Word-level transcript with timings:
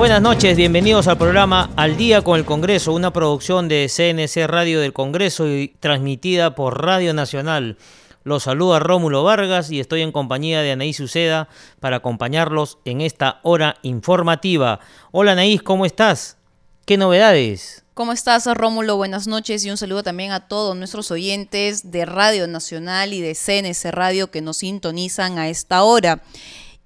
Buenas 0.00 0.22
noches, 0.22 0.56
bienvenidos 0.56 1.08
al 1.08 1.18
programa 1.18 1.68
Al 1.76 1.98
Día 1.98 2.22
con 2.22 2.38
el 2.38 2.46
Congreso, 2.46 2.94
una 2.94 3.12
producción 3.12 3.68
de 3.68 3.86
CNC 3.86 4.46
Radio 4.46 4.80
del 4.80 4.94
Congreso 4.94 5.46
y 5.46 5.76
transmitida 5.78 6.54
por 6.54 6.82
Radio 6.82 7.12
Nacional. 7.12 7.76
Los 8.24 8.44
saluda 8.44 8.78
Rómulo 8.78 9.24
Vargas 9.24 9.70
y 9.70 9.78
estoy 9.78 10.00
en 10.00 10.10
compañía 10.10 10.62
de 10.62 10.72
Anaís 10.72 11.00
Uceda 11.00 11.50
para 11.80 11.96
acompañarlos 11.96 12.78
en 12.86 13.02
esta 13.02 13.40
hora 13.42 13.76
informativa. 13.82 14.80
Hola 15.12 15.32
Anaís, 15.32 15.62
¿cómo 15.62 15.84
estás? 15.84 16.38
¿Qué 16.86 16.96
novedades? 16.96 17.84
¿Cómo 17.92 18.12
estás, 18.12 18.46
Rómulo? 18.46 18.96
Buenas 18.96 19.26
noches 19.26 19.62
y 19.66 19.70
un 19.70 19.76
saludo 19.76 20.02
también 20.02 20.32
a 20.32 20.48
todos 20.48 20.74
nuestros 20.74 21.10
oyentes 21.10 21.90
de 21.90 22.06
Radio 22.06 22.46
Nacional 22.48 23.12
y 23.12 23.20
de 23.20 23.34
CNC 23.34 23.90
Radio 23.90 24.30
que 24.30 24.40
nos 24.40 24.56
sintonizan 24.56 25.38
a 25.38 25.50
esta 25.50 25.82
hora 25.82 26.22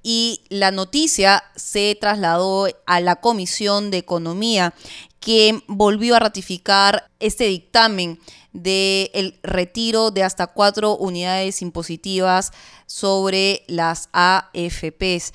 y 0.06 0.42
la 0.50 0.70
noticia 0.70 1.42
se 1.56 1.96
trasladó 1.98 2.68
a 2.86 3.00
la 3.00 3.16
Comisión 3.16 3.90
de 3.90 3.96
Economía, 3.96 4.74
que 5.18 5.62
volvió 5.66 6.14
a 6.14 6.18
ratificar 6.18 7.10
este 7.18 7.44
dictamen 7.44 8.20
del 8.52 9.40
retiro 9.42 10.10
de 10.10 10.22
hasta 10.22 10.46
cuatro 10.48 10.96
unidades 10.98 11.62
impositivas 11.62 12.52
sobre 12.86 13.64
las 13.66 14.10
AFPs. 14.12 15.32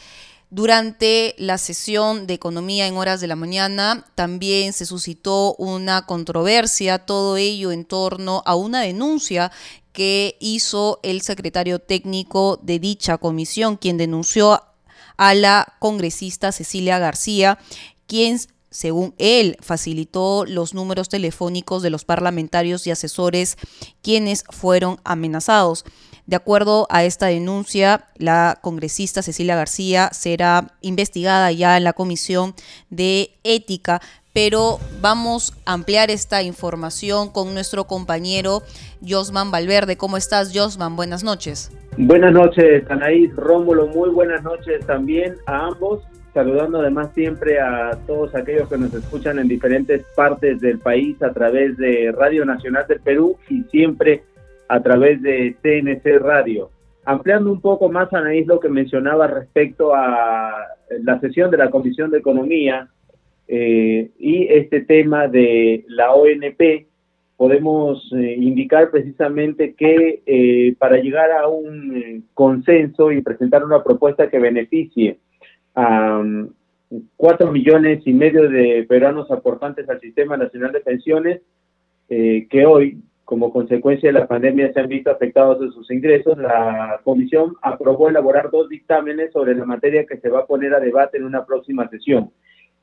Durante 0.52 1.36
la 1.40 1.58
sesión 1.58 2.28
de 2.28 2.36
economía 2.36 2.88
en 2.88 2.98
horas 2.98 3.22
de 3.22 3.28
la 3.28 3.36
mañana 3.36 4.06
también 4.14 4.74
se 4.74 4.86
suscitó 4.86 5.56
una 5.56 6.06
controversia, 6.06 7.00
todo 7.00 7.38
ello 7.38 7.72
en 7.72 7.86
torno 7.86 8.44
a 8.46 8.56
una 8.56 8.82
denuncia 8.82 9.52
que 9.94 10.38
hizo 10.40 11.00
el 11.04 11.22
secretario 11.22 11.80
técnico 11.80 12.60
de 12.62 12.80
dicha 12.80 13.18
comisión, 13.18 13.78
quien 13.78 13.98
denunció 13.98 14.62
a 15.18 15.34
la 15.34 15.76
congresista 15.80 16.52
Cecilia 16.52 17.00
García, 17.00 17.60
quien 18.08 18.40
según 18.72 19.16
él, 19.18 19.58
facilitó 19.62 20.46
los 20.46 20.74
números 20.74 21.10
telefónicos 21.10 21.82
de 21.82 21.90
los 21.90 22.06
parlamentarios 22.06 22.86
y 22.86 22.92
asesores 22.92 23.58
quienes 24.02 24.44
fueron 24.50 25.00
amenazados. 25.04 25.86
De 26.30 26.36
acuerdo 26.36 26.86
a 26.92 27.06
esta 27.06 27.26
denuncia, 27.26 28.02
la 28.18 28.60
congresista 28.62 29.24
Cecilia 29.24 29.56
García 29.56 30.10
será 30.12 30.68
investigada 30.82 31.52
ya 31.52 31.76
en 31.76 31.84
la 31.84 31.94
Comisión 31.94 32.54
de 32.92 33.32
Ética, 33.44 34.00
pero 34.32 34.78
vamos 35.02 35.60
a 35.66 35.74
ampliar 35.74 36.12
esta 36.12 36.44
información 36.44 37.32
con 37.32 37.56
nuestro 37.56 37.86
compañero 37.86 38.62
Josman 39.04 39.50
Valverde. 39.50 39.98
¿Cómo 39.98 40.18
estás, 40.18 40.52
Josman? 40.54 40.96
Buenas 40.96 41.24
noches. 41.24 41.72
Buenas 41.98 42.32
noches, 42.32 42.84
Anaís, 42.92 43.36
Rómulo, 43.36 43.88
muy 43.88 44.12
buenas 44.12 44.44
noches 44.44 44.86
también 44.86 45.34
a 45.48 45.66
ambos, 45.66 46.04
saludando 46.36 46.80
además 46.80 47.10
siempre 47.16 47.60
a 47.60 47.98
todos 48.06 48.36
aquellos 48.36 48.70
que 48.70 48.78
nos 48.78 48.94
escuchan 48.94 49.40
en 49.40 49.48
diferentes 49.48 50.06
partes 50.16 50.62
del 50.62 50.78
país 50.78 51.20
a 51.24 51.34
través 51.34 51.76
de 51.78 52.14
Radio 52.16 52.46
Nacional 52.46 52.86
del 52.88 53.00
Perú 53.00 53.36
y 53.50 53.64
siempre 53.72 54.22
a 54.70 54.82
través 54.82 55.22
de 55.22 55.58
CNC 55.62 56.22
Radio. 56.22 56.70
Ampliando 57.04 57.52
un 57.52 57.60
poco 57.60 57.90
más, 57.90 58.14
Anaís, 58.14 58.46
lo 58.46 58.60
que 58.60 58.70
mencionaba 58.70 59.28
respecto 59.28 59.96
a 59.96 60.68
la 61.02 61.20
sesión 61.20 61.50
de 61.50 61.58
la 61.58 61.72
Comisión 61.72 62.12
de 62.12 62.20
Economía 62.20 62.88
eh, 63.48 64.12
y 64.20 64.44
este 64.48 64.82
tema 64.82 65.28
de 65.28 65.86
la 65.88 66.14
ONP, 66.14 66.86
podemos 67.36 68.14
eh, 68.14 68.36
indicar 68.38 68.92
precisamente 68.92 69.74
que 69.74 70.22
eh, 70.26 70.76
para 70.78 70.98
llegar 70.98 71.32
a 71.32 71.48
un 71.48 72.26
consenso 72.36 73.12
y 73.12 73.22
presentar 73.22 73.66
una 73.66 73.84
propuesta 73.84 74.30
que 74.30 74.38
beneficie 74.38 75.18
a 75.74 76.20
um, 76.20 76.50
cuatro 77.16 77.52
millones 77.52 78.06
y 78.06 78.14
medio 78.14 78.50
de 78.50 78.86
peruanos 78.88 79.32
aportantes 79.32 79.90
al 79.90 80.00
Sistema 80.00 80.38
Nacional 80.38 80.72
de 80.74 80.82
Pensiones, 80.82 81.42
que 82.08 82.66
hoy 82.66 82.98
como 83.30 83.54
consecuencia 83.54 84.10
de 84.10 84.20
la 84.20 84.26
pandemia 84.26 84.74
se 84.74 84.80
han 84.80 84.88
visto 84.88 85.12
afectados 85.12 85.62
en 85.62 85.72
sus 85.72 85.92
ingresos, 85.92 86.36
la 86.40 87.00
comisión 87.04 87.54
aprobó 87.62 88.10
elaborar 88.10 88.50
dos 88.50 88.68
dictámenes 88.68 89.32
sobre 89.32 89.54
la 89.54 89.66
materia 89.66 90.08
que 90.08 90.18
se 90.18 90.30
va 90.30 90.40
a 90.40 90.46
poner 90.48 90.74
a 90.74 90.80
debate 90.80 91.20
en 91.20 91.26
una 91.26 91.46
próxima 91.46 91.88
sesión. 91.90 92.32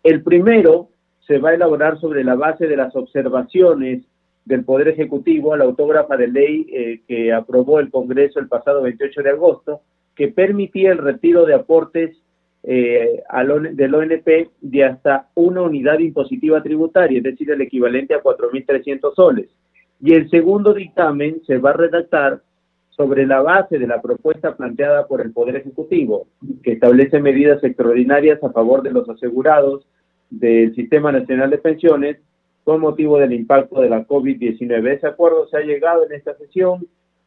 El 0.05 0.23
primero 0.23 0.91
se 1.27 1.39
va 1.39 1.51
a 1.51 1.55
elaborar 1.55 1.99
sobre 1.99 2.23
la 2.23 2.37
base 2.37 2.69
de 2.69 2.77
las 2.77 2.95
observaciones 2.95 4.05
del 4.45 4.65
Poder 4.65 4.87
Ejecutivo 4.87 5.57
la 5.57 5.65
autógrafa 5.65 6.17
de 6.17 6.29
ley 6.29 6.67
eh, 6.73 7.01
que 7.09 7.33
aprobó 7.33 7.81
el 7.81 7.91
Congreso 7.91 8.39
el 8.39 8.47
pasado 8.47 8.83
28 8.83 9.25
de 9.25 9.31
agosto, 9.31 9.81
que 10.15 10.29
permitía 10.29 10.93
el 10.93 10.99
retiro 10.99 11.45
de 11.45 11.55
aportes 11.55 12.17
eh, 12.63 13.21
del 13.73 13.95
ONP 13.97 14.29
de 14.61 14.85
hasta 14.85 15.29
una 15.35 15.63
unidad 15.63 15.99
impositiva 15.99 16.63
tributaria, 16.63 17.19
es 17.19 17.25
decir, 17.25 17.51
el 17.51 17.63
equivalente 17.63 18.15
a 18.15 18.23
4.300 18.23 19.13
soles. 19.13 19.49
Y 20.01 20.15
el 20.15 20.29
segundo 20.31 20.75
dictamen 20.75 21.43
se 21.47 21.59
va 21.59 21.71
a 21.71 21.75
redactar 21.75 22.43
sobre 22.91 23.27
la 23.27 23.43
base 23.43 23.79
de 23.79 23.87
la 23.87 24.01
propuesta 24.01 24.57
planteada 24.57 25.07
por 25.07 25.21
el 25.21 25.33
Poder 25.33 25.57
Ejecutivo, 25.57 26.29
que 26.63 26.73
establece 26.73 27.21
medidas 27.21 27.63
extraordinarias 27.63 28.43
a 28.43 28.51
favor 28.51 28.83
de 28.83 28.91
los 28.91 29.09
asegurados 29.09 29.87
del 30.31 30.75
Sistema 30.75 31.13
Nacional 31.13 31.51
de 31.51 31.59
Pensiones 31.59 32.19
con 32.65 32.81
motivo 32.81 33.19
del 33.19 33.33
impacto 33.33 33.81
de 33.81 33.91
la 33.91 34.07
COVID-19. 34.07 34.89
Ese 34.89 35.07
acuerdo 35.07 35.47
se 35.49 35.59
ha 35.59 35.61
llegado 35.61 36.05
en 36.05 36.13
esta 36.13 36.37
sesión 36.37 36.87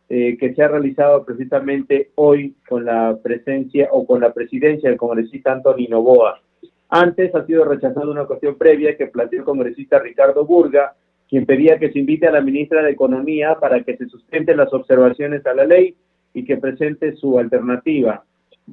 eh, 0.09 0.37
que 0.37 0.53
se 0.55 0.63
ha 0.63 0.67
realizado 0.67 1.23
precisamente 1.23 2.09
hoy 2.15 2.55
con 2.67 2.83
la 2.83 3.15
presencia 3.21 3.89
o 3.91 4.05
con 4.05 4.21
la 4.21 4.33
presidencia 4.33 4.89
del 4.89 4.97
congresista 4.97 5.51
Antonio 5.51 5.87
Novoa. 5.87 6.41
Antes 6.89 7.33
ha 7.35 7.45
sido 7.45 7.63
rechazada 7.63 8.09
una 8.09 8.25
cuestión 8.25 8.57
previa 8.57 8.97
que 8.97 9.05
planteó 9.05 9.39
el 9.39 9.45
congresista 9.45 9.99
Ricardo 9.99 10.45
Burga, 10.45 10.95
quien 11.29 11.45
pedía 11.45 11.77
que 11.77 11.91
se 11.91 11.99
invite 11.99 12.27
a 12.27 12.31
la 12.31 12.41
ministra 12.41 12.81
de 12.81 12.91
Economía 12.91 13.55
para 13.59 13.83
que 13.83 13.95
se 13.95 14.07
sustenten 14.07 14.57
las 14.57 14.73
observaciones 14.73 15.45
a 15.45 15.53
la 15.53 15.65
ley 15.65 15.95
y 16.33 16.43
que 16.43 16.57
presente 16.57 17.15
su 17.15 17.37
alternativa. 17.37 18.23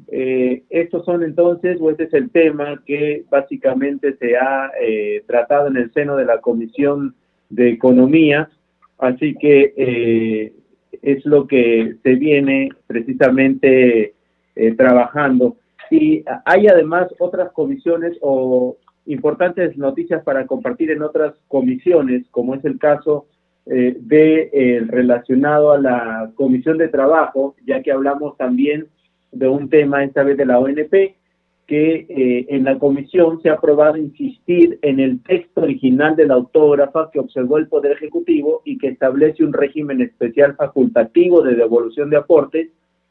Eh, 0.09 0.63
estos 0.71 1.05
son 1.05 1.23
entonces, 1.23 1.79
o 1.81 1.91
este 1.91 2.05
es 2.05 2.15
el 2.15 2.31
tema 2.31 2.83
que 2.87 3.25
básicamente 3.31 4.17
se 4.17 4.37
ha 4.37 4.71
eh, 4.81 5.23
tratado 5.27 5.69
en 5.69 5.77
el 5.77 5.93
seno 5.93 6.17
de 6.17 6.25
la 6.25 6.41
Comisión 6.41 7.15
de 7.51 7.71
Economía, 7.71 8.49
así 8.99 9.35
que 9.35 9.75
eh, 9.77 10.53
es 11.03 11.25
lo 11.27 11.47
que 11.47 11.97
se 12.03 12.15
viene 12.15 12.71
precisamente 12.87 14.15
trabajando. 14.79 15.57
Y 15.91 16.25
hay 16.47 16.67
además 16.67 17.09
otras 17.19 17.53
comisiones 17.53 18.17
o 18.23 18.79
importantes 19.07 19.77
noticias 19.77 20.23
para 20.23 20.47
compartir 20.47 20.91
en 20.91 21.03
otras 21.03 21.35
comisiones, 21.49 22.27
como 22.31 22.55
es 22.55 22.65
el 22.65 22.79
caso 22.79 23.27
eh, 23.67 23.97
de 23.99 24.51
eh, 24.53 24.85
relacionado 24.87 25.73
a 25.73 25.79
la 25.79 26.31
comisión 26.35 26.79
de 26.79 26.89
trabajo, 26.89 27.57
ya 27.67 27.83
que 27.83 27.93
hablamos 27.93 28.37
también 28.37 28.87
de 29.33 29.49
un 29.49 29.69
tema 29.69 30.05
esta 30.05 30.23
vez 30.23 30.37
de 30.37 30.47
la 30.47 30.59
ONP, 30.59 31.17
que 31.67 32.07
eh, 32.09 32.47
en 32.49 32.63
la 32.63 32.79
comisión 32.79 33.43
se 33.43 33.51
ha 33.51 33.55
aprobado 33.55 33.97
insistir 33.97 34.79
en 34.83 35.01
el 35.01 35.21
texto 35.23 35.63
original 35.63 36.15
de 36.15 36.27
la 36.27 36.35
autógrafa 36.35 37.11
que 37.13 37.19
observó 37.19 37.59
el 37.59 37.67
Poder 37.67 37.93
Ejecutivo 37.93 38.63
y 38.65 38.79
que 38.79 38.89
establece 38.89 39.45
un 39.45 39.53
régimen 39.53 40.01
especial 40.01 40.55
facultativo 40.55 41.43
de 41.43 41.57
devolución 41.57 42.09
de 42.09 42.19
aportes 42.19 42.69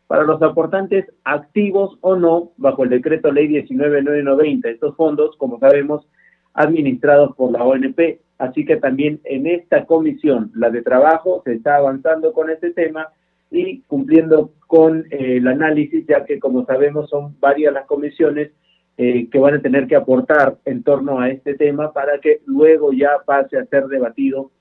para 0.07 0.23
los 0.23 0.41
aportantes 0.41 1.05
activos 1.23 1.97
o 2.01 2.15
no 2.15 2.51
bajo 2.57 2.83
el 2.83 2.89
decreto 2.89 3.31
ley 3.31 3.47
19990. 3.47 4.69
Estos 4.69 4.95
fondos, 4.95 5.35
como 5.37 5.59
sabemos, 5.59 6.07
administrados 6.53 7.35
por 7.35 7.51
la 7.51 7.63
ONP. 7.63 8.19
Así 8.37 8.65
que 8.65 8.77
también 8.77 9.19
en 9.23 9.47
esta 9.47 9.85
comisión, 9.85 10.51
la 10.55 10.69
de 10.69 10.81
trabajo, 10.81 11.41
se 11.45 11.53
está 11.53 11.77
avanzando 11.77 12.33
con 12.33 12.49
este 12.49 12.71
tema 12.71 13.07
y 13.49 13.81
cumpliendo 13.81 14.51
con 14.67 15.05
eh, 15.11 15.37
el 15.37 15.47
análisis, 15.47 16.05
ya 16.07 16.25
que 16.25 16.39
como 16.39 16.65
sabemos 16.65 17.09
son 17.09 17.39
varias 17.39 17.73
las 17.73 17.85
comisiones 17.85 18.51
eh, 18.97 19.29
que 19.29 19.39
van 19.39 19.55
a 19.55 19.61
tener 19.61 19.87
que 19.87 19.95
aportar 19.95 20.57
en 20.65 20.83
torno 20.83 21.19
a 21.19 21.29
este 21.29 21.55
tema 21.55 21.93
para 21.93 22.19
que 22.19 22.41
luego 22.45 22.93
ya 22.93 23.11
pase 23.25 23.57
a 23.57 23.65
ser 23.65 23.87
debatido 23.87 24.51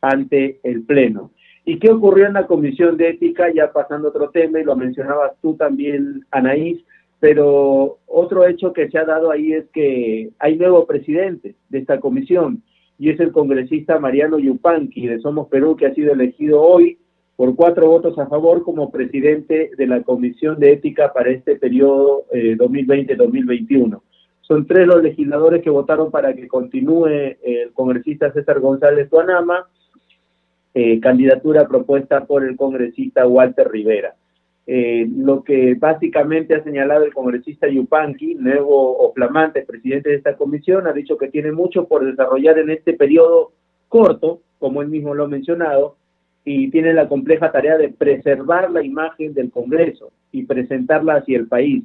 ante 0.00 0.60
el 0.62 0.82
Pleno. 0.84 1.30
¿Y 1.68 1.80
qué 1.80 1.90
ocurrió 1.90 2.26
en 2.26 2.34
la 2.34 2.46
Comisión 2.46 2.96
de 2.96 3.10
Ética? 3.10 3.52
Ya 3.52 3.72
pasando 3.72 4.08
otro 4.08 4.30
tema, 4.30 4.60
y 4.60 4.64
lo 4.64 4.76
mencionabas 4.76 5.32
tú 5.42 5.56
también, 5.56 6.24
Anaís, 6.30 6.78
pero 7.18 7.98
otro 8.06 8.46
hecho 8.46 8.72
que 8.72 8.88
se 8.88 8.96
ha 8.98 9.04
dado 9.04 9.32
ahí 9.32 9.52
es 9.52 9.64
que 9.72 10.30
hay 10.38 10.56
nuevo 10.56 10.86
presidente 10.86 11.56
de 11.68 11.78
esta 11.78 11.98
comisión 11.98 12.62
y 13.00 13.10
es 13.10 13.18
el 13.18 13.32
congresista 13.32 13.98
Mariano 13.98 14.38
Yupanqui 14.38 15.08
de 15.08 15.18
Somos 15.18 15.48
Perú, 15.48 15.76
que 15.76 15.86
ha 15.86 15.94
sido 15.94 16.12
elegido 16.12 16.62
hoy 16.62 16.98
por 17.34 17.56
cuatro 17.56 17.88
votos 17.88 18.16
a 18.16 18.26
favor 18.26 18.62
como 18.62 18.92
presidente 18.92 19.72
de 19.76 19.86
la 19.88 20.02
Comisión 20.02 20.60
de 20.60 20.72
Ética 20.72 21.12
para 21.12 21.30
este 21.30 21.56
periodo 21.56 22.26
2020-2021. 22.32 23.96
Eh, 23.96 24.00
Son 24.42 24.66
tres 24.66 24.86
los 24.86 25.02
legisladores 25.02 25.62
que 25.62 25.70
votaron 25.70 26.12
para 26.12 26.32
que 26.32 26.46
continúe 26.46 27.06
el 27.42 27.72
congresista 27.74 28.32
César 28.32 28.60
González 28.60 29.10
Tuanama, 29.10 29.66
eh, 30.78 31.00
candidatura 31.00 31.66
propuesta 31.66 32.26
por 32.26 32.44
el 32.44 32.54
congresista 32.54 33.26
Walter 33.26 33.66
Rivera. 33.66 34.14
Eh, 34.66 35.08
lo 35.10 35.42
que 35.42 35.74
básicamente 35.74 36.54
ha 36.54 36.62
señalado 36.62 37.04
el 37.04 37.14
congresista 37.14 37.66
Yupanqui, 37.66 38.34
nuevo 38.34 38.94
o 38.98 39.10
flamante 39.14 39.62
presidente 39.62 40.10
de 40.10 40.16
esta 40.16 40.36
comisión, 40.36 40.86
ha 40.86 40.92
dicho 40.92 41.16
que 41.16 41.28
tiene 41.28 41.50
mucho 41.50 41.88
por 41.88 42.04
desarrollar 42.04 42.58
en 42.58 42.68
este 42.68 42.92
periodo 42.92 43.52
corto, 43.88 44.42
como 44.58 44.82
él 44.82 44.88
mismo 44.88 45.14
lo 45.14 45.24
ha 45.24 45.28
mencionado, 45.28 45.96
y 46.44 46.70
tiene 46.70 46.92
la 46.92 47.08
compleja 47.08 47.50
tarea 47.50 47.78
de 47.78 47.88
preservar 47.88 48.70
la 48.70 48.84
imagen 48.84 49.32
del 49.32 49.50
Congreso 49.50 50.12
y 50.30 50.42
presentarla 50.42 51.14
hacia 51.14 51.38
el 51.38 51.46
país. 51.46 51.84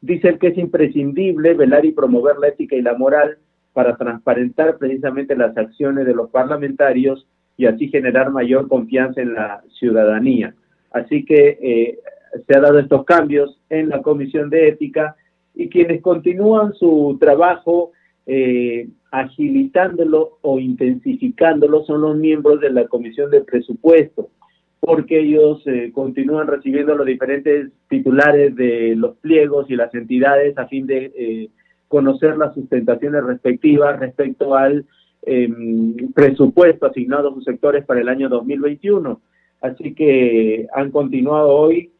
Dice 0.00 0.38
que 0.38 0.48
es 0.48 0.58
imprescindible 0.58 1.54
velar 1.54 1.84
y 1.84 1.92
promover 1.92 2.38
la 2.38 2.48
ética 2.48 2.74
y 2.74 2.82
la 2.82 2.98
moral 2.98 3.38
para 3.72 3.96
transparentar 3.96 4.76
precisamente 4.78 5.36
las 5.36 5.56
acciones 5.56 6.04
de 6.04 6.14
los 6.14 6.30
parlamentarios 6.30 7.28
y 7.56 7.66
así 7.66 7.88
generar 7.88 8.30
mayor 8.30 8.68
confianza 8.68 9.20
en 9.20 9.34
la 9.34 9.62
ciudadanía. 9.78 10.54
Así 10.90 11.24
que 11.24 11.58
eh, 11.60 11.98
se 12.46 12.56
han 12.56 12.62
dado 12.62 12.78
estos 12.78 13.04
cambios 13.04 13.60
en 13.70 13.88
la 13.88 14.02
Comisión 14.02 14.50
de 14.50 14.68
Ética 14.68 15.16
y 15.54 15.68
quienes 15.68 16.02
continúan 16.02 16.74
su 16.74 17.16
trabajo 17.20 17.92
eh, 18.26 18.88
agilitándolo 19.10 20.38
o 20.40 20.58
intensificándolo 20.58 21.84
son 21.84 22.00
los 22.00 22.16
miembros 22.16 22.60
de 22.60 22.70
la 22.70 22.86
Comisión 22.88 23.30
de 23.30 23.42
Presupuesto, 23.42 24.30
porque 24.80 25.20
ellos 25.20 25.62
eh, 25.66 25.92
continúan 25.92 26.48
recibiendo 26.48 26.94
los 26.94 27.06
diferentes 27.06 27.70
titulares 27.88 28.56
de 28.56 28.94
los 28.96 29.16
pliegos 29.18 29.70
y 29.70 29.76
las 29.76 29.94
entidades 29.94 30.58
a 30.58 30.66
fin 30.66 30.86
de 30.86 31.12
eh, 31.16 31.50
conocer 31.88 32.36
las 32.36 32.54
sustentaciones 32.54 33.22
respectivas 33.22 34.00
respecto 34.00 34.56
al 34.56 34.84
em, 35.26 36.12
presupuesto 36.12 36.86
asignado 36.86 37.30
a 37.30 37.34
sus 37.34 37.44
sectores 37.44 37.84
para 37.84 38.00
el 38.00 38.08
año 38.08 38.28
2021. 38.28 39.20
Así 39.60 39.94
que 39.94 40.66
han 40.74 40.90
continuado 40.90 41.48
hoy 41.48 41.90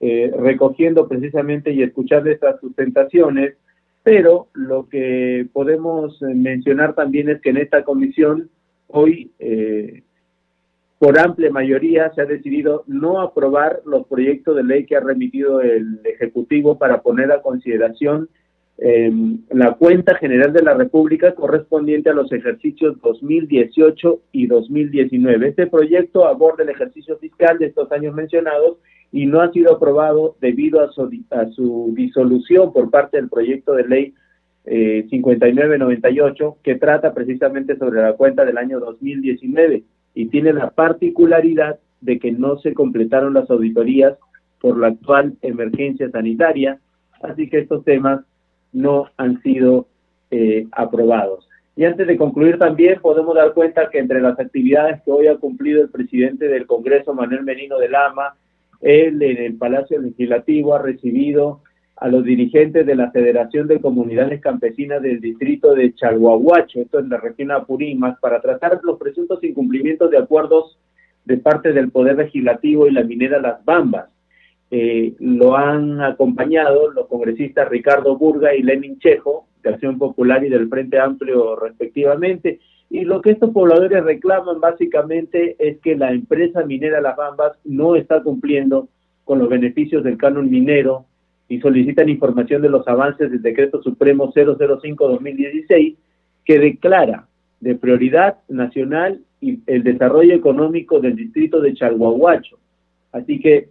eh, 0.00 0.32
recogiendo 0.38 1.06
precisamente 1.06 1.72
y 1.72 1.82
escuchando 1.82 2.30
estas 2.30 2.60
sustentaciones 2.60 3.54
pero 4.02 4.48
lo 4.54 4.88
que 4.88 5.46
podemos 5.52 6.20
eh, 6.22 6.34
mencionar 6.34 6.94
también 6.94 7.28
es 7.28 7.40
que 7.40 7.50
en 7.50 7.58
esta 7.58 7.84
comisión 7.84 8.50
hoy, 8.88 9.30
eh, 9.38 10.02
por 10.98 11.18
amplia 11.18 11.50
mayoría, 11.50 12.12
se 12.14 12.22
ha 12.22 12.26
decidido 12.26 12.84
no 12.86 13.20
aprobar 13.20 13.80
los 13.86 14.06
proyectos 14.06 14.56
de 14.56 14.64
ley 14.64 14.86
que 14.86 14.96
ha 14.96 15.00
remitido 15.00 15.60
el 15.60 16.00
Ejecutivo 16.04 16.78
para 16.78 17.02
poner 17.02 17.30
a 17.32 17.42
consideración 17.42 18.28
em, 18.84 19.38
la 19.50 19.74
cuenta 19.74 20.16
general 20.16 20.52
de 20.52 20.62
la 20.62 20.74
República 20.74 21.34
correspondiente 21.34 22.10
a 22.10 22.14
los 22.14 22.32
ejercicios 22.32 23.00
2018 23.00 24.22
y 24.32 24.46
2019. 24.48 25.48
Este 25.48 25.68
proyecto 25.68 26.26
aborda 26.26 26.64
el 26.64 26.70
ejercicio 26.70 27.16
fiscal 27.18 27.58
de 27.58 27.66
estos 27.66 27.92
años 27.92 28.14
mencionados 28.14 28.78
y 29.12 29.26
no 29.26 29.40
ha 29.40 29.52
sido 29.52 29.74
aprobado 29.74 30.36
debido 30.40 30.80
a 30.80 30.90
su, 30.90 31.92
disolución 31.94 32.72
por 32.72 32.90
parte 32.90 33.18
del 33.18 33.28
proyecto 33.28 33.74
de 33.74 33.86
ley 33.86 34.14
eh, 34.64 35.06
5998 35.10 36.56
que 36.62 36.76
trata 36.76 37.12
precisamente 37.12 37.76
sobre 37.76 38.00
la 38.00 38.14
cuenta 38.14 38.44
del 38.44 38.58
año 38.58 38.80
2019 38.80 39.84
y 40.14 40.26
tiene 40.26 40.52
la 40.52 40.70
particularidad 40.70 41.78
de 42.00 42.18
que 42.18 42.32
no 42.32 42.58
se 42.58 42.74
completaron 42.74 43.34
las 43.34 43.48
auditorías 43.50 44.16
por 44.60 44.78
la 44.78 44.88
actual 44.88 45.34
emergencia 45.42 46.10
sanitaria, 46.10 46.78
así 47.22 47.48
que 47.48 47.58
estos 47.58 47.84
temas 47.84 48.24
no 48.72 49.06
han 49.16 49.40
sido 49.42 49.86
eh, 50.30 50.66
aprobados. 50.72 51.48
Y 51.74 51.84
antes 51.84 52.06
de 52.06 52.16
concluir 52.16 52.58
también 52.58 53.00
podemos 53.00 53.34
dar 53.34 53.54
cuenta 53.54 53.88
que 53.90 53.98
entre 53.98 54.20
las 54.20 54.38
actividades 54.38 55.00
que 55.02 55.10
hoy 55.10 55.26
ha 55.26 55.36
cumplido 55.36 55.82
el 55.82 55.88
presidente 55.88 56.48
del 56.48 56.66
Congreso, 56.66 57.14
Manuel 57.14 57.44
Merino 57.44 57.78
de 57.78 57.88
Lama, 57.88 58.34
él 58.80 59.22
en 59.22 59.38
el 59.38 59.56
Palacio 59.56 60.00
Legislativo 60.00 60.74
ha 60.74 60.82
recibido 60.82 61.60
a 61.96 62.08
los 62.08 62.24
dirigentes 62.24 62.84
de 62.84 62.96
la 62.96 63.10
Federación 63.10 63.68
de 63.68 63.80
Comunidades 63.80 64.40
Campesinas 64.40 65.00
del 65.00 65.20
distrito 65.20 65.74
de 65.74 65.94
Chalhuahuacho, 65.94 66.80
esto 66.80 66.98
en 66.98 67.08
la 67.08 67.18
región 67.18 67.52
Apurímac, 67.52 68.18
para 68.18 68.40
tratar 68.40 68.80
los 68.82 68.98
presuntos 68.98 69.42
incumplimientos 69.44 70.10
de 70.10 70.18
acuerdos 70.18 70.78
de 71.24 71.38
parte 71.38 71.72
del 71.72 71.90
Poder 71.90 72.16
Legislativo 72.16 72.88
y 72.88 72.90
la 72.90 73.04
minera 73.04 73.40
Las 73.40 73.64
Bambas. 73.64 74.11
Eh, 74.74 75.12
lo 75.18 75.54
han 75.54 76.00
acompañado 76.00 76.90
los 76.92 77.06
congresistas 77.06 77.68
Ricardo 77.68 78.16
Burga 78.16 78.54
y 78.54 78.62
Lenin 78.62 78.98
Chejo, 78.98 79.44
de 79.62 79.68
Acción 79.68 79.98
Popular 79.98 80.42
y 80.42 80.48
del 80.48 80.70
Frente 80.70 80.98
Amplio 80.98 81.56
respectivamente, 81.56 82.58
y 82.88 83.02
lo 83.04 83.20
que 83.20 83.32
estos 83.32 83.50
pobladores 83.50 84.02
reclaman 84.02 84.60
básicamente 84.60 85.56
es 85.58 85.78
que 85.80 85.94
la 85.94 86.12
empresa 86.12 86.64
minera 86.64 87.02
Las 87.02 87.16
Bambas 87.16 87.52
no 87.64 87.96
está 87.96 88.22
cumpliendo 88.22 88.88
con 89.24 89.40
los 89.40 89.50
beneficios 89.50 90.04
del 90.04 90.16
canon 90.16 90.50
minero 90.50 91.04
y 91.48 91.60
solicitan 91.60 92.08
información 92.08 92.62
de 92.62 92.70
los 92.70 92.88
avances 92.88 93.30
del 93.30 93.42
decreto 93.42 93.82
supremo 93.82 94.32
005-2016 94.32 95.96
que 96.46 96.58
declara 96.58 97.26
de 97.60 97.74
prioridad 97.74 98.38
nacional 98.48 99.20
el 99.42 99.82
desarrollo 99.82 100.34
económico 100.34 100.98
del 100.98 101.14
distrito 101.14 101.60
de 101.60 101.74
Chalhuahuacho. 101.74 102.56
Así 103.12 103.38
que 103.38 103.68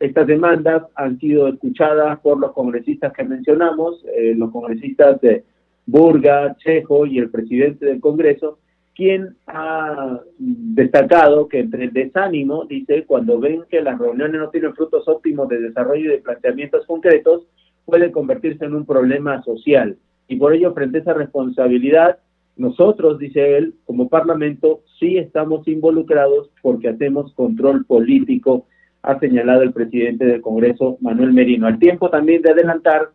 estas 0.00 0.26
demandas 0.26 0.84
han 0.94 1.18
sido 1.18 1.46
escuchadas 1.48 2.18
por 2.20 2.40
los 2.40 2.52
congresistas 2.52 3.12
que 3.12 3.22
mencionamos, 3.22 4.02
eh, 4.16 4.34
los 4.34 4.50
congresistas 4.50 5.20
de 5.20 5.44
Burga, 5.86 6.56
Chejo 6.56 7.04
y 7.04 7.18
el 7.18 7.30
presidente 7.30 7.84
del 7.84 8.00
Congreso, 8.00 8.58
quien 8.94 9.36
ha 9.46 10.20
destacado 10.38 11.48
que 11.48 11.60
entre 11.60 11.84
el 11.84 11.92
desánimo, 11.92 12.64
dice, 12.64 13.04
cuando 13.04 13.38
ven 13.38 13.64
que 13.70 13.82
las 13.82 13.98
reuniones 13.98 14.40
no 14.40 14.50
tienen 14.50 14.74
frutos 14.74 15.06
óptimos 15.06 15.48
de 15.48 15.60
desarrollo 15.60 16.06
y 16.06 16.16
de 16.16 16.22
planteamientos 16.22 16.86
concretos, 16.86 17.46
puede 17.84 18.10
convertirse 18.10 18.64
en 18.64 18.74
un 18.74 18.86
problema 18.86 19.42
social. 19.42 19.96
Y 20.28 20.36
por 20.36 20.54
ello, 20.54 20.72
frente 20.72 20.98
a 20.98 21.00
esa 21.02 21.14
responsabilidad, 21.14 22.18
nosotros, 22.56 23.18
dice 23.18 23.56
él, 23.56 23.74
como 23.84 24.08
Parlamento, 24.08 24.82
sí 24.98 25.18
estamos 25.18 25.66
involucrados 25.68 26.50
porque 26.62 26.88
hacemos 26.88 27.32
control 27.34 27.84
político, 27.84 28.66
ha 29.02 29.18
señalado 29.18 29.62
el 29.62 29.72
presidente 29.72 30.24
del 30.24 30.40
Congreso, 30.40 30.98
Manuel 31.00 31.32
Merino. 31.32 31.66
Al 31.66 31.78
tiempo 31.78 32.10
también 32.10 32.42
de 32.42 32.50
adelantar 32.50 33.10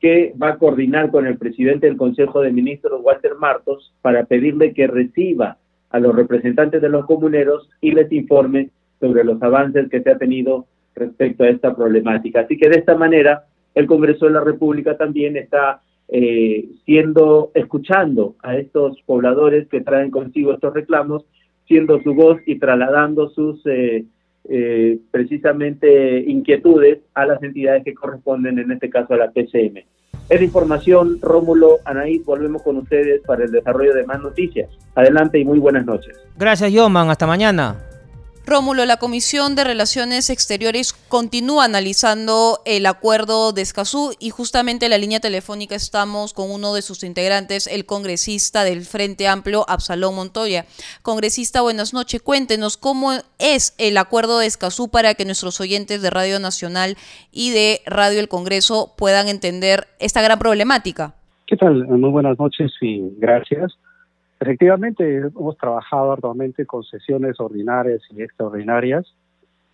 que 0.00 0.32
va 0.40 0.50
a 0.50 0.58
coordinar 0.58 1.10
con 1.10 1.26
el 1.26 1.38
presidente 1.38 1.86
del 1.86 1.96
Consejo 1.96 2.40
de 2.40 2.52
Ministros, 2.52 3.00
Walter 3.02 3.34
Martos, 3.34 3.92
para 4.00 4.24
pedirle 4.24 4.72
que 4.72 4.86
reciba 4.86 5.58
a 5.90 5.98
los 5.98 6.14
representantes 6.14 6.80
de 6.80 6.88
los 6.88 7.06
comuneros 7.06 7.68
y 7.80 7.92
les 7.92 8.10
informe 8.12 8.70
sobre 9.00 9.24
los 9.24 9.42
avances 9.42 9.88
que 9.88 10.02
se 10.02 10.10
ha 10.10 10.18
tenido 10.18 10.66
respecto 10.94 11.44
a 11.44 11.48
esta 11.48 11.74
problemática. 11.74 12.40
Así 12.40 12.56
que 12.56 12.68
de 12.68 12.78
esta 12.78 12.96
manera, 12.96 13.44
el 13.74 13.86
Congreso 13.86 14.26
de 14.26 14.32
la 14.32 14.40
República 14.40 14.96
también 14.96 15.36
está 15.36 15.80
eh, 16.08 16.68
siendo, 16.84 17.50
escuchando 17.54 18.34
a 18.42 18.56
estos 18.56 19.00
pobladores 19.02 19.68
que 19.68 19.80
traen 19.80 20.10
consigo 20.10 20.52
estos 20.52 20.74
reclamos, 20.74 21.24
siendo 21.66 22.00
su 22.02 22.14
voz 22.14 22.38
y 22.46 22.58
trasladando 22.58 23.28
sus 23.30 23.60
eh, 23.66 24.04
eh, 24.44 24.98
precisamente 25.10 26.20
inquietudes 26.20 27.00
a 27.14 27.26
las 27.26 27.42
entidades 27.42 27.84
que 27.84 27.94
corresponden, 27.94 28.58
en 28.58 28.70
este 28.72 28.90
caso 28.90 29.14
a 29.14 29.18
la 29.18 29.30
PCM. 29.30 29.84
Es 30.28 30.42
información, 30.42 31.18
Rómulo, 31.22 31.78
Anaí, 31.84 32.18
volvemos 32.18 32.62
con 32.62 32.76
ustedes 32.76 33.22
para 33.26 33.44
el 33.44 33.50
desarrollo 33.50 33.94
de 33.94 34.04
más 34.04 34.20
noticias. 34.20 34.68
Adelante 34.94 35.38
y 35.38 35.44
muy 35.44 35.58
buenas 35.58 35.86
noches. 35.86 36.20
Gracias, 36.36 36.70
Yoman, 36.70 37.08
hasta 37.08 37.26
mañana. 37.26 37.87
Rómulo, 38.48 38.86
la 38.86 38.96
Comisión 38.96 39.54
de 39.56 39.64
Relaciones 39.64 40.30
Exteriores 40.30 40.94
continúa 40.94 41.66
analizando 41.66 42.60
el 42.64 42.86
acuerdo 42.86 43.52
de 43.52 43.60
Escazú 43.60 44.14
y 44.18 44.30
justamente 44.30 44.86
en 44.86 44.90
la 44.90 44.98
línea 44.98 45.20
telefónica 45.20 45.74
estamos 45.74 46.32
con 46.32 46.50
uno 46.50 46.72
de 46.72 46.80
sus 46.80 47.04
integrantes, 47.04 47.66
el 47.66 47.84
congresista 47.84 48.64
del 48.64 48.86
Frente 48.86 49.28
Amplio, 49.28 49.66
Absalón 49.68 50.14
Montoya. 50.14 50.64
Congresista, 51.02 51.60
buenas 51.60 51.92
noches. 51.92 52.22
Cuéntenos 52.22 52.78
cómo 52.78 53.12
es 53.38 53.74
el 53.76 53.98
acuerdo 53.98 54.38
de 54.38 54.46
Escazú 54.46 54.88
para 54.88 55.12
que 55.12 55.26
nuestros 55.26 55.60
oyentes 55.60 56.00
de 56.00 56.08
Radio 56.08 56.40
Nacional 56.40 56.96
y 57.30 57.50
de 57.50 57.82
Radio 57.84 58.18
El 58.18 58.28
Congreso 58.28 58.94
puedan 58.96 59.28
entender 59.28 59.88
esta 59.98 60.22
gran 60.22 60.38
problemática. 60.38 61.14
¿Qué 61.46 61.56
tal? 61.56 61.86
Muy 61.86 62.10
buenas 62.10 62.38
noches 62.38 62.72
y 62.80 63.02
gracias. 63.18 63.74
Efectivamente, 64.40 65.16
hemos 65.16 65.56
trabajado 65.56 66.12
arduamente 66.12 66.64
con 66.64 66.84
sesiones 66.84 67.40
ordinarias 67.40 68.02
y 68.10 68.22
extraordinarias, 68.22 69.12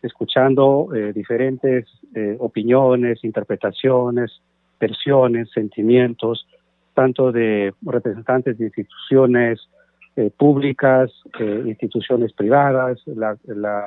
escuchando 0.02 0.88
eh, 0.94 1.12
diferentes 1.12 1.86
eh, 2.14 2.36
opiniones, 2.38 3.24
interpretaciones, 3.24 4.40
versiones, 4.80 5.50
sentimientos, 5.50 6.46
tanto 6.94 7.32
de 7.32 7.74
representantes 7.82 8.56
de 8.58 8.66
instituciones 8.66 9.68
eh, 10.16 10.30
públicas, 10.30 11.10
eh, 11.40 11.62
instituciones 11.66 12.32
privadas, 12.32 13.02
las 13.06 13.38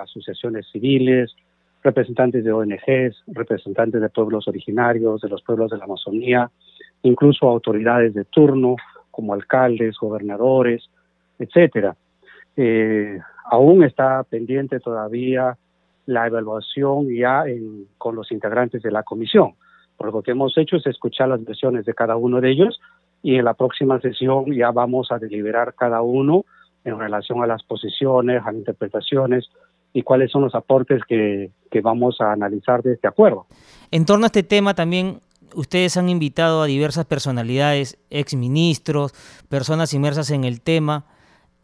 asociaciones 0.04 0.68
civiles, 0.70 1.34
representantes 1.84 2.44
de 2.44 2.52
ONGs, 2.52 3.24
representantes 3.28 4.02
de 4.02 4.10
pueblos 4.10 4.48
originarios, 4.50 5.22
de 5.22 5.30
los 5.30 5.42
pueblos 5.42 5.72
de 5.72 5.78
la 5.78 5.86
Amazonía, 5.86 6.52
incluso 7.04 7.48
autoridades 7.48 8.14
de 8.14 8.26
turno 8.26 8.76
como 9.18 9.34
alcaldes, 9.34 9.96
gobernadores, 10.00 10.92
etcétera. 11.40 11.96
Eh, 12.56 13.20
aún 13.50 13.84
está 13.84 14.24
pendiente 14.24 14.80
todavía 14.80 15.58
la 16.06 16.28
evaluación 16.28 17.08
ya 17.10 17.46
con 17.98 18.16
los 18.16 18.32
integrantes 18.32 18.84
de 18.84 18.92
la 18.92 19.02
comisión. 19.02 19.54
Por 19.98 20.14
lo 20.14 20.22
que 20.22 20.32
hemos 20.32 20.56
hecho 20.56 20.76
es 20.76 20.86
escuchar 20.86 21.30
las 21.30 21.44
versiones 21.44 21.84
de 21.86 21.96
cada 21.96 22.16
uno 22.16 22.40
de 22.42 22.52
ellos 22.52 22.80
y 23.24 23.38
en 23.38 23.46
la 23.46 23.56
próxima 23.56 24.00
sesión 24.02 24.54
ya 24.54 24.70
vamos 24.70 25.12
a 25.12 25.18
deliberar 25.18 25.74
cada 25.74 26.04
uno 26.04 26.46
en 26.86 27.00
relación 27.00 27.42
a 27.42 27.48
las 27.48 27.64
posiciones, 27.64 28.44
a 28.44 28.52
las 28.52 28.56
interpretaciones 28.56 29.50
y 29.94 30.04
cuáles 30.04 30.30
son 30.30 30.44
los 30.44 30.54
aportes 30.54 31.02
que, 31.08 31.50
que 31.72 31.82
vamos 31.82 32.22
a 32.22 32.34
analizar 32.34 32.84
de 32.84 32.94
este 32.94 33.08
acuerdo. 33.08 33.48
En 33.90 34.06
torno 34.06 34.26
a 34.26 34.28
este 34.28 34.44
tema 34.44 34.76
también 34.76 35.22
ustedes 35.56 35.98
han 35.98 36.10
invitado 36.10 36.62
a 36.62 36.66
diversas 36.66 37.06
personalidades, 37.06 37.98
exministros, 38.10 39.14
personas 39.50 39.94
inmersas 39.94 40.32
en 40.32 40.44
el 40.44 40.62
tema, 40.62 41.06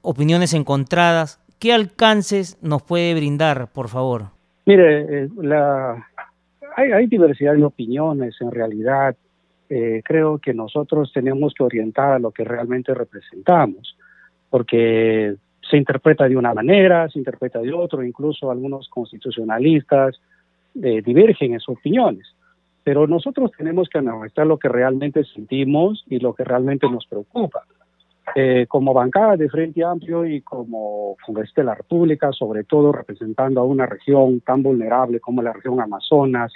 opiniones 0.01 0.53
encontradas. 0.53 1.39
¿Qué 1.59 1.73
alcances 1.73 2.57
nos 2.61 2.83
puede 2.83 3.13
brindar, 3.13 3.71
por 3.71 3.89
favor? 3.89 4.25
Mire, 4.65 5.23
eh, 5.23 5.29
la, 5.41 6.07
hay, 6.75 7.07
diversidad 7.07 7.53
de 7.55 7.63
opiniones 7.63 8.35
en 8.41 8.51
realidad. 8.51 9.15
Eh, 9.69 10.01
creo 10.03 10.37
que 10.39 10.53
nosotros 10.53 11.11
tenemos 11.13 11.53
que 11.53 11.63
orientar 11.63 12.13
a 12.13 12.19
lo 12.19 12.31
que 12.31 12.43
realmente 12.43 12.93
representamos, 12.93 13.97
porque 14.49 15.35
se 15.69 15.77
interpreta 15.77 16.27
de 16.27 16.37
una 16.37 16.53
manera, 16.53 17.09
se 17.09 17.19
interpreta 17.19 17.59
de 17.59 17.73
otro, 17.73 18.03
incluso 18.03 18.51
algunos 18.51 18.89
constitucionalistas 18.89 20.19
eh, 20.81 21.01
divergen 21.01 21.53
en 21.53 21.59
sus 21.59 21.77
opiniones. 21.77 22.27
Pero 22.83 23.07
nosotros 23.07 23.51
tenemos 23.57 23.87
que 23.89 23.99
analizar 23.99 24.45
lo 24.45 24.57
que 24.57 24.69
realmente 24.69 25.23
sentimos 25.23 26.03
y 26.07 26.19
lo 26.19 26.33
que 26.33 26.43
realmente 26.43 26.89
nos 26.89 27.05
preocupa. 27.07 27.63
Eh, 28.35 28.65
como 28.69 28.93
bancada 28.93 29.35
de 29.35 29.49
Frente 29.49 29.83
Amplio 29.83 30.25
y 30.25 30.41
como 30.41 31.17
Congreso 31.25 31.53
de 31.57 31.65
la 31.65 31.75
República, 31.75 32.31
sobre 32.31 32.63
todo 32.63 32.91
representando 32.91 33.59
a 33.59 33.65
una 33.65 33.85
región 33.85 34.39
tan 34.39 34.63
vulnerable 34.63 35.19
como 35.19 35.41
la 35.41 35.53
región 35.53 35.79
Amazonas, 35.81 36.51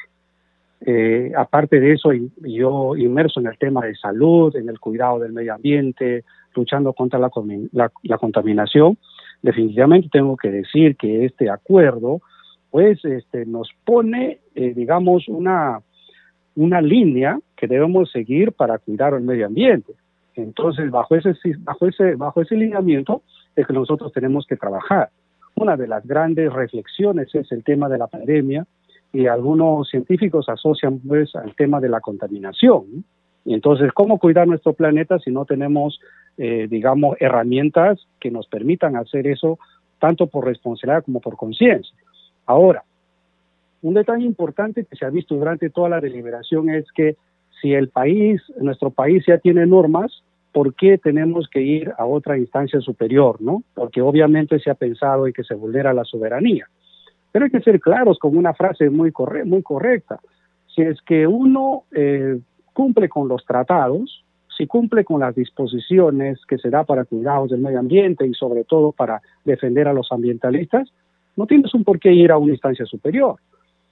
eh, 0.81 1.31
aparte 1.35 1.79
de 1.79 1.93
eso, 1.93 2.11
yo 2.37 2.95
inmerso 2.95 3.39
en 3.39 3.47
el 3.47 3.57
tema 3.57 3.85
de 3.85 3.95
salud, 3.95 4.55
en 4.55 4.69
el 4.69 4.79
cuidado 4.79 5.19
del 5.19 5.33
medio 5.33 5.55
ambiente, 5.55 6.23
luchando 6.55 6.93
contra 6.93 7.19
la, 7.19 7.29
la, 7.71 8.17
contaminación, 8.17 8.97
definitivamente 9.41 10.09
tengo 10.11 10.37
que 10.37 10.49
decir 10.49 10.95
que 10.95 11.25
este 11.25 11.49
acuerdo, 11.49 12.21
pues, 12.69 13.03
este, 13.05 13.45
nos 13.45 13.69
pone, 13.85 14.39
eh, 14.55 14.73
digamos, 14.75 15.27
una, 15.27 15.79
una 16.57 16.81
línea 16.81 17.39
que 17.55 17.67
debemos 17.67 18.11
seguir 18.11 18.51
para 18.51 18.79
cuidar 18.79 19.13
el 19.13 19.21
medio 19.21 19.45
ambiente. 19.45 19.93
Entonces, 20.35 20.89
bajo 20.89 21.15
ese, 21.15 21.33
bajo 21.59 21.87
ese, 21.87 22.15
bajo 22.15 22.41
ese 22.41 22.55
lineamiento 22.55 23.21
es 23.55 23.65
que 23.65 23.73
nosotros 23.73 24.11
tenemos 24.11 24.45
que 24.47 24.57
trabajar. 24.57 25.09
Una 25.55 25.77
de 25.77 25.87
las 25.87 26.05
grandes 26.05 26.51
reflexiones 26.51 27.33
es 27.33 27.51
el 27.51 27.63
tema 27.63 27.87
de 27.89 27.99
la 27.99 28.07
pandemia 28.07 28.65
y 29.13 29.27
algunos 29.27 29.87
científicos 29.89 30.49
asocian 30.49 30.99
pues 30.99 31.35
al 31.35 31.55
tema 31.55 31.79
de 31.79 31.89
la 31.89 32.01
contaminación. 32.01 33.05
Y 33.45 33.53
entonces, 33.53 33.91
¿cómo 33.93 34.17
cuidar 34.17 34.47
nuestro 34.47 34.73
planeta 34.73 35.19
si 35.19 35.31
no 35.31 35.45
tenemos, 35.45 35.99
eh, 36.37 36.67
digamos, 36.67 37.17
herramientas 37.19 38.07
que 38.19 38.31
nos 38.31 38.47
permitan 38.47 38.95
hacer 38.95 39.27
eso 39.27 39.59
tanto 39.99 40.25
por 40.25 40.45
responsabilidad 40.45 41.03
como 41.05 41.21
por 41.21 41.37
conciencia? 41.37 41.95
Ahora, 42.47 42.83
un 43.87 43.93
detalle 43.93 44.25
importante 44.25 44.83
que 44.83 44.97
se 44.97 45.05
ha 45.05 45.09
visto 45.09 45.35
durante 45.35 45.69
toda 45.69 45.87
la 45.87 46.01
deliberación 46.01 46.69
es 46.69 46.91
que 46.91 47.15
si 47.61 47.73
el 47.73 47.87
país, 47.87 48.41
nuestro 48.59 48.89
país 48.89 49.23
ya 49.25 49.37
tiene 49.37 49.65
normas, 49.65 50.23
¿por 50.51 50.73
qué 50.75 50.97
tenemos 50.97 51.47
que 51.49 51.61
ir 51.61 51.93
a 51.97 52.05
otra 52.05 52.37
instancia 52.37 52.81
superior, 52.81 53.41
no? 53.41 53.63
Porque 53.73 54.01
obviamente 54.01 54.59
se 54.59 54.69
ha 54.69 54.75
pensado 54.75 55.25
en 55.25 55.31
que 55.31 55.43
se 55.43 55.55
vulnera 55.55 55.93
la 55.93 56.03
soberanía. 56.03 56.67
Pero 57.31 57.45
hay 57.45 57.51
que 57.51 57.61
ser 57.61 57.79
claros 57.79 58.19
con 58.19 58.35
una 58.35 58.53
frase 58.53 58.89
muy, 58.89 59.11
correcta. 59.11 60.19
Si 60.75 60.81
es 60.81 61.01
que 61.01 61.25
uno 61.25 61.83
eh, 61.91 62.39
cumple 62.73 63.07
con 63.07 63.29
los 63.29 63.45
tratados, 63.45 64.25
si 64.57 64.67
cumple 64.67 65.05
con 65.05 65.21
las 65.21 65.33
disposiciones 65.33 66.39
que 66.45 66.57
se 66.57 66.69
da 66.69 66.83
para 66.83 67.05
cuidados 67.05 67.51
del 67.51 67.61
medio 67.61 67.79
ambiente 67.79 68.27
y 68.27 68.33
sobre 68.33 68.65
todo 68.65 68.91
para 68.91 69.21
defender 69.45 69.87
a 69.87 69.93
los 69.93 70.11
ambientalistas, 70.11 70.91
no 71.37 71.45
tienes 71.45 71.73
un 71.73 71.83
por 71.83 71.99
qué 71.99 72.11
ir 72.11 72.31
a 72.31 72.37
una 72.37 72.51
instancia 72.51 72.85
superior. 72.85 73.35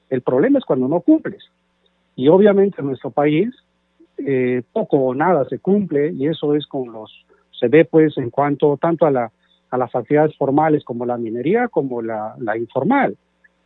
El 0.10 0.22
problema 0.22 0.60
es 0.60 0.66
cuando 0.66 0.88
no 0.88 1.02
cumples. 1.02 1.44
Y 2.16 2.28
obviamente 2.30 2.82
en 2.82 2.88
nuestro 2.88 3.12
país 3.12 3.54
eh, 4.18 4.62
poco 4.72 4.98
o 4.98 5.16
nada 5.16 5.46
se 5.50 5.60
cumple 5.60 6.12
y 6.12 6.28
eso 6.28 6.56
es 6.56 6.66
con 6.68 6.92
los, 6.92 7.26
se 7.52 7.68
ve 7.68 7.86
pues 7.86 8.18
en 8.18 8.30
cuanto 8.30 8.78
tanto 8.78 9.06
a, 9.06 9.12
la, 9.12 9.32
a 9.70 9.78
las 9.78 9.94
actividades 9.94 10.36
formales 10.38 10.84
como 10.86 11.06
la 11.06 11.18
minería 11.18 11.68
como 11.68 12.02
la, 12.02 12.36
la 12.40 12.58
informal. 12.58 13.18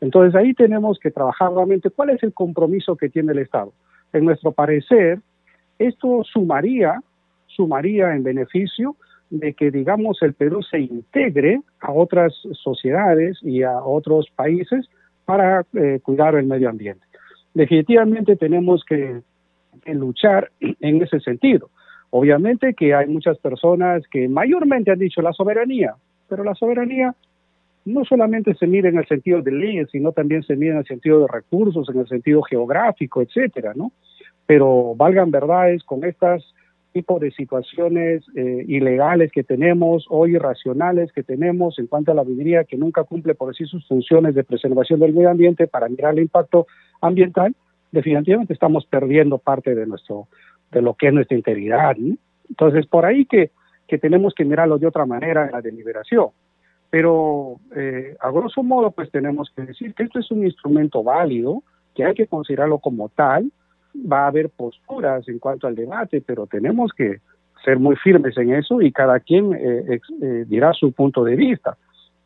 Entonces 0.01 0.34
ahí 0.36 0.53
tenemos 0.53 0.98
que 1.00 1.12
trabajar 1.12 1.51
nuevamente 1.51 1.89
cuál 1.89 2.12
es 2.12 2.24
el 2.24 2.34
compromiso 2.34 2.96
que 2.96 3.10
tiene 3.10 3.34
el 3.34 3.39
Estado. 3.39 3.74
En 4.13 4.25
nuestro 4.25 4.51
parecer, 4.51 5.19
esto 5.77 6.24
sumaría, 6.24 7.01
sumaría 7.48 8.15
en 8.15 8.24
beneficio 8.24 8.96
de 9.29 9.53
que, 9.53 9.69
digamos, 9.69 10.22
el 10.24 10.34
Perú 10.34 10.63
se 10.63 10.79
integre 10.79 11.62
a 11.81 11.91
otras 11.91 12.34
sociedades 12.53 13.38
y 13.43 13.62
a 13.62 13.84
otros 13.84 14.27
países 14.36 14.89
para 15.29 15.63
eh, 15.75 16.00
cuidar 16.01 16.33
el 16.33 16.48
medio 16.48 16.69
ambiente. 16.69 17.05
Definitivamente 17.53 18.36
tenemos 18.36 18.83
que, 18.83 19.21
luchar 19.86 20.50
en 20.59 21.03
ese 21.03 21.19
sentido. 21.19 21.69
Obviamente 22.09 22.74
que 22.74 22.95
hay 22.95 23.05
muchas 23.05 23.38
personas 23.38 24.01
que 24.09 24.27
mayormente 24.27 24.89
han 24.89 24.98
dicho 24.98 25.21
la 25.21 25.31
soberanía, 25.31 25.93
pero 26.27 26.43
la 26.43 26.55
soberanía 26.55 27.13
no 27.86 28.05
solamente 28.05 28.55
se 28.55 28.65
mide 28.65 28.89
en 28.89 28.98
el 28.98 29.07
sentido 29.07 29.43
de 29.43 29.51
leyes, 29.51 29.89
sino 29.91 30.13
también 30.13 30.41
se 30.41 30.55
mide 30.55 30.71
en 30.71 30.77
el 30.77 30.88
sentido 30.88 31.19
de 31.19 31.27
recursos, 31.27 31.88
en 31.89 32.00
el 32.00 32.07
sentido 32.07 32.41
geográfico, 32.41 33.21
etcétera, 33.21 33.74
¿no? 33.75 33.91
Pero 34.48 34.95
valgan 34.95 35.29
verdades 35.29 35.83
con 35.83 36.03
estas 36.05 36.43
tipo 36.91 37.19
de 37.19 37.31
situaciones 37.31 38.24
eh, 38.36 38.65
ilegales 38.67 39.31
que 39.31 39.43
tenemos 39.43 40.05
o 40.10 40.27
irracionales 40.27 41.12
que 41.12 41.24
tenemos 41.24 41.77
en 41.79 41.88
cuanto 41.88 42.12
a 42.12 42.15
la 42.15 42.24
minería 42.24 42.63
que 42.63 42.77
nunca 42.77 43.03
cumple 43.03 43.36
por 43.36 43.55
sí 43.55 43.65
sus 43.65 43.88
funciones 43.88 44.36
de 44.36 44.43
preservación 44.43 45.00
del 45.00 45.13
medio 45.13 45.29
ambiente 45.29 45.67
para 45.67 45.88
mirar 45.88 46.13
el 46.13 46.24
impacto 46.24 46.67
ambiental, 47.01 47.55
definitivamente 47.91 48.53
estamos 48.53 48.86
perdiendo 48.86 49.38
parte 49.38 49.75
de 49.75 49.86
nuestro 49.86 50.27
de 50.72 50.81
lo 50.81 50.93
que 50.93 51.08
es 51.08 51.13
nuestra 51.13 51.38
integridad. 51.38 51.96
Entonces, 52.50 52.86
por 52.86 53.05
ahí 53.05 53.25
que, 53.25 53.51
que 53.88 53.98
tenemos 53.98 54.34
que 54.36 54.46
mirarlo 54.46 54.77
de 54.77 54.88
otra 54.88 55.05
manera 55.05 55.46
en 55.46 55.51
la 55.51 55.62
deliberación. 55.62 56.29
Pero, 56.89 57.60
eh, 57.75 58.15
a 58.19 58.31
grosso 58.31 58.63
modo, 58.63 58.91
pues 58.91 59.12
tenemos 59.12 59.51
que 59.55 59.63
decir 59.63 59.93
que 59.93 60.03
esto 60.03 60.19
es 60.19 60.31
un 60.31 60.43
instrumento 60.43 61.03
válido, 61.03 61.63
que 61.96 62.03
hay 62.03 62.13
que 62.13 62.27
considerarlo 62.27 62.79
como 62.79 63.10
tal, 63.10 63.51
va 63.96 64.24
a 64.24 64.27
haber 64.27 64.50
posturas 64.50 65.27
en 65.27 65.39
cuanto 65.39 65.67
al 65.67 65.75
debate, 65.75 66.22
pero 66.22 66.48
tenemos 66.48 66.91
que 66.93 67.19
ser 67.63 67.79
muy 67.79 67.96
firmes 67.96 68.38
en 68.38 68.53
eso 68.53 68.81
y 68.81 68.91
cada 68.91 69.19
quien 69.19 69.53
eh, 69.53 70.00
eh, 70.22 70.46
dirá 70.48 70.74
su 70.74 70.91
punto 70.91 71.24
de 71.24 71.36
vista. 71.36 71.77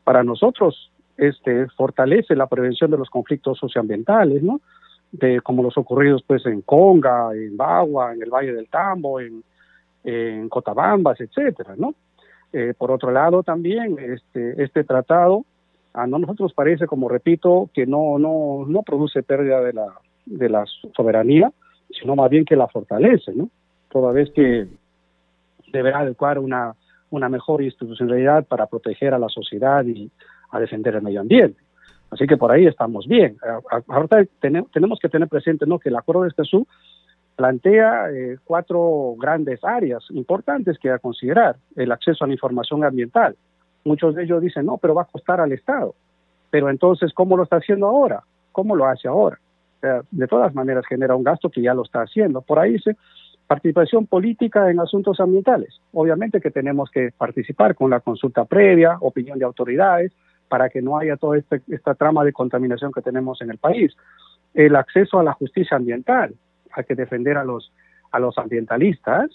Para 0.03 0.24
nosotros, 0.24 0.91
este 1.17 1.67
fortalece 1.70 2.36
la 2.36 2.48
prevención 2.48 2.91
de 2.91 2.98
los 2.98 3.10
conflictos 3.10 3.58
socioambientales, 3.58 4.43
¿no? 4.43 4.62
De 5.12 5.41
como 5.41 5.63
los 5.63 5.77
ocurridos 5.77 6.24
pues 6.25 6.46
en 6.46 6.62
Conga, 6.62 7.34
en 7.34 7.55
Bagua, 7.55 8.13
en 8.13 8.22
el 8.22 8.29
Valle 8.29 8.53
del 8.53 8.67
Tambo, 8.67 9.20
en, 9.20 9.43
en 10.03 10.50
Cotabambas, 10.50 11.20
etcétera, 11.22 11.75
¿no? 11.77 11.96
Eh, 12.51 12.74
por 12.77 12.91
otro 12.91 13.12
lado, 13.12 13.41
también 13.41 13.98
este, 14.00 14.62
este 14.63 14.84
tratado 14.84 15.46
a 15.93 16.08
nosotros 16.08 16.53
parece, 16.53 16.88
como 16.88 17.10
repito, 17.10 17.70
que 17.74 17.86
no, 17.86 18.17
no, 18.20 18.65
no 18.67 18.82
produce 18.82 19.24
pérdida 19.24 19.62
de 19.62 19.74
la, 19.74 19.88
de 20.25 20.50
la 20.50 20.65
soberanía, 20.96 21.51
sino 21.89 22.15
más 22.15 22.30
bien 22.30 22.46
que 22.46 22.56
la 22.56 22.68
fortalece, 22.68 23.34
¿no? 23.34 23.50
Toda 23.89 24.12
vez 24.12 24.32
que 24.32 24.68
deberá 25.72 26.00
adecuar 26.00 26.39
una, 26.39 26.74
una 27.10 27.30
mejor 27.30 27.62
institucionalidad 27.62 28.46
para 28.46 28.68
proteger 28.68 29.13
a 29.13 29.20
la 29.20 29.30
sociedad 29.30 29.86
y 29.86 30.10
a 30.51 30.60
defender 30.60 30.96
el 30.96 31.01
medio 31.01 31.22
ambiente. 31.22 31.60
Así 32.10 32.27
que 32.27 32.38
por 32.38 32.51
ahí 32.51 32.68
estamos 32.68 33.08
bien. 33.08 33.38
Ahorita 33.88 34.24
tenemos 34.39 35.00
que 35.00 35.10
tener 35.10 35.27
presente 35.27 35.65
¿no? 35.65 35.80
que 35.80 35.89
el 35.89 35.96
Acuerdo 35.96 36.22
de 36.24 36.30
Escazú 36.30 36.68
plantea 37.36 38.12
eh, 38.12 38.38
cuatro 38.44 39.15
grandes 39.18 39.63
áreas 39.63 40.03
importantes 40.12 40.77
que 40.77 40.92
a 40.92 41.00
considerar. 41.00 41.56
El 41.75 41.92
acceso 41.92 42.24
a 42.24 42.27
la 42.27 42.34
información 42.34 42.84
ambiental. 42.84 43.36
Muchos 43.84 44.13
de 44.13 44.24
ellos 44.24 44.42
dicen, 44.42 44.68
no, 44.68 44.77
pero 44.77 44.94
va 44.94 45.01
a 45.01 45.06
costar 45.06 45.42
al 45.42 45.51
Estado. 45.51 45.96
Pero 46.51 46.70
entonces, 46.70 47.12
¿cómo 47.13 47.36
lo 47.36 47.44
está 47.44 47.58
haciendo 47.58 47.88
ahora? 47.88 48.24
¿Cómo 48.51 48.75
lo 48.75 48.86
hace 48.86 49.08
ahora? 49.08 49.39
Sea, 49.84 50.02
de 50.12 50.28
todas 50.28 50.56
maneras 50.56 50.86
genera 50.88 51.16
un 51.16 51.24
gasto 51.24 51.50
que 51.50 51.62
ya 51.62 51.74
lo 51.74 51.84
está 51.84 52.02
haciendo. 52.02 52.42
Por 52.42 52.60
ahí 52.60 52.74
dice 52.74 52.96
participación 53.48 54.08
política 54.08 54.72
en 54.72 54.80
asuntos 54.80 55.20
ambientales. 55.20 55.80
Obviamente 55.92 56.40
que 56.40 56.50
tenemos 56.50 56.90
que 56.90 57.12
participar 57.18 57.75
con 57.75 57.90
la 57.90 58.00
consulta 58.00 58.46
previa, 58.46 58.98
opinión 59.02 59.38
de 59.38 59.46
autoridades, 59.46 60.12
para 60.48 60.70
que 60.70 60.82
no 60.82 60.98
haya 60.98 61.18
toda 61.18 61.38
este, 61.38 61.62
esta 61.68 61.96
trama 61.96 62.24
de 62.24 62.32
contaminación 62.32 62.92
que 62.92 63.02
tenemos 63.02 63.42
en 63.42 63.52
el 63.52 63.58
país. 63.58 63.96
El 64.54 64.75
acceso 64.75 65.20
a 65.20 65.24
la 65.24 65.34
justicia 65.34 65.78
ambiental, 65.78 66.34
hay 66.72 66.84
que 66.86 66.96
defender 66.96 67.38
a 67.38 67.44
los, 67.44 67.72
a 68.12 68.20
los 68.20 68.38
ambientalistas 68.38 69.30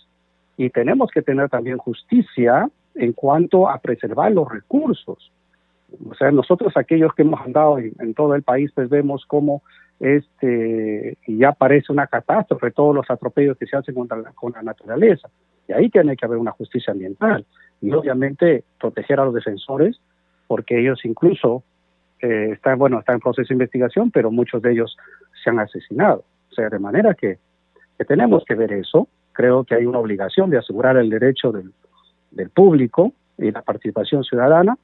y 0.56 0.70
tenemos 0.70 1.10
que 1.10 1.22
tener 1.22 1.48
también 1.48 1.76
justicia 1.78 2.68
en 2.94 3.12
cuanto 3.12 3.68
a 3.68 3.78
preservar 3.78 4.32
los 4.32 4.50
recursos. 4.50 5.30
O 6.08 6.14
sea, 6.14 6.30
nosotros 6.30 6.76
aquellos 6.76 7.14
que 7.14 7.22
hemos 7.22 7.40
andado 7.40 7.78
en, 7.78 8.14
todo 8.14 8.34
el 8.34 8.42
país, 8.42 8.70
pues 8.74 8.88
vemos 8.88 9.24
cómo 9.26 9.62
este 10.00 11.18
ya 11.26 11.52
parece 11.52 11.92
una 11.92 12.06
catástrofe 12.06 12.70
todos 12.70 12.94
los 12.94 13.10
atropellos 13.10 13.56
que 13.56 13.66
se 13.66 13.76
hacen 13.76 13.94
contra 13.94 14.16
la, 14.18 14.32
con 14.32 14.52
la 14.52 14.62
naturaleza. 14.62 15.28
Y 15.66 15.72
ahí 15.72 15.90
tiene 15.90 16.16
que 16.16 16.24
haber 16.24 16.38
una 16.38 16.52
justicia 16.52 16.92
ambiental. 16.92 17.44
Y 17.80 17.92
obviamente 17.92 18.64
proteger 18.80 19.20
a 19.20 19.24
los 19.24 19.34
defensores, 19.34 20.00
porque 20.46 20.80
ellos 20.80 21.04
incluso 21.04 21.62
eh, 22.20 22.50
están, 22.52 22.78
bueno, 22.78 22.98
están 22.98 23.16
en 23.16 23.20
proceso 23.20 23.48
de 23.48 23.54
investigación, 23.54 24.10
pero 24.10 24.30
muchos 24.30 24.62
de 24.62 24.72
ellos 24.72 24.96
se 25.42 25.50
han 25.50 25.58
asesinado. 25.58 26.24
O 26.50 26.54
sea, 26.54 26.68
de 26.68 26.78
manera 26.78 27.14
que, 27.14 27.38
que 27.96 28.04
tenemos 28.04 28.44
que 28.44 28.54
ver 28.54 28.72
eso. 28.72 29.08
Creo 29.32 29.62
que 29.64 29.74
hay 29.74 29.86
una 29.86 29.98
obligación 29.98 30.50
de 30.50 30.58
asegurar 30.58 30.96
el 30.96 31.10
derecho 31.10 31.52
del, 31.52 31.72
del 32.30 32.50
público 32.50 33.12
y 33.36 33.50
la 33.50 33.62
participación 33.62 34.24
ciudadana 34.24 34.76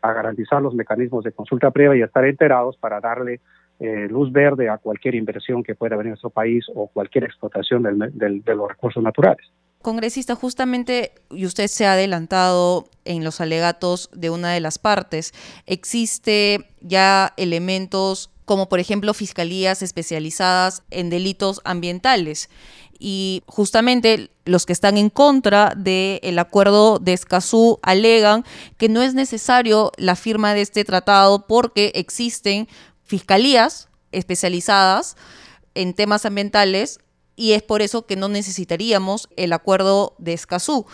a 0.00 0.12
garantizar 0.12 0.62
los 0.62 0.74
mecanismos 0.74 1.24
de 1.24 1.32
consulta 1.32 1.70
previa 1.70 1.96
y 1.96 2.02
estar 2.02 2.24
enterados 2.24 2.76
para 2.76 3.00
darle 3.00 3.40
eh, 3.80 4.08
luz 4.08 4.32
verde 4.32 4.68
a 4.68 4.78
cualquier 4.78 5.14
inversión 5.14 5.62
que 5.62 5.74
pueda 5.74 5.94
haber 5.94 6.06
en 6.06 6.10
nuestro 6.10 6.30
país 6.30 6.64
o 6.74 6.88
cualquier 6.88 7.24
explotación 7.24 7.82
del, 7.82 8.42
de 8.42 8.54
los 8.54 8.68
recursos 8.68 9.02
naturales. 9.02 9.46
Congresista, 9.82 10.34
justamente, 10.34 11.12
y 11.30 11.46
usted 11.46 11.68
se 11.68 11.86
ha 11.86 11.92
adelantado 11.92 12.86
en 13.04 13.22
los 13.22 13.40
alegatos 13.40 14.10
de 14.12 14.30
una 14.30 14.52
de 14.52 14.60
las 14.60 14.78
partes, 14.78 15.32
existe 15.66 16.66
ya 16.80 17.32
elementos 17.36 18.30
como 18.44 18.68
por 18.68 18.80
ejemplo 18.80 19.12
fiscalías 19.12 19.82
especializadas 19.82 20.82
en 20.90 21.10
delitos 21.10 21.60
ambientales 21.64 22.48
y 22.98 23.42
justamente 23.46 24.30
los 24.46 24.66
que 24.66 24.72
están 24.72 24.96
en 24.96 25.10
contra 25.10 25.74
del 25.76 26.38
acuerdo 26.38 26.98
de 26.98 27.12
Escazú 27.12 27.78
alegan 27.82 28.44
que 28.78 28.88
no 28.88 29.02
es 29.02 29.14
necesario 29.14 29.92
la 29.98 30.16
firma 30.16 30.54
de 30.54 30.62
este 30.62 30.84
tratado 30.84 31.46
porque 31.46 31.92
existen 31.94 32.68
fiscalías 33.08 33.88
especializadas 34.12 35.16
en 35.74 35.94
temas 35.94 36.26
ambientales 36.26 37.00
y 37.36 37.52
es 37.52 37.62
por 37.62 37.82
eso 37.82 38.06
que 38.06 38.16
no 38.16 38.28
necesitaríamos 38.28 39.28
el 39.36 39.52
acuerdo 39.52 40.14
de 40.18 40.34
Escazú. 40.34 40.86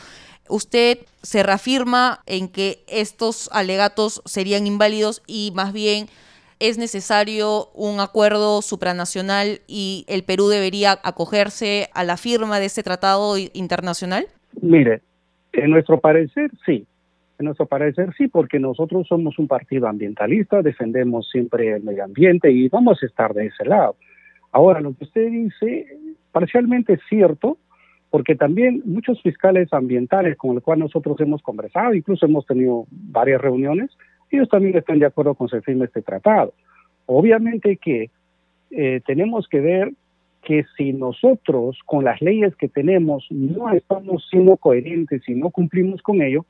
Usted 0.48 0.98
se 1.22 1.42
reafirma 1.42 2.20
en 2.26 2.48
que 2.48 2.84
estos 2.86 3.50
alegatos 3.52 4.22
serían 4.26 4.66
inválidos 4.66 5.22
y 5.26 5.52
más 5.54 5.72
bien 5.72 6.06
es 6.60 6.78
necesario 6.78 7.70
un 7.74 7.98
acuerdo 7.98 8.62
supranacional 8.62 9.62
y 9.66 10.04
el 10.06 10.22
Perú 10.22 10.48
debería 10.48 11.00
acogerse 11.02 11.88
a 11.94 12.04
la 12.04 12.16
firma 12.16 12.60
de 12.60 12.66
este 12.66 12.82
tratado 12.82 13.36
internacional? 13.38 14.26
Mire, 14.60 15.02
en 15.52 15.70
nuestro 15.70 15.98
parecer 15.98 16.50
sí. 16.64 16.86
En 17.38 17.46
nuestro 17.46 17.66
parecer 17.66 18.12
sí, 18.16 18.28
porque 18.28 18.58
nosotros 18.60 19.08
somos 19.08 19.38
un 19.38 19.48
partido 19.48 19.88
ambientalista, 19.88 20.62
defendemos 20.62 21.28
siempre 21.30 21.72
el 21.72 21.82
medio 21.82 22.04
ambiente 22.04 22.50
y 22.50 22.68
vamos 22.68 23.02
a 23.02 23.06
estar 23.06 23.34
de 23.34 23.46
ese 23.46 23.64
lado. 23.64 23.96
Ahora, 24.52 24.80
lo 24.80 24.94
que 24.94 25.04
usted 25.04 25.30
dice, 25.30 25.86
parcialmente 26.30 26.94
es 26.94 27.00
cierto, 27.08 27.58
porque 28.10 28.36
también 28.36 28.82
muchos 28.84 29.20
fiscales 29.22 29.72
ambientales 29.72 30.36
con 30.36 30.54
los 30.54 30.62
cuales 30.62 30.84
nosotros 30.84 31.20
hemos 31.20 31.42
conversado, 31.42 31.94
incluso 31.94 32.26
hemos 32.26 32.46
tenido 32.46 32.86
varias 32.90 33.40
reuniones, 33.40 33.90
ellos 34.30 34.48
también 34.48 34.76
están 34.76 35.00
de 35.00 35.06
acuerdo 35.06 35.34
con 35.34 35.48
se 35.48 35.58
este 35.58 36.02
tratado. 36.02 36.54
Obviamente 37.06 37.76
que 37.76 38.10
eh, 38.70 39.00
tenemos 39.04 39.48
que 39.48 39.60
ver 39.60 39.92
que 40.42 40.64
si 40.76 40.92
nosotros 40.92 41.78
con 41.86 42.04
las 42.04 42.20
leyes 42.20 42.54
que 42.54 42.68
tenemos 42.68 43.26
no 43.30 43.72
estamos 43.72 44.26
siendo 44.30 44.56
coherentes 44.56 45.28
y 45.28 45.34
no 45.34 45.50
cumplimos 45.50 46.02
con 46.02 46.22
ello, 46.22 46.44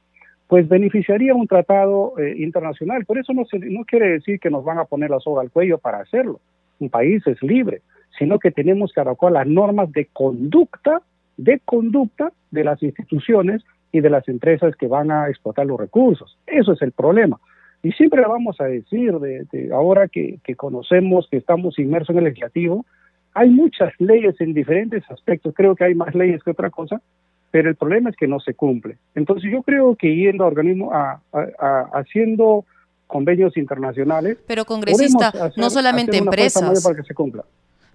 pues 0.48 0.68
beneficiaría 0.68 1.34
un 1.34 1.46
tratado 1.46 2.18
eh, 2.18 2.34
internacional. 2.38 3.04
Por 3.04 3.18
eso 3.18 3.32
no, 3.32 3.44
no 3.52 3.84
quiere 3.84 4.08
decir 4.10 4.38
que 4.38 4.50
nos 4.50 4.64
van 4.64 4.78
a 4.78 4.84
poner 4.84 5.10
la 5.10 5.20
soga 5.20 5.42
al 5.42 5.50
cuello 5.50 5.78
para 5.78 6.00
hacerlo. 6.00 6.40
Un 6.78 6.90
país 6.90 7.26
es 7.26 7.42
libre, 7.42 7.82
sino 8.18 8.38
que 8.38 8.50
tenemos 8.50 8.92
que 8.92 9.00
adecuar 9.00 9.32
las 9.32 9.46
normas 9.46 9.90
de 9.92 10.06
conducta, 10.12 11.02
de 11.36 11.60
conducta 11.64 12.32
de 12.50 12.64
las 12.64 12.82
instituciones 12.82 13.62
y 13.90 14.00
de 14.00 14.10
las 14.10 14.28
empresas 14.28 14.74
que 14.76 14.88
van 14.88 15.10
a 15.10 15.28
explotar 15.28 15.66
los 15.66 15.78
recursos. 15.78 16.36
Eso 16.46 16.72
es 16.72 16.82
el 16.82 16.92
problema. 16.92 17.38
Y 17.84 17.92
siempre 17.92 18.22
vamos 18.22 18.60
a 18.60 18.64
decir, 18.64 19.12
de, 19.18 19.70
ahora 19.72 20.08
que, 20.08 20.40
conocemos 20.56 21.28
que 21.30 21.36
estamos 21.36 21.78
inmersos 21.78 22.10
en 22.10 22.18
el 22.18 22.24
legislativo, 22.24 22.86
hay 23.34 23.50
muchas 23.50 23.92
leyes 23.98 24.40
en 24.40 24.54
diferentes 24.54 25.04
aspectos, 25.10 25.52
creo 25.54 25.76
que 25.76 25.84
hay 25.84 25.94
más 25.94 26.14
leyes 26.14 26.42
que 26.42 26.52
otra 26.52 26.70
cosa, 26.70 27.02
pero 27.54 27.70
el 27.70 27.76
problema 27.76 28.10
es 28.10 28.16
que 28.16 28.26
no 28.26 28.40
se 28.40 28.54
cumple. 28.54 28.98
Entonces 29.14 29.48
yo 29.48 29.62
creo 29.62 29.94
que 29.94 30.12
yendo 30.12 30.42
a 30.42 30.48
organismos, 30.48 30.92
a, 30.92 31.20
haciendo 31.92 32.64
convenios 33.06 33.56
internacionales... 33.56 34.38
Pero 34.48 34.64
congresista, 34.64 35.32
no 35.56 35.70
solamente 35.70 36.16
empresas. 36.16 36.82
Para 36.82 36.96
que 36.96 37.04
se 37.04 37.14
cumpla 37.14 37.44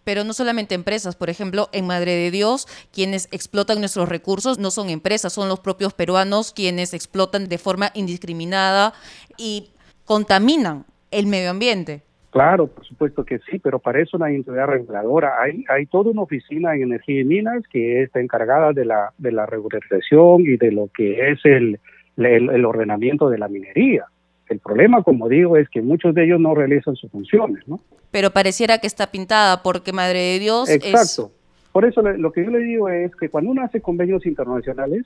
pero 0.05 0.23
no 0.23 0.33
solamente 0.33 0.73
empresas. 0.73 1.17
Por 1.17 1.29
ejemplo, 1.29 1.67
en 1.71 1.85
Madre 1.85 2.15
de 2.15 2.31
Dios, 2.31 2.67
quienes 2.91 3.27
explotan 3.31 3.79
nuestros 3.79 4.07
recursos 4.07 4.57
no 4.57 4.71
son 4.71 4.89
empresas, 4.89 5.33
son 5.33 5.49
los 5.49 5.59
propios 5.59 5.93
peruanos 5.93 6.51
quienes 6.53 6.93
explotan 6.93 7.47
de 7.49 7.57
forma 7.57 7.91
indiscriminada 7.93 8.93
y 9.37 9.71
contaminan 10.05 10.85
el 11.11 11.27
medio 11.27 11.51
ambiente. 11.51 12.01
Claro, 12.31 12.67
por 12.67 12.85
supuesto 12.85 13.25
que 13.25 13.39
sí, 13.39 13.57
pero 13.57 13.79
para 13.79 14.01
eso 14.01 14.17
una 14.17 14.29
entidad 14.29 14.67
reguladora. 14.67 15.41
Hay, 15.41 15.65
hay 15.67 15.87
toda 15.87 16.11
una 16.11 16.21
oficina 16.21 16.75
en 16.75 16.83
energía 16.83 17.21
y 17.21 17.23
minas 17.23 17.63
que 17.71 18.03
está 18.03 18.19
encargada 18.19 18.71
de 18.71 18.85
la, 18.85 19.13
de 19.17 19.31
la 19.31 19.47
regularización 19.47 20.41
y 20.41 20.57
de 20.57 20.71
lo 20.71 20.89
que 20.93 21.31
es 21.31 21.39
el, 21.43 21.79
el, 22.17 22.65
ordenamiento 22.65 23.29
de 23.29 23.39
la 23.39 23.47
minería. 23.47 24.05
El 24.47 24.59
problema, 24.59 25.01
como 25.01 25.27
digo, 25.27 25.57
es 25.57 25.69
que 25.69 25.81
muchos 25.81 26.13
de 26.13 26.25
ellos 26.25 26.39
no 26.39 26.53
realizan 26.53 26.95
sus 26.95 27.09
funciones, 27.11 27.67
¿no? 27.67 27.79
Pero 28.11 28.29
pareciera 28.31 28.77
que 28.77 28.87
está 28.87 29.11
pintada 29.11 29.63
porque 29.63 29.93
Madre 29.93 30.19
de 30.19 30.39
Dios 30.39 30.69
Exacto. 30.69 31.31
Por 31.71 31.85
eso 31.85 32.01
lo 32.01 32.31
que 32.31 32.43
yo 32.43 32.51
le 32.51 32.59
digo 32.59 32.89
es 32.89 33.15
que 33.15 33.29
cuando 33.29 33.51
uno 33.51 33.63
hace 33.63 33.79
convenios 33.79 34.25
internacionales, 34.25 35.05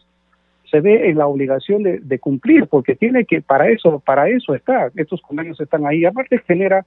se 0.72 0.80
ve 0.80 1.10
en 1.10 1.18
la 1.18 1.28
obligación 1.28 1.84
de, 1.84 2.20
cumplir, 2.20 2.68
porque 2.68 2.96
tiene 2.96 3.26
que, 3.26 3.42
para 3.42 3.70
eso, 3.70 4.00
para 4.00 4.28
eso 4.28 4.56
está, 4.56 4.90
estos 4.96 5.22
convenios 5.22 5.60
están 5.60 5.86
ahí, 5.86 6.04
aparte 6.04 6.40
genera 6.48 6.84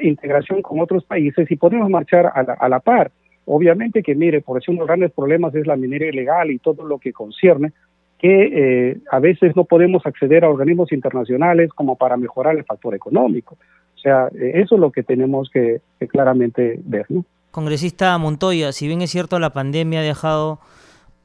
integración 0.00 0.62
con 0.62 0.80
otros 0.80 1.04
países 1.04 1.50
y 1.50 1.56
podemos 1.56 1.88
marchar 1.90 2.32
a 2.34 2.68
la, 2.68 2.80
par. 2.80 3.10
Obviamente 3.46 4.02
que, 4.02 4.14
mire, 4.14 4.40
por 4.40 4.58
eso 4.58 4.70
uno 4.70 4.78
de 4.78 4.80
los 4.80 4.88
grandes 4.88 5.12
problemas 5.12 5.54
es 5.54 5.66
la 5.66 5.76
minería 5.76 6.08
ilegal 6.08 6.50
y 6.50 6.58
todo 6.58 6.84
lo 6.84 6.98
que 6.98 7.12
concierne, 7.12 7.72
que 8.18 8.90
eh, 8.90 8.98
a 9.10 9.18
veces 9.18 9.56
no 9.56 9.64
podemos 9.64 10.04
acceder 10.04 10.44
a 10.44 10.50
organismos 10.50 10.92
internacionales 10.92 11.70
como 11.70 11.96
para 11.96 12.16
mejorar 12.16 12.56
el 12.56 12.64
factor 12.64 12.94
económico. 12.94 13.56
O 13.96 13.98
sea, 13.98 14.28
eh, 14.28 14.52
eso 14.54 14.74
es 14.74 14.80
lo 14.80 14.92
que 14.92 15.02
tenemos 15.02 15.50
que, 15.50 15.80
que 15.98 16.06
claramente 16.06 16.78
ver. 16.84 17.06
¿no? 17.08 17.24
Congresista 17.50 18.16
Montoya, 18.18 18.72
si 18.72 18.86
bien 18.86 19.02
es 19.02 19.10
cierto 19.10 19.38
la 19.38 19.52
pandemia 19.52 20.00
ha 20.00 20.04
dejado 20.04 20.60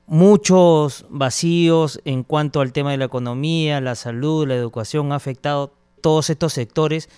muchos 0.07 1.05
vacíos 1.09 2.01
en 2.05 2.23
cuanto 2.23 2.61
al 2.61 2.73
tema 2.73 2.91
de 2.91 2.97
la 2.97 3.05
economía, 3.05 3.81
la 3.81 3.95
salud, 3.95 4.47
la 4.47 4.55
educación, 4.55 5.11
ha 5.11 5.15
afectado 5.15 5.73
todos 6.01 6.29
estos 6.29 6.53
sectores, 6.53 7.09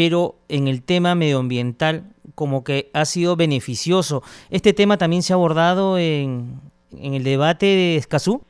pero 0.00 0.36
en 0.48 0.66
el 0.66 0.82
tema 0.82 1.14
medioambiental 1.14 2.04
como 2.34 2.64
que 2.64 2.88
ha 2.94 3.04
sido 3.04 3.36
beneficioso. 3.36 4.22
¿Este 4.48 4.72
tema 4.72 4.96
también 4.96 5.20
se 5.20 5.34
ha 5.34 5.36
abordado 5.36 5.98
en, 5.98 6.54
en 6.96 7.12
el 7.12 7.22
debate 7.22 7.66
de 7.66 7.96
Escazú? 7.96 8.40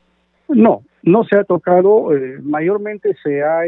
No, 0.47 0.83
no 1.03 1.25
se 1.25 1.35
ha 1.35 1.43
tocado, 1.43 2.15
eh, 2.15 2.39
mayormente 2.41 3.17
se 3.21 3.43
ha, 3.43 3.63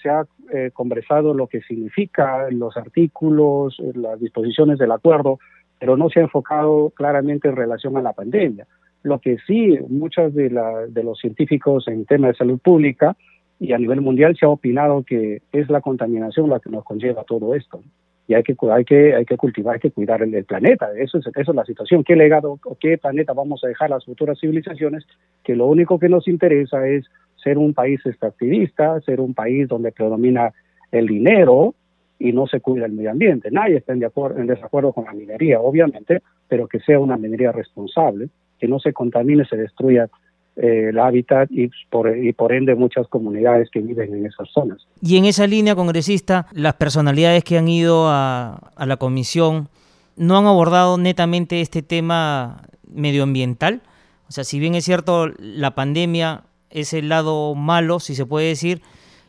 se 0.00 0.08
ha 0.08 0.24
eh, 0.52 0.70
conversado 0.72 1.34
lo 1.34 1.48
que 1.48 1.60
significa 1.62 2.48
los 2.52 2.76
artículos, 2.76 3.82
las 3.94 4.20
disposiciones 4.20 4.78
del 4.78 4.92
acuerdo, 4.92 5.40
pero 5.80 5.96
no 5.96 6.10
se 6.10 6.20
ha 6.20 6.22
enfocado 6.22 6.90
claramente 6.90 7.48
en 7.48 7.56
relación 7.56 7.96
a 7.96 8.02
la 8.02 8.12
pandemia. 8.12 8.68
Lo 9.02 9.18
que 9.18 9.38
sí, 9.44 9.76
muchos 9.88 10.32
de, 10.34 10.50
los 10.50 11.18
científicos 11.18 11.88
en 11.88 12.06
tema 12.06 12.28
de 12.28 12.34
salud 12.34 12.60
pública 12.60 13.16
y 13.60 13.72
a 13.72 13.78
nivel 13.78 14.00
mundial 14.00 14.36
se 14.36 14.46
ha 14.46 14.48
opinado 14.48 15.02
que 15.04 15.42
es 15.52 15.70
la 15.70 15.80
contaminación 15.80 16.50
la 16.50 16.60
que 16.60 16.70
nos 16.70 16.84
conlleva 16.84 17.24
todo 17.24 17.54
esto. 17.54 17.80
Y 18.26 18.34
hay 18.34 18.42
que, 18.42 18.56
hay 18.72 18.84
que, 18.84 19.14
hay 19.14 19.24
que 19.26 19.36
cultivar, 19.36 19.74
hay 19.74 19.80
que 19.80 19.90
cuidar 19.90 20.22
el, 20.22 20.44
planeta. 20.44 20.88
Eso 20.96 21.18
es, 21.18 21.26
eso 21.26 21.50
es 21.50 21.54
la 21.54 21.64
situación. 21.64 22.04
¿Qué 22.04 22.16
legado 22.16 22.58
o 22.64 22.76
qué 22.80 22.96
planeta 22.96 23.34
vamos 23.34 23.62
a 23.62 23.68
dejar 23.68 23.92
a 23.92 23.96
las 23.96 24.04
futuras 24.06 24.38
civilizaciones? 24.40 25.04
Que 25.42 25.54
lo 25.54 25.66
único 25.66 25.98
que 25.98 26.08
nos 26.08 26.26
interesa 26.26 26.86
es 26.88 27.04
ser 27.36 27.58
un 27.58 27.74
país 27.74 28.00
extractivista, 28.04 28.98
ser 29.02 29.20
un 29.20 29.34
país 29.34 29.68
donde 29.68 29.92
predomina 29.92 30.52
el 30.90 31.06
dinero, 31.06 31.74
y 32.18 32.32
no 32.32 32.46
se 32.46 32.60
cuida 32.60 32.86
el 32.86 32.92
medio 32.92 33.10
ambiente. 33.10 33.50
Nadie 33.50 33.76
está 33.76 33.92
en, 33.92 34.46
desacuerdo 34.46 34.92
con 34.92 35.04
la 35.04 35.12
minería, 35.12 35.60
obviamente, 35.60 36.22
pero 36.48 36.66
que 36.68 36.80
sea 36.80 36.98
una 36.98 37.16
minería 37.16 37.52
responsable, 37.52 38.28
que 38.58 38.68
no 38.68 38.78
se 38.78 38.92
contamine, 38.92 39.44
se 39.44 39.56
destruya 39.56 40.08
el 40.56 40.98
hábitat 40.98 41.50
y 41.50 41.70
por, 41.90 42.16
y 42.16 42.32
por 42.32 42.52
ende 42.52 42.74
muchas 42.74 43.08
comunidades 43.08 43.70
que 43.70 43.80
viven 43.80 44.14
en 44.14 44.26
esas 44.26 44.48
zonas. 44.50 44.86
Y 45.00 45.16
en 45.16 45.24
esa 45.24 45.46
línea, 45.46 45.74
congresista, 45.74 46.46
las 46.52 46.74
personalidades 46.74 47.42
que 47.44 47.58
han 47.58 47.68
ido 47.68 48.08
a, 48.08 48.70
a 48.76 48.86
la 48.86 48.96
comisión 48.96 49.68
no 50.16 50.38
han 50.38 50.46
abordado 50.46 50.96
netamente 50.98 51.60
este 51.60 51.82
tema 51.82 52.62
medioambiental. 52.88 53.82
O 54.28 54.32
sea, 54.32 54.44
si 54.44 54.58
bien 54.58 54.74
es 54.74 54.84
cierto, 54.84 55.28
la 55.38 55.74
pandemia 55.74 56.42
es 56.70 56.92
el 56.92 57.08
lado 57.08 57.54
malo, 57.54 58.00
si 58.00 58.14
se 58.14 58.26
puede 58.26 58.48
decir, 58.48 58.80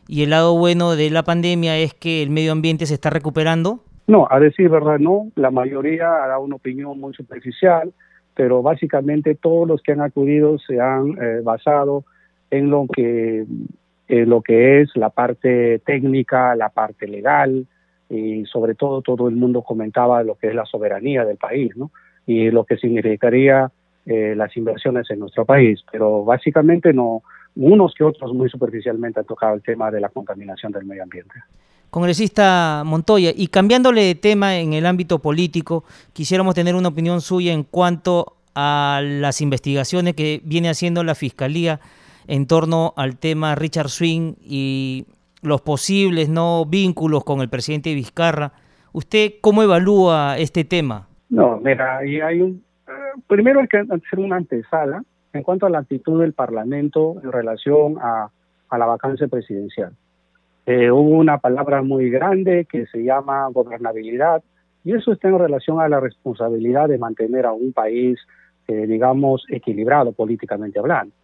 y 0.08 0.22
el 0.22 0.30
lado 0.30 0.56
bueno 0.56 0.94
de 0.94 1.10
la 1.10 1.24
pandemia 1.24 1.76
es 1.78 1.94
que 1.94 2.22
el 2.22 2.30
medio 2.30 2.52
ambiente 2.52 2.86
se 2.86 2.94
está 2.94 3.10
recuperando. 3.10 3.80
No, 4.06 4.28
a 4.30 4.38
decir 4.38 4.68
verdad, 4.68 4.98
no. 5.00 5.32
La 5.34 5.50
mayoría 5.50 6.06
ha 6.22 6.28
dado 6.28 6.42
una 6.42 6.56
opinión 6.56 7.00
muy 7.00 7.12
superficial, 7.14 7.92
pero 8.36 8.62
básicamente 8.62 9.34
todos 9.34 9.66
los 9.66 9.82
que 9.82 9.92
han 9.92 10.02
acudido 10.02 10.58
se 10.58 10.78
han 10.78 11.16
eh, 11.20 11.40
basado 11.42 12.04
en 12.50 12.70
lo 12.70 12.86
que 12.86 13.44
lo 14.08 14.40
que 14.40 14.82
es 14.82 14.90
la 14.94 15.10
parte 15.10 15.80
técnica, 15.80 16.54
la 16.54 16.68
parte 16.68 17.08
legal 17.08 17.66
y 18.08 18.44
sobre 18.44 18.76
todo 18.76 19.02
todo 19.02 19.28
el 19.28 19.34
mundo 19.34 19.62
comentaba 19.62 20.22
lo 20.22 20.36
que 20.36 20.46
es 20.48 20.54
la 20.54 20.64
soberanía 20.64 21.24
del 21.24 21.38
país, 21.38 21.76
¿no? 21.76 21.90
Y 22.24 22.50
lo 22.52 22.62
que 22.64 22.76
significaría 22.76 23.70
eh, 24.04 24.34
las 24.36 24.56
inversiones 24.56 25.10
en 25.10 25.18
nuestro 25.18 25.44
país, 25.44 25.84
pero 25.90 26.24
básicamente 26.24 26.92
no 26.92 27.22
unos 27.56 27.94
que 27.94 28.04
otros 28.04 28.32
muy 28.32 28.48
superficialmente 28.48 29.18
han 29.18 29.26
tocado 29.26 29.54
el 29.54 29.62
tema 29.62 29.90
de 29.90 30.00
la 30.00 30.10
contaminación 30.10 30.70
del 30.70 30.84
medio 30.84 31.02
ambiente. 31.02 31.34
Congresista 31.90 32.82
Montoya, 32.84 33.32
y 33.34 33.46
cambiándole 33.46 34.02
de 34.02 34.14
tema 34.14 34.58
en 34.58 34.72
el 34.72 34.86
ámbito 34.86 35.18
político, 35.20 35.84
quisiéramos 36.12 36.54
tener 36.54 36.74
una 36.74 36.88
opinión 36.88 37.20
suya 37.20 37.52
en 37.52 37.62
cuanto 37.62 38.36
a 38.54 39.00
las 39.02 39.40
investigaciones 39.40 40.14
que 40.14 40.40
viene 40.44 40.68
haciendo 40.68 41.04
la 41.04 41.14
Fiscalía 41.14 41.80
en 42.26 42.46
torno 42.46 42.92
al 42.96 43.16
tema 43.16 43.54
Richard 43.54 43.88
Swing 43.88 44.34
y 44.42 45.06
los 45.42 45.60
posibles 45.60 46.28
no 46.28 46.64
vínculos 46.66 47.22
con 47.24 47.40
el 47.40 47.48
presidente 47.48 47.94
Vizcarra. 47.94 48.52
¿Usted 48.92 49.34
cómo 49.40 49.62
evalúa 49.62 50.36
este 50.38 50.64
tema? 50.64 51.06
No, 51.28 51.58
mira, 51.58 51.98
hay 51.98 52.40
un... 52.40 52.64
Eh, 52.88 53.20
primero 53.26 53.60
hay 53.60 53.68
que 53.68 53.78
hacer 53.78 54.18
una 54.18 54.36
antesala 54.36 55.02
en 55.32 55.42
cuanto 55.42 55.66
a 55.66 55.70
la 55.70 55.78
actitud 55.78 56.20
del 56.20 56.32
Parlamento 56.32 57.16
en 57.22 57.30
relación 57.30 57.98
a 58.00 58.30
la 58.76 58.86
vacancia 58.86 59.28
presidencial. 59.28 59.92
Eh, 60.66 60.90
hubo 60.90 61.10
una 61.10 61.38
palabra 61.38 61.82
muy 61.82 62.10
grande 62.10 62.66
que 62.70 62.86
se 62.86 63.04
llama 63.04 63.48
gobernabilidad 63.48 64.42
y 64.84 64.94
eso 64.94 65.12
está 65.12 65.28
en 65.28 65.38
relación 65.38 65.80
a 65.80 65.88
la 65.88 66.00
responsabilidad 66.00 66.88
de 66.88 66.98
mantener 66.98 67.46
a 67.46 67.52
un 67.52 67.72
país 67.72 68.18
eh, 68.68 68.84
digamos, 68.88 69.44
equilibrado 69.48 70.10
políticamente 70.10 70.80
hablando. 70.80 71.14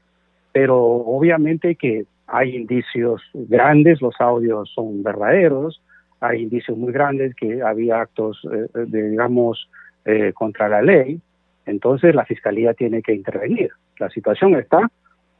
Pero 0.53 0.79
obviamente 0.79 1.75
que 1.75 2.05
hay 2.29 2.55
indicios 2.55 3.21
grandes, 3.35 4.01
los 4.01 4.15
audios 4.21 4.71
son 4.73 5.03
verdaderos, 5.03 5.83
hay 6.21 6.43
indicios 6.43 6.79
muy 6.79 6.93
grandes 6.93 7.35
que 7.35 7.61
había 7.61 8.01
actos, 8.01 8.41
eh, 8.45 8.69
de, 8.87 9.11
digamos, 9.11 9.69
eh, 10.05 10.33
contra 10.35 10.69
la 10.69 10.83
ley, 10.83 11.21
entonces 11.67 12.15
la 12.15 12.25
Fiscalía 12.25 12.75
tiene 12.75 13.03
que 13.03 13.13
intervenir. 13.13 13.71
La 13.99 14.09
situación 14.09 14.55
está 14.55 14.89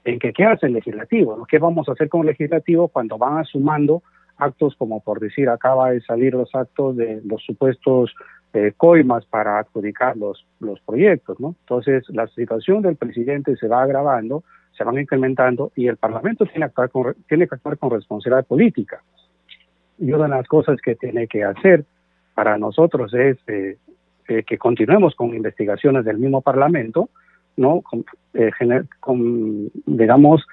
en 0.05 0.19
que 0.19 0.33
qué 0.33 0.45
hace 0.45 0.67
el 0.67 0.75
legislativo, 0.75 1.47
¿Qué 1.47 1.59
vamos 1.59 1.89
a 1.89 1.93
hacer 1.93 2.09
con 2.09 2.23
el 2.23 2.29
legislativo 2.29 2.89
cuando 2.89 3.19
van 3.19 3.45
sumando 3.45 4.03
actos 4.37 4.75
como 4.77 5.01
por 5.01 5.21
decir 5.21 5.49
acaba 5.49 5.91
de 5.91 6.01
salir 6.01 6.35
los 6.35 6.53
actos 6.55 6.97
de 6.97 7.21
los 7.25 7.43
supuestos 7.45 8.13
eh, 8.55 8.73
coimas 8.77 9.25
para 9.27 9.59
adjudicar 9.59 10.17
los, 10.17 10.47
los 10.61 10.81
proyectos, 10.81 11.41
¿no? 11.41 11.55
Entonces, 11.61 12.05
la 12.09 12.27
situación 12.29 12.83
del 12.83 12.97
presidente 12.97 13.57
se 13.57 13.67
va 13.67 13.83
agravando, 13.83 14.45
se 14.77 14.85
van 14.85 14.99
incrementando 14.99 15.73
y 15.75 15.87
el 15.87 15.97
Parlamento 15.97 16.45
tiene, 16.45 16.61
que 16.61 16.65
actuar 16.65 16.91
con, 16.91 17.15
tiene 17.29 17.49
que 17.49 17.55
actuar 17.55 17.79
con 17.79 17.91
responsabilidad 17.91 18.47
política. 18.47 19.03
Y 19.99 20.13
una 20.13 20.25
de 20.25 20.31
las 20.31 20.47
cosas 20.49 20.81
que 20.83 20.97
tiene 20.97 21.29
que 21.29 21.45
hacer 21.45 21.85
para 22.35 22.59
nosotros 22.59 23.15
es 23.15 23.39
eh, 23.47 23.79
eh, 24.29 24.43
que 24.43 24.59
continuemos 24.59 25.15
con 25.15 25.35
investigaciones 25.35 26.05
del 26.05 26.19
mismo 26.19 26.43
Parlamento, 26.43 27.09
¿no? 27.57 27.83
Con, 27.83 28.05
con 29.01 29.71
digamos, 29.87 30.47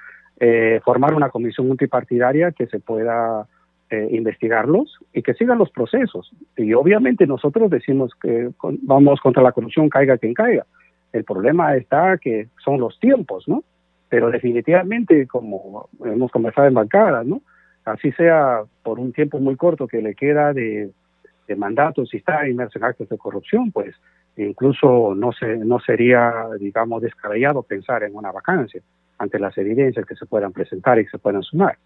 formar 0.84 1.14
una 1.14 1.28
comisión 1.30 1.68
multipartidaria 1.68 2.52
que 2.52 2.66
se 2.66 2.80
pueda 2.80 3.46
eh, 3.92 4.06
investigarlos 4.12 5.00
y 5.12 5.20
que 5.20 5.34
sigan 5.34 5.58
los 5.58 5.72
procesos. 5.72 6.30
Y 6.56 6.74
obviamente 6.74 7.26
nosotros 7.26 7.68
decimos 7.68 8.12
que 8.22 8.50
vamos 8.82 9.20
contra 9.20 9.42
la 9.42 9.50
corrupción, 9.50 9.88
caiga 9.88 10.16
quien 10.16 10.32
caiga. 10.32 10.64
El 11.12 11.24
problema 11.24 11.74
está 11.74 12.16
que 12.16 12.46
son 12.64 12.78
los 12.78 13.00
tiempos, 13.00 13.48
¿no? 13.48 13.64
Pero 14.08 14.30
definitivamente, 14.30 15.26
como 15.26 15.88
hemos 16.04 16.30
conversado 16.30 16.68
en 16.68 16.74
bancada, 16.74 17.24
¿no? 17.24 17.42
Así 17.84 18.12
sea 18.12 18.62
por 18.84 19.00
un 19.00 19.12
tiempo 19.12 19.40
muy 19.40 19.56
corto 19.56 19.88
que 19.88 20.00
le 20.00 20.14
queda 20.14 20.52
de, 20.52 20.92
de 21.48 21.56
mandato 21.56 22.06
si 22.06 22.18
está 22.18 22.48
inmerso 22.48 22.78
en 22.78 22.84
actos 22.84 23.08
de 23.08 23.18
corrupción, 23.18 23.72
pues 23.72 23.96
incluso 24.44 25.14
no, 25.14 25.32
se, 25.32 25.56
no 25.56 25.80
sería, 25.80 26.32
digamos, 26.58 27.02
descabellado 27.02 27.62
pensar 27.62 28.02
en 28.02 28.14
una 28.14 28.32
vacancia 28.32 28.82
ante 29.18 29.38
las 29.38 29.56
evidencias 29.58 30.06
que 30.06 30.16
se 30.16 30.26
puedan 30.26 30.52
presentar 30.52 30.98
y 30.98 31.04
que 31.04 31.10
se 31.10 31.18
puedan 31.18 31.42
sumar. 31.42 31.76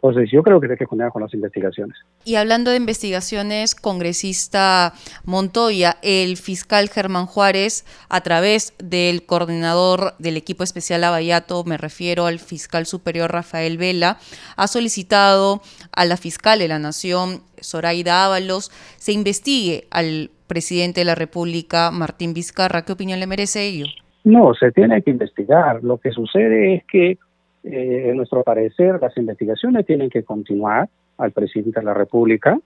Entonces, 0.00 0.30
yo 0.30 0.44
creo 0.44 0.60
que 0.60 0.70
hay 0.70 0.76
que 0.76 0.86
continuar 0.86 1.10
con 1.10 1.22
las 1.22 1.34
investigaciones. 1.34 1.98
Y 2.24 2.36
hablando 2.36 2.70
de 2.70 2.76
investigaciones, 2.76 3.74
congresista 3.74 4.94
Montoya, 5.24 5.96
el 6.02 6.36
fiscal 6.36 6.88
Germán 6.88 7.26
Juárez, 7.26 7.84
a 8.08 8.20
través 8.20 8.74
del 8.78 9.26
coordinador 9.26 10.14
del 10.20 10.36
equipo 10.36 10.62
especial 10.62 11.02
Abayato, 11.02 11.64
me 11.64 11.76
refiero 11.76 12.26
al 12.26 12.38
fiscal 12.38 12.86
superior 12.86 13.32
Rafael 13.32 13.76
Vela, 13.76 14.18
ha 14.56 14.68
solicitado 14.68 15.62
a 15.90 16.04
la 16.04 16.16
fiscal 16.16 16.60
de 16.60 16.68
la 16.68 16.78
Nación, 16.78 17.42
Zoraida 17.60 18.24
Ábalos, 18.24 18.70
se 18.98 19.10
investigue 19.10 19.88
al 19.90 20.30
presidente 20.48 21.00
de 21.00 21.04
la 21.04 21.14
República, 21.14 21.90
Martín 21.92 22.34
Vizcarra. 22.34 22.82
¿Qué 22.82 22.92
opinión 22.92 23.20
le 23.20 23.26
merece 23.26 23.66
ello? 23.66 23.86
No, 24.24 24.54
se 24.54 24.72
tiene 24.72 25.02
que 25.02 25.10
investigar. 25.10 25.84
Lo 25.84 25.98
que 25.98 26.10
sucede 26.10 26.74
es 26.74 26.84
que 26.84 27.18
eh, 27.64 28.08
en 28.10 28.16
nuestro 28.16 28.42
parecer, 28.42 28.98
las 29.00 29.16
investigaciones 29.16 29.86
tienen 29.86 30.10
que 30.10 30.22
continuar 30.22 30.88
al 31.18 31.32
presidente 31.32 31.80
de 31.80 31.86
la 31.86 31.94
República 31.94 32.58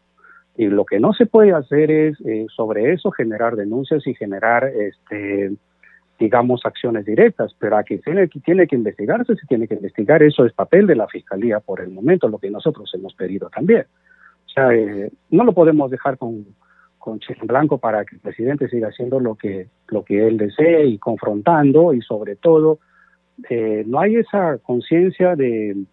y 0.56 0.66
lo 0.66 0.84
que 0.84 1.00
no 1.00 1.12
se 1.12 1.26
puede 1.26 1.52
hacer 1.52 1.90
es 1.90 2.20
eh, 2.26 2.46
sobre 2.54 2.92
eso 2.92 3.10
generar 3.10 3.56
denuncias 3.56 4.06
y 4.06 4.14
generar, 4.14 4.64
este, 4.64 5.52
digamos, 6.18 6.60
acciones 6.64 7.06
directas, 7.06 7.54
pero 7.58 7.78
aquí 7.78 7.98
tiene, 7.98 8.28
tiene 8.28 8.66
que 8.66 8.76
investigarse, 8.76 9.34
se 9.34 9.46
tiene 9.46 9.66
que 9.66 9.74
investigar, 9.74 10.22
eso 10.22 10.44
es 10.44 10.52
papel 10.52 10.86
de 10.86 10.96
la 10.96 11.08
Fiscalía 11.08 11.60
por 11.60 11.80
el 11.80 11.90
momento, 11.90 12.28
lo 12.28 12.38
que 12.38 12.50
nosotros 12.50 12.90
hemos 12.94 13.14
pedido 13.14 13.48
también. 13.48 13.86
O 14.46 14.50
sea, 14.50 14.74
eh, 14.74 15.10
no 15.30 15.44
lo 15.44 15.54
podemos 15.54 15.90
dejar 15.90 16.18
con, 16.18 16.44
con 17.02 17.18
en 17.26 17.46
blanco 17.48 17.78
para 17.78 18.04
que 18.04 18.14
el 18.14 18.20
presidente 18.20 18.68
siga 18.68 18.88
haciendo 18.88 19.18
lo 19.18 19.34
que, 19.34 19.66
lo 19.88 20.04
que 20.04 20.24
él 20.24 20.36
desee 20.36 20.86
y 20.86 20.98
confrontando 20.98 21.92
y 21.92 22.00
sobre 22.00 22.36
todo 22.36 22.78
eh, 23.50 23.82
no 23.88 23.98
hay 23.98 24.14
esa 24.16 24.58
conciencia 24.58 25.34
de, 25.34 25.84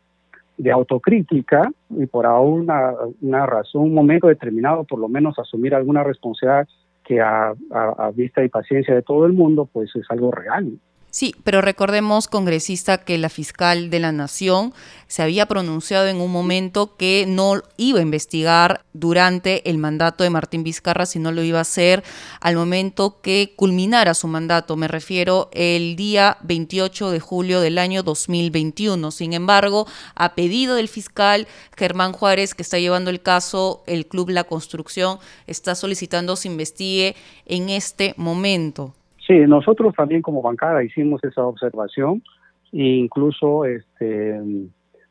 autocrítica 0.72 1.72
y 1.90 2.06
por 2.06 2.28
una, 2.28 2.94
una 3.22 3.46
razón, 3.48 3.84
un 3.84 3.94
momento 3.96 4.28
determinado, 4.28 4.84
por 4.84 5.00
lo 5.00 5.08
menos 5.08 5.40
asumir 5.40 5.74
alguna 5.74 6.04
responsabilidad 6.04 6.68
que 7.04 7.20
a, 7.22 7.56
a, 7.72 8.12
vista 8.14 8.44
y 8.44 8.50
paciencia 8.50 8.94
de 8.94 9.02
todo 9.02 9.26
el 9.26 9.34
mundo, 9.34 9.68
pues 9.72 9.90
es 9.96 10.06
algo 10.10 10.30
real. 10.30 10.74
Sí, 11.12 11.36
pero 11.44 11.62
recordemos, 11.62 12.28
congresista, 12.28 13.00
que 13.00 13.18
la 13.18 13.30
fiscal 13.30 13.90
de 13.90 14.00
la 14.00 14.12
Nación 14.12 14.74
se 15.08 15.24
había 15.24 15.48
pronunciado 15.48 16.08
en 16.08 16.22
un 16.22 16.32
momento 16.32 16.96
que 16.98 17.26
no 17.28 17.64
iba 17.78 17.98
a 17.98 18.04
investigar 18.04 18.86
durante 18.94 19.68
el 19.72 19.80
mandato 19.80 20.24
de 20.24 20.30
Martín 20.30 20.64
Vizcarra, 20.64 21.08
sino 21.08 21.32
lo 21.32 21.42
iba 21.42 21.58
a 21.58 21.64
hacer 21.64 22.04
al 22.42 22.56
momento 22.56 23.22
que 23.22 23.54
culminara 23.56 24.14
su 24.14 24.28
mandato. 24.28 24.76
Me 24.76 24.88
refiero 24.88 25.50
el 25.52 25.96
día 25.96 26.38
28 26.42 27.10
de 27.10 27.20
julio 27.20 27.60
del 27.60 27.80
año 27.80 28.04
2021. 28.04 29.10
Sin 29.10 29.34
embargo, 29.34 29.88
a 30.14 30.36
pedido 30.36 30.76
del 30.76 30.90
fiscal 30.90 31.48
Germán 31.76 32.14
Juárez, 32.14 32.54
que 32.54 32.62
está 32.62 32.78
llevando 32.78 33.10
el 33.10 33.24
caso, 33.24 33.84
el 33.88 34.06
Club 34.06 34.30
La 34.30 34.44
Construcción 34.44 35.18
está 35.48 35.74
solicitando 35.74 36.36
se 36.36 36.50
investigue 36.50 37.16
en 37.46 37.70
este 37.70 38.14
momento. 38.16 38.94
Sí, 39.30 39.38
nosotros 39.42 39.94
también 39.96 40.24
como 40.24 40.42
bancada 40.42 40.84
hicimos 40.84 41.24
esa 41.24 41.46
observación 41.46 42.24
e 42.72 42.84
incluso 42.84 43.64
este, 43.64 44.42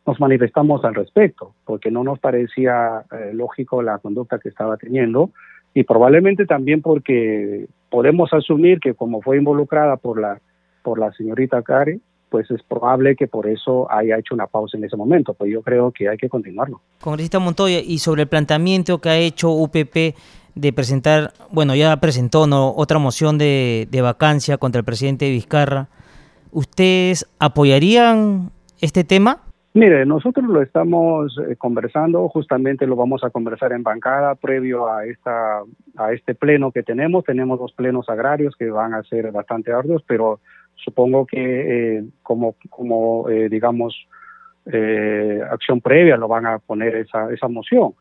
nos 0.05 0.19
manifestamos 0.19 0.85
al 0.85 0.97
respecto, 0.97 1.55
porque 1.65 1.93
no 1.93 2.03
nos 2.03 2.19
parecía 2.19 3.05
eh, 3.13 3.31
lógico 3.33 3.81
la 3.81 3.99
conducta 3.99 4.41
que 4.41 4.49
estaba 4.49 4.77
teniendo 4.77 5.31
y 5.73 5.85
probablemente 5.85 6.47
también 6.47 6.83
porque 6.83 7.69
podemos 7.91 8.33
asumir 8.33 8.81
que 8.81 8.95
como 8.95 9.23
fue 9.23 9.37
involucrada 9.37 9.97
por 9.97 10.21
la 10.21 10.41
por 10.83 10.99
la 10.99 11.13
señorita 11.13 11.63
Cari, 11.63 12.01
pues 12.29 12.51
es 12.51 12.63
probable 12.65 13.15
que 13.15 13.29
por 13.29 13.47
eso 13.47 13.91
haya 13.91 14.19
hecho 14.19 14.35
una 14.35 14.47
pausa 14.49 14.77
en 14.77 14.85
ese 14.85 14.97
momento, 14.97 15.35
pues 15.35 15.53
yo 15.53 15.63
creo 15.63 15.93
que 15.93 16.09
hay 16.09 16.17
que 16.17 16.29
continuarlo. 16.29 16.81
Congresista 17.01 17.39
Montoya, 17.39 17.79
y 17.79 17.99
sobre 17.99 18.23
el 18.23 18.29
planteamiento 18.29 18.99
que 18.99 19.09
ha 19.11 19.19
hecho 19.19 19.51
UPP 19.51 20.17
de 20.61 20.73
presentar, 20.73 21.33
bueno, 21.51 21.75
ya 21.75 21.97
presentó 21.99 22.47
¿no? 22.47 22.75
otra 22.75 22.99
moción 22.99 23.39
de, 23.39 23.87
de 23.91 24.03
vacancia 24.03 24.59
contra 24.59 24.81
el 24.81 24.85
presidente 24.85 25.31
Vizcarra, 25.31 25.89
¿ustedes 26.53 27.27
apoyarían 27.39 28.51
este 28.81 29.05
tema? 29.05 29.43
Mire, 29.75 30.05
nosotros 30.07 30.47
lo 30.47 30.61
estamos 30.61 31.39
eh, 31.47 31.55
conversando, 31.57 32.29
justamente 32.29 32.85
lo 32.85 32.97
vamos 32.97 33.23
a 33.23 33.31
conversar 33.31 33.73
en 33.73 33.85
bancada 33.85 34.35
previo 34.35 34.91
a 34.91 35.05
esta 35.05 35.63
a 35.97 36.13
este 36.13 36.35
pleno 36.35 36.73
que 36.73 36.83
tenemos. 36.83 37.25
Tenemos 37.25 37.61
dos 37.61 37.73
plenos 37.75 38.09
agrarios 38.09 38.57
que 38.57 38.71
van 38.71 38.95
a 38.95 39.05
ser 39.05 39.31
bastante 39.31 39.73
arduos, 39.73 40.03
pero 40.05 40.41
supongo 40.75 41.27
que 41.27 41.99
eh, 41.99 42.05
como 42.25 42.57
como 42.71 43.29
eh, 43.29 43.49
digamos 43.49 43.95
acción 45.51 45.81
previa 45.81 46.19
lo 46.19 46.29
van 46.29 46.45
a 46.45 46.59
poner 46.59 46.97
esa 46.97 47.33
esa 47.33 47.47
moción. 47.49 47.93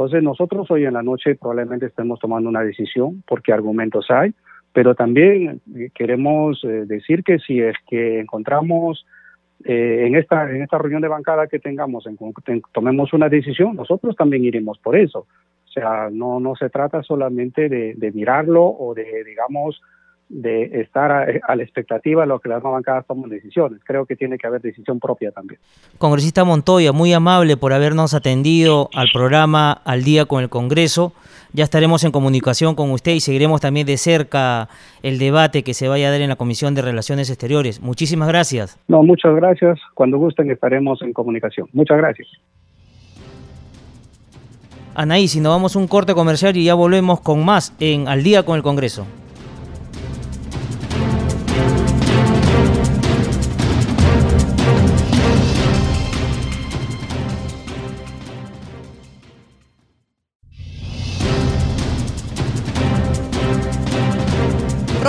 Entonces 0.00 0.22
nosotros 0.22 0.70
hoy 0.70 0.86
en 0.86 0.94
la 0.94 1.02
noche 1.02 1.34
probablemente 1.34 1.84
estemos 1.84 2.18
tomando 2.18 2.48
una 2.48 2.62
decisión 2.62 3.22
porque 3.28 3.52
argumentos 3.52 4.06
hay, 4.08 4.32
pero 4.72 4.94
también 4.94 5.60
queremos 5.94 6.62
decir 6.86 7.22
que 7.22 7.38
si 7.38 7.60
es 7.60 7.76
que 7.86 8.18
encontramos 8.20 9.04
eh, 9.62 10.04
en 10.06 10.16
esta 10.16 10.50
en 10.50 10.62
esta 10.62 10.78
reunión 10.78 11.02
de 11.02 11.08
bancada 11.08 11.48
que 11.48 11.58
tengamos, 11.58 12.06
en, 12.06 12.16
tomemos 12.72 13.12
una 13.12 13.28
decisión, 13.28 13.76
nosotros 13.76 14.16
también 14.16 14.42
iremos 14.42 14.78
por 14.78 14.96
eso. 14.96 15.26
O 15.66 15.70
sea, 15.70 16.08
no 16.10 16.40
no 16.40 16.56
se 16.56 16.70
trata 16.70 17.02
solamente 17.02 17.68
de 17.68 18.12
mirarlo 18.14 18.64
o 18.64 18.94
de, 18.94 19.22
digamos, 19.24 19.82
de 20.30 20.80
estar 20.80 21.10
a, 21.10 21.56
la 21.56 21.62
expectativa 21.62 22.22
de 22.22 22.28
lo 22.28 22.38
que 22.38 22.48
las 22.48 22.62
bancadas 22.62 23.04
toman 23.04 23.28
decisiones. 23.28 23.80
Creo 23.84 24.06
que 24.06 24.14
tiene 24.14 24.38
que 24.38 24.46
haber 24.46 24.62
decisión 24.62 25.00
propia 25.00 25.32
también. 25.32 25.60
Congresista 25.98 26.44
Montoya, 26.44 26.92
muy 26.92 27.12
amable 27.12 27.56
por 27.56 27.72
habernos 27.72 28.14
atendido 28.14 28.88
al 28.94 29.08
programa 29.12 29.72
Al 29.84 30.04
Día 30.04 30.26
con 30.26 30.42
el 30.42 30.48
Congreso. 30.48 31.12
Ya 31.52 31.64
estaremos 31.64 32.04
en 32.04 32.12
comunicación 32.12 32.76
con 32.76 32.92
usted 32.92 33.10
y 33.12 33.20
seguiremos 33.20 33.60
también 33.60 33.88
de 33.88 33.96
cerca 33.96 34.68
el 35.02 35.18
debate 35.18 35.64
que 35.64 35.74
se 35.74 35.88
vaya 35.88 36.06
a 36.06 36.12
dar 36.12 36.20
en 36.20 36.28
la 36.28 36.36
Comisión 36.36 36.76
de 36.76 36.82
Relaciones 36.82 37.28
Exteriores. 37.28 37.82
Muchísimas 37.82 38.28
gracias. 38.28 38.78
No, 38.86 39.02
muchas 39.02 39.34
gracias. 39.34 39.80
Cuando 39.94 40.16
gusten 40.16 40.48
estaremos 40.52 41.02
en 41.02 41.12
comunicación. 41.12 41.66
Muchas 41.72 41.98
gracias. 41.98 42.28
Anaí, 44.94 45.26
si 45.26 45.40
nos 45.40 45.52
vamos 45.52 45.74
a 45.74 45.78
un 45.80 45.88
corte 45.88 46.14
comercial 46.14 46.56
y 46.56 46.64
ya 46.64 46.74
volvemos 46.74 47.20
con 47.20 47.44
más 47.44 47.74
en 47.80 48.06
Al 48.06 48.22
Día 48.22 48.44
con 48.44 48.56
el 48.56 48.62
Congreso. 48.62 49.06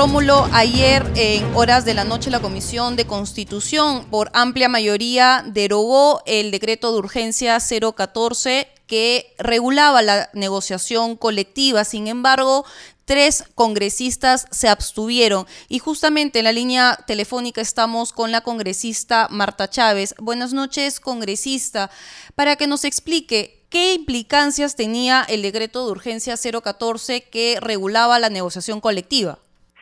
Rómulo, 0.02 0.50
ayer 0.52 1.06
en 1.14 1.56
horas 1.56 1.86
de 1.86 1.94
la 1.94 2.04
noche 2.04 2.32
la 2.32 2.40
Comisión 2.40 2.96
de 2.96 3.06
Constitución 3.06 4.06
por 4.10 4.32
amplia 4.34 4.68
mayoría 4.68 5.46
derogó 5.46 6.24
el 6.26 6.50
decreto 6.50 6.92
de 6.92 6.98
urgencia 6.98 7.60
014 7.60 8.68
que 8.88 9.36
regulaba 9.38 10.02
la 10.02 10.32
negociación 10.34 11.16
colectiva. 11.16 11.84
Sin 11.84 12.08
embargo, 12.08 12.66
tres 13.06 13.44
congresistas 13.54 14.48
se 14.50 14.70
abstuvieron. 14.70 15.46
Y 15.70 15.78
justamente 15.78 16.40
en 16.40 16.46
la 16.46 16.52
línea 16.52 16.98
telefónica 17.06 17.62
estamos 17.62 18.12
con 18.12 18.32
la 18.32 18.42
congresista 18.42 19.28
Marta 19.30 19.70
Chávez. 19.70 20.16
Buenas 20.18 20.52
noches, 20.52 21.00
congresista, 21.00 21.92
para 22.34 22.56
que 22.56 22.66
nos 22.66 22.86
explique 22.86 23.68
qué 23.70 23.94
implicancias 23.94 24.76
tenía 24.76 25.24
el 25.30 25.44
decreto 25.44 25.86
de 25.86 25.92
urgencia 25.92 26.38
014 26.38 27.22
que 27.22 27.60
regulaba 27.62 28.18
la 28.18 28.32
negociación 28.32 28.82
colectiva. 28.82 29.38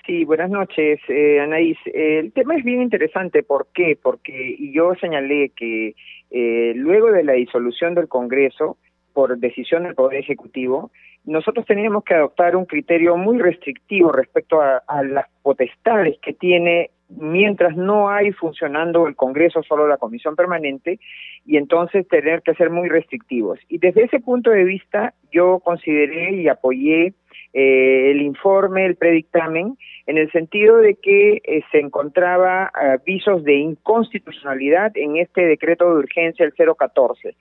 Sí, 0.10 0.26
buenas 0.26 0.50
noches, 0.50 1.00
eh, 1.08 1.40
Anaís. 1.40 1.78
el 1.86 2.34
tema 2.34 2.56
es 2.56 2.64
bien 2.64 2.82
interesante. 2.82 3.44
¿Por 3.44 3.68
qué? 3.76 3.96
Porque 4.02 4.58
yo 4.74 4.96
señalé 4.96 5.52
que 5.56 5.94
eh, 6.32 6.74
luego 6.76 7.12
de 7.12 7.24
la 7.24 7.34
disolución 7.34 7.94
del 7.94 8.08
Congreso, 8.08 8.78
por 9.14 9.38
decisión 9.38 9.84
del 9.84 9.94
Poder 9.94 10.18
Ejecutivo, 10.18 10.90
nosotros 11.26 11.64
teníamos 11.68 12.04
que 12.06 12.16
adoptar 12.16 12.56
un 12.56 12.66
criterio 12.66 13.18
muy 13.18 13.38
restrictivo 13.38 14.12
respecto 14.12 14.60
a, 14.60 14.82
a 14.88 15.04
las 15.04 15.28
potestades 15.44 16.18
que 16.24 16.34
tiene 16.34 16.90
mientras 17.10 17.78
no 17.78 18.10
hay 18.10 18.32
funcionando 18.32 19.06
el 19.06 19.16
Congreso, 19.16 19.62
solo 19.62 19.88
la 19.88 19.98
Comisión 19.98 20.36
Permanente, 20.36 21.00
y 21.46 21.58
entonces 21.58 22.08
tener 22.08 22.42
que 22.42 22.56
ser 22.56 22.72
muy 22.72 22.90
restrictivos. 22.90 23.60
Y 23.68 23.78
desde 23.78 24.06
ese 24.06 24.20
punto 24.20 24.50
de 24.50 24.64
vista, 24.64 25.14
yo 25.32 25.60
consideré 25.60 26.32
y 26.32 26.48
apoyé 26.48 27.14
eh, 27.54 28.12
el 28.12 28.22
informe, 28.22 28.86
el 28.86 28.96
predictamen, 28.96 29.78
en 30.06 30.18
el 30.18 30.32
sentido 30.32 30.78
de 30.78 30.96
que 30.96 31.42
eh, 31.44 31.62
se 31.72 31.80
encontraba 31.80 32.72
avisos 32.74 33.44
de 33.44 33.56
inconstitucionalidad 33.56 34.92
en 34.96 35.18
este 35.18 35.46
decreto 35.46 35.86
de 35.90 36.00
urgencia, 36.00 36.46
el 36.46 36.54
014. 36.54 37.36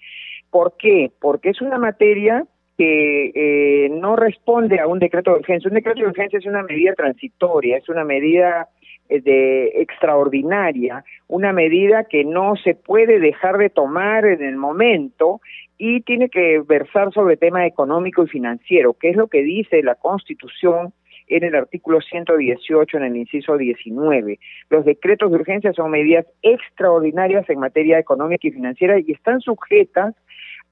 ¿Por 0.51 0.77
qué? 0.77 1.11
Porque 1.21 1.51
es 1.51 1.61
una 1.61 1.79
materia 1.79 2.45
que 2.79 3.33
eh, 3.35 3.89
no 3.91 4.17
responde 4.17 4.79
a 4.81 4.87
un 4.87 4.99
decreto 4.99 5.33
de 5.33 5.41
urgencia. 5.41 5.69
Un 5.69 5.75
decreto 5.75 6.01
de 6.01 6.07
urgencia 6.07 6.39
es 6.39 6.47
una 6.47 6.63
medida 6.63 6.95
transitoria, 6.95 7.77
es 7.77 7.89
una 7.89 8.05
medida 8.05 8.69
de 9.09 9.69
extraordinaria, 9.81 11.05
una 11.29 11.53
medida 11.53 12.05
que 12.05 12.25
no 12.25 12.57
se 12.57 12.75
puede 12.75 13.19
dejar 13.21 13.59
de 13.59 13.71
tomar 13.71 14.27
en 14.27 14.43
el 14.43 14.57
momento 14.57 15.41
y 15.79 16.03
tiene 16.03 16.29
que 16.29 16.61
versar 16.61 17.13
sobre 17.13 17.37
tema 17.37 17.67
económico 17.67 18.25
y 18.25 18.29
financiero, 18.29 18.95
que 18.95 19.11
es 19.11 19.17
lo 19.17 19.29
que 19.29 19.43
dice 19.43 19.83
la 19.83 19.95
Constitución 19.95 20.93
en 21.29 21.45
el 21.45 21.55
artículo 21.55 22.01
118, 22.01 22.97
en 22.97 23.05
el 23.05 23.17
inciso 23.17 23.57
19. 23.57 24.39
Los 24.71 24.85
decretos 24.85 25.31
de 25.31 25.37
urgencia 25.37 25.73
son 25.73 25.91
medidas 25.91 26.27
extraordinarias 26.43 27.49
en 27.49 27.61
materia 27.61 27.99
económica 27.99 28.49
y 28.49 28.53
financiera 28.53 28.99
y 28.99 29.13
están 29.13 29.41
sujetas 29.41 30.15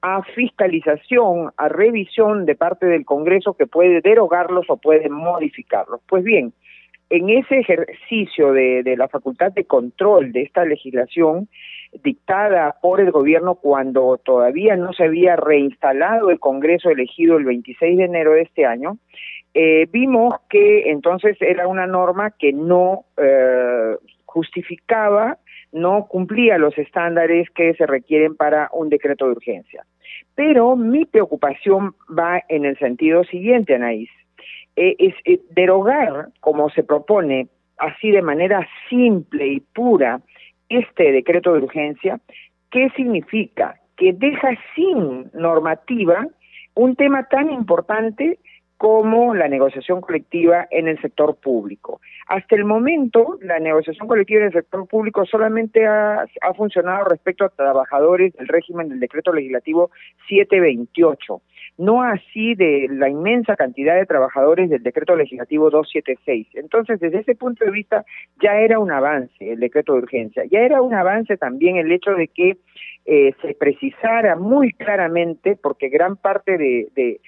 a 0.01 0.21
fiscalización, 0.23 1.51
a 1.57 1.69
revisión 1.69 2.45
de 2.45 2.55
parte 2.55 2.85
del 2.85 3.05
Congreso 3.05 3.53
que 3.53 3.65
puede 3.65 4.01
derogarlos 4.01 4.65
o 4.69 4.77
puede 4.77 5.09
modificarlos. 5.09 6.01
Pues 6.07 6.23
bien, 6.23 6.53
en 7.09 7.29
ese 7.29 7.59
ejercicio 7.59 8.51
de, 8.51 8.95
la 8.97 9.07
facultad 9.07 9.51
de 9.51 9.65
control 9.65 10.31
de 10.31 10.41
esta 10.41 10.65
legislación, 10.65 11.47
dictada 12.03 12.75
por 12.81 12.99
el 12.99 13.11
gobierno 13.11 13.55
cuando 13.55 14.17
todavía 14.17 14.75
no 14.75 14.91
se 14.93 15.05
había 15.05 15.35
reinstalado 15.35 16.29
el 16.29 16.39
Congreso 16.39 16.89
elegido 16.89 17.37
el 17.37 17.45
26 17.45 17.97
de 17.97 18.03
enero 18.03 18.33
de 18.33 18.41
este 18.41 18.65
año, 18.65 18.97
eh, 19.53 19.87
vimos 19.91 20.35
que 20.49 20.91
entonces 20.91 21.37
era 21.41 21.67
una 21.67 21.87
norma 21.87 22.31
que 22.31 22.51
no 22.51 23.05
eh, 23.17 23.95
justificaba, 24.25 25.37
no 25.71 26.07
cumplía 26.07 26.57
los 26.57 26.77
estándares 26.77 27.49
que 27.51 27.73
se 27.73 27.85
requieren 27.85 28.35
para 28.35 28.69
un 28.73 28.89
decreto 28.89 29.25
de 29.25 29.31
urgencia. 29.31 29.85
Pero 30.35 30.75
mi 30.75 31.05
preocupación 31.05 31.95
va 32.07 32.43
en 32.49 32.65
el 32.65 32.77
sentido 32.77 33.23
siguiente, 33.23 33.75
Anaís, 33.75 34.09
eh, 34.77 34.95
es 34.99 35.39
derogar, 35.49 36.29
como 36.39 36.69
se 36.69 36.83
propone, 36.83 37.47
así 37.77 38.11
de 38.11 38.21
manera 38.21 38.65
simple 38.89 39.47
y 39.47 39.59
pura, 39.59 40.21
este 40.69 41.11
decreto 41.11 41.53
de 41.53 41.63
urgencia, 41.63 42.19
¿qué 42.69 42.89
significa? 42.95 43.79
Que 43.95 44.13
deja 44.13 44.49
sin 44.75 45.31
normativa 45.33 46.27
un 46.75 46.95
tema 46.95 47.23
tan 47.23 47.49
importante 47.49 48.37
como 48.77 49.33
la 49.33 49.47
negociación 49.47 50.01
colectiva 50.01 50.67
en 50.69 50.87
el 50.87 51.01
sector 51.01 51.35
público. 51.37 51.99
Hasta 52.27 52.55
el 52.55 52.63
momento, 52.63 53.39
la 53.41 53.57
negociación 53.57 54.07
colectiva 54.07 54.41
en 54.41 54.47
el 54.47 54.53
sector 54.53 54.87
público 54.87 55.25
solamente 55.25 55.87
ha 55.87 56.27
funcionado 56.55 57.05
respecto 57.05 57.45
a 57.45 57.49
trabajadores 57.49 58.33
del 58.33 58.47
régimen 58.47 58.89
del 58.89 58.99
decreto 58.99 59.33
legislativo 59.33 59.89
728 60.29 61.41
no 61.77 62.01
así 62.01 62.55
de 62.55 62.87
la 62.89 63.09
inmensa 63.09 63.55
cantidad 63.55 63.95
de 63.95 64.05
trabajadores 64.05 64.69
del 64.69 64.81
decreto 64.81 65.15
legislativo 65.15 65.69
276. 65.69 66.47
Entonces, 66.55 66.99
desde 66.99 67.19
ese 67.19 67.35
punto 67.35 67.65
de 67.65 67.71
vista, 67.71 68.03
ya 68.41 68.59
era 68.59 68.79
un 68.79 68.91
avance 68.91 69.51
el 69.51 69.59
decreto 69.59 69.93
de 69.93 69.99
urgencia, 69.99 70.43
ya 70.49 70.59
era 70.59 70.81
un 70.81 70.93
avance 70.93 71.37
también 71.37 71.77
el 71.77 71.91
hecho 71.91 72.11
de 72.11 72.27
que 72.27 72.57
eh, 73.05 73.33
se 73.41 73.53
precisara 73.53 74.35
muy 74.35 74.73
claramente, 74.73 75.55
porque 75.55 75.89
gran 75.89 76.17
parte 76.17 76.57
de, 76.57 76.87
de, 76.95 77.19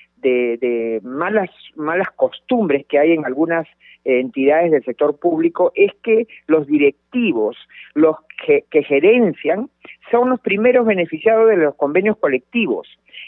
de, 0.57 0.99
malas, 1.03 1.49
malas 1.75 2.09
costumbres 2.15 2.85
que 2.87 2.99
hay 2.99 3.13
en 3.13 3.25
algunas 3.25 3.67
entidades 4.03 4.71
del 4.71 4.83
sector 4.83 5.19
público 5.19 5.71
es 5.75 5.91
que 6.01 6.27
los 6.47 6.65
directivos, 6.67 7.55
los 7.93 8.15
que 8.45 8.83
gerencian, 8.83 9.69
son 10.11 10.29
los 10.29 10.39
primeros 10.39 10.85
beneficiados 10.85 11.49
de 11.49 11.57
los 11.57 11.75
convenios 11.75 12.17
colectivos. 12.17 12.87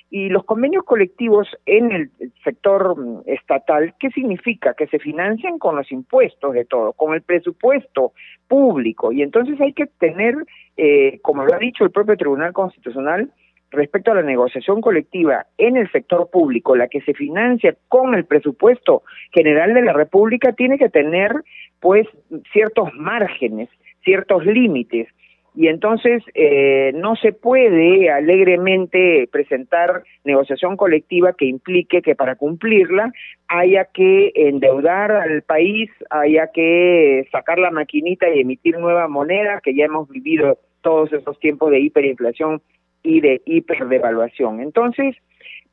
Y 0.09 0.29
los 0.29 0.43
convenios 0.43 0.83
colectivos 0.83 1.47
en 1.65 1.91
el 1.91 2.11
sector 2.43 2.97
mm, 2.97 3.21
estatal, 3.27 3.93
¿qué 3.99 4.09
significa? 4.09 4.73
Que 4.73 4.87
se 4.87 4.99
financian 4.99 5.57
con 5.57 5.75
los 5.75 5.91
impuestos 5.91 6.53
de 6.53 6.65
todo, 6.65 6.93
con 6.93 7.13
el 7.13 7.21
presupuesto 7.21 8.13
público. 8.47 9.11
Y 9.11 9.21
entonces 9.21 9.59
hay 9.61 9.73
que 9.73 9.85
tener, 9.85 10.35
eh, 10.77 11.19
como 11.21 11.45
lo 11.45 11.53
ha 11.53 11.59
dicho 11.59 11.83
el 11.83 11.91
propio 11.91 12.17
Tribunal 12.17 12.53
Constitucional, 12.53 13.31
respecto 13.71 14.11
a 14.11 14.15
la 14.15 14.21
negociación 14.21 14.81
colectiva 14.81 15.45
en 15.57 15.77
el 15.77 15.89
sector 15.91 16.29
público, 16.29 16.75
la 16.75 16.89
que 16.89 17.01
se 17.01 17.13
financia 17.13 17.75
con 17.87 18.13
el 18.13 18.25
presupuesto 18.25 19.03
general 19.31 19.73
de 19.73 19.81
la 19.81 19.93
República, 19.93 20.51
tiene 20.53 20.77
que 20.77 20.89
tener 20.89 21.31
pues 21.79 22.05
ciertos 22.51 22.93
márgenes, 22.93 23.69
ciertos 24.03 24.45
límites. 24.45 25.07
Y 25.53 25.67
entonces 25.67 26.23
eh, 26.33 26.91
no 26.95 27.15
se 27.17 27.33
puede 27.33 28.09
alegremente 28.09 29.27
presentar 29.31 30.03
negociación 30.23 30.77
colectiva 30.77 31.33
que 31.33 31.45
implique 31.45 32.01
que 32.01 32.15
para 32.15 32.35
cumplirla 32.35 33.11
haya 33.49 33.85
que 33.85 34.31
endeudar 34.33 35.11
al 35.11 35.41
país, 35.41 35.89
haya 36.09 36.47
que 36.53 37.27
sacar 37.31 37.59
la 37.59 37.71
maquinita 37.71 38.29
y 38.29 38.39
emitir 38.39 38.79
nueva 38.79 39.09
moneda, 39.09 39.59
que 39.61 39.75
ya 39.75 39.85
hemos 39.85 40.07
vivido 40.07 40.57
todos 40.81 41.11
esos 41.11 41.37
tiempos 41.39 41.69
de 41.71 41.81
hiperinflación 41.81 42.61
y 43.03 43.19
de 43.19 43.41
hiperdevaluación. 43.45 44.61
Entonces, 44.61 45.15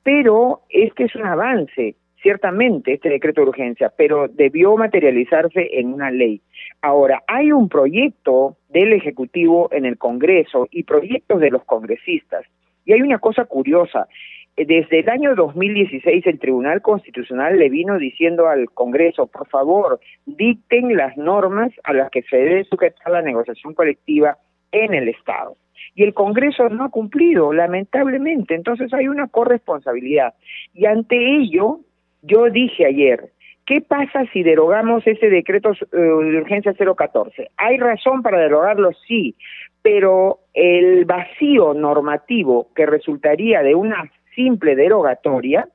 pero 0.03 0.63
este 0.71 1.05
es 1.05 1.15
un 1.15 1.25
avance, 1.25 1.95
ciertamente, 2.23 2.95
este 2.95 3.09
decreto 3.09 3.43
de 3.43 3.49
urgencia, 3.49 3.93
pero 3.97 4.29
debió 4.29 4.77
materializarse 4.77 5.79
en 5.79 5.93
una 5.93 6.11
ley. 6.11 6.41
Ahora, 6.83 7.23
hay 7.27 7.53
un 7.53 7.69
proyecto 7.69 8.57
del 8.69 8.93
Ejecutivo 8.93 9.69
en 9.73 9.85
el 9.85 9.99
Congreso 9.99 10.69
y 10.71 10.85
proyectos 10.85 11.41
de 11.41 11.51
los 11.51 11.65
congresistas. 11.65 12.45
Y 12.85 12.93
hay 12.93 13.03
una 13.03 13.19
cosa 13.19 13.45
curiosa. 13.45 14.09
Desde 14.57 15.01
el 15.01 15.09
año 15.09 15.37
2016 15.37 16.27
el 16.27 16.41
Tribunal 16.41 16.83
Constitucional 16.83 17.59
le 17.59 17.69
vino 17.69 17.97
diciendo 17.97 18.49
al 18.49 18.71
Congreso, 18.71 19.29
por 19.29 19.47
favor, 19.49 20.01
dicten 20.27 20.97
las 20.97 21.17
normas 21.17 21.71
a 21.85 21.93
las 21.93 22.11
que 22.11 22.23
se 22.23 22.37
debe 22.37 22.65
sujetar 22.65 23.13
la 23.13 23.23
negociación 23.23 23.75
colectiva 23.75 24.37
en 24.73 24.95
el 24.95 25.09
Estado 25.09 25.57
y 25.99 26.05
el 26.05 26.15
Congreso 26.15 26.69
no 26.69 26.85
ha 26.85 26.91
cumplido, 26.91 27.53
lamentablemente. 27.53 28.55
Entonces 28.55 28.95
hay 28.95 29.09
una 29.09 29.27
corresponsabilidad. 29.27 30.35
Y 30.73 30.87
ante 30.87 31.17
ello, 31.17 31.81
yo 32.23 32.51
dije 32.51 32.87
ayer, 32.87 33.31
¿qué 33.67 33.81
pasa 33.81 34.25
si 34.33 34.43
derogamos 34.43 35.07
ese 35.07 35.29
decreto 35.29 35.73
eh, 35.73 35.97
de 35.97 36.39
urgencia 36.39 36.75
014? 36.75 37.51
¿Hay 37.57 37.79
razón 37.79 38.23
para 38.23 38.39
derogarlo? 38.39 38.91
Sí, 39.07 39.35
pero 39.83 40.41
el 40.55 41.05
vacío 41.05 41.75
normativo 41.75 42.69
que 42.75 42.87
resultaría 42.87 43.63
de 43.63 43.75
una 43.75 44.11
simple 44.35 44.77
derogatoria 44.77 45.69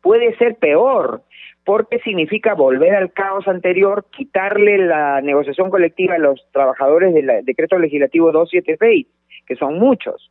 puede 0.00 0.36
ser 0.36 0.56
peor, 0.56 1.22
porque 1.64 1.98
significa 2.00 2.54
volver 2.54 2.94
al 2.94 3.12
caos 3.12 3.48
anterior, 3.48 4.06
quitarle 4.16 4.78
la 4.78 5.20
negociación 5.20 5.68
colectiva 5.68 6.14
a 6.14 6.18
los 6.18 6.46
trabajadores 6.52 7.12
del 7.12 7.44
decreto 7.44 7.76
legislativo 7.78 8.30
276, 8.30 9.06
que 9.46 9.56
son 9.56 9.78
muchos, 9.78 10.30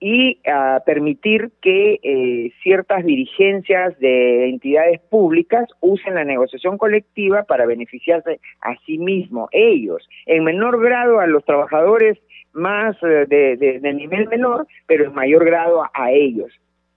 y 0.00 0.40
uh, 0.46 0.82
permitir 0.84 1.50
que 1.60 1.98
eh, 2.02 2.52
ciertas 2.62 3.04
dirigencias 3.04 3.98
de 3.98 4.48
entidades 4.48 5.00
públicas 5.00 5.68
usen 5.80 6.14
la 6.14 6.24
negociación 6.24 6.78
colectiva 6.78 7.42
para 7.42 7.66
beneficiarse 7.66 8.40
a 8.60 8.76
sí 8.86 8.98
mismos, 8.98 9.48
ellos, 9.52 10.08
en 10.26 10.44
menor 10.44 10.80
grado 10.80 11.18
a 11.18 11.26
los 11.26 11.44
trabajadores 11.44 12.18
más 12.52 12.96
eh, 13.02 13.26
de, 13.28 13.80
de, 13.80 13.92
nivel 13.92 14.28
menor, 14.28 14.66
pero 14.86 15.04
en 15.04 15.14
mayor 15.14 15.44
grado 15.44 15.82
a, 15.82 16.12
ellos 16.12 16.52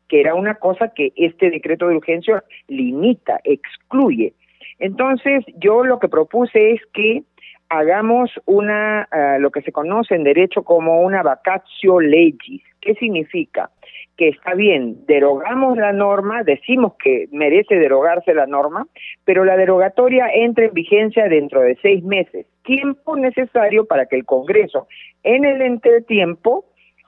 que 0.07 0.19
era 0.19 0.35
una 0.35 0.55
cosa 0.55 0.89
que 0.89 1.13
este 1.15 1.49
decreto 1.49 1.87
de 1.87 1.95
urgencia 1.95 2.43
limita, 2.67 3.39
excluye. 3.45 4.33
Entonces, 4.77 5.45
yo 5.55 5.85
lo 5.85 5.99
que 5.99 6.09
propuse 6.09 6.71
es 6.71 6.81
que 6.93 7.23
hagamos 7.69 8.29
una, 8.45 9.07
uh, 9.09 9.39
lo 9.39 9.51
que 9.51 9.61
se 9.61 9.71
conoce 9.71 10.15
en 10.15 10.25
derecho 10.25 10.63
como 10.63 11.01
una 11.01 11.23
vacatio 11.23 12.01
legis. 12.01 12.61
¿Qué 12.81 12.95
significa? 12.95 13.69
Que 14.17 14.29
está 14.29 14.55
bien, 14.55 15.05
derogamos 15.05 15.77
la 15.77 15.93
norma, 15.93 16.43
decimos 16.43 16.93
que 17.01 17.27
merece 17.31 17.75
derogarse 17.75 18.33
la 18.33 18.47
norma, 18.47 18.87
pero 19.23 19.45
la 19.45 19.55
derogatoria 19.55 20.27
entra 20.33 20.65
en 20.65 20.73
vigencia 20.73 21.29
dentro 21.29 21.61
de 21.61 21.77
seis 21.81 22.03
meses, 22.03 22.45
tiempo 22.63 23.15
necesario 23.15 23.85
para 23.85 24.07
que 24.07 24.17
el 24.17 24.25
Congreso, 24.25 24.87
en 25.23 25.45
el 25.45 25.61
ente 25.61 25.91
de 25.91 26.01
tiempo, 26.01 26.65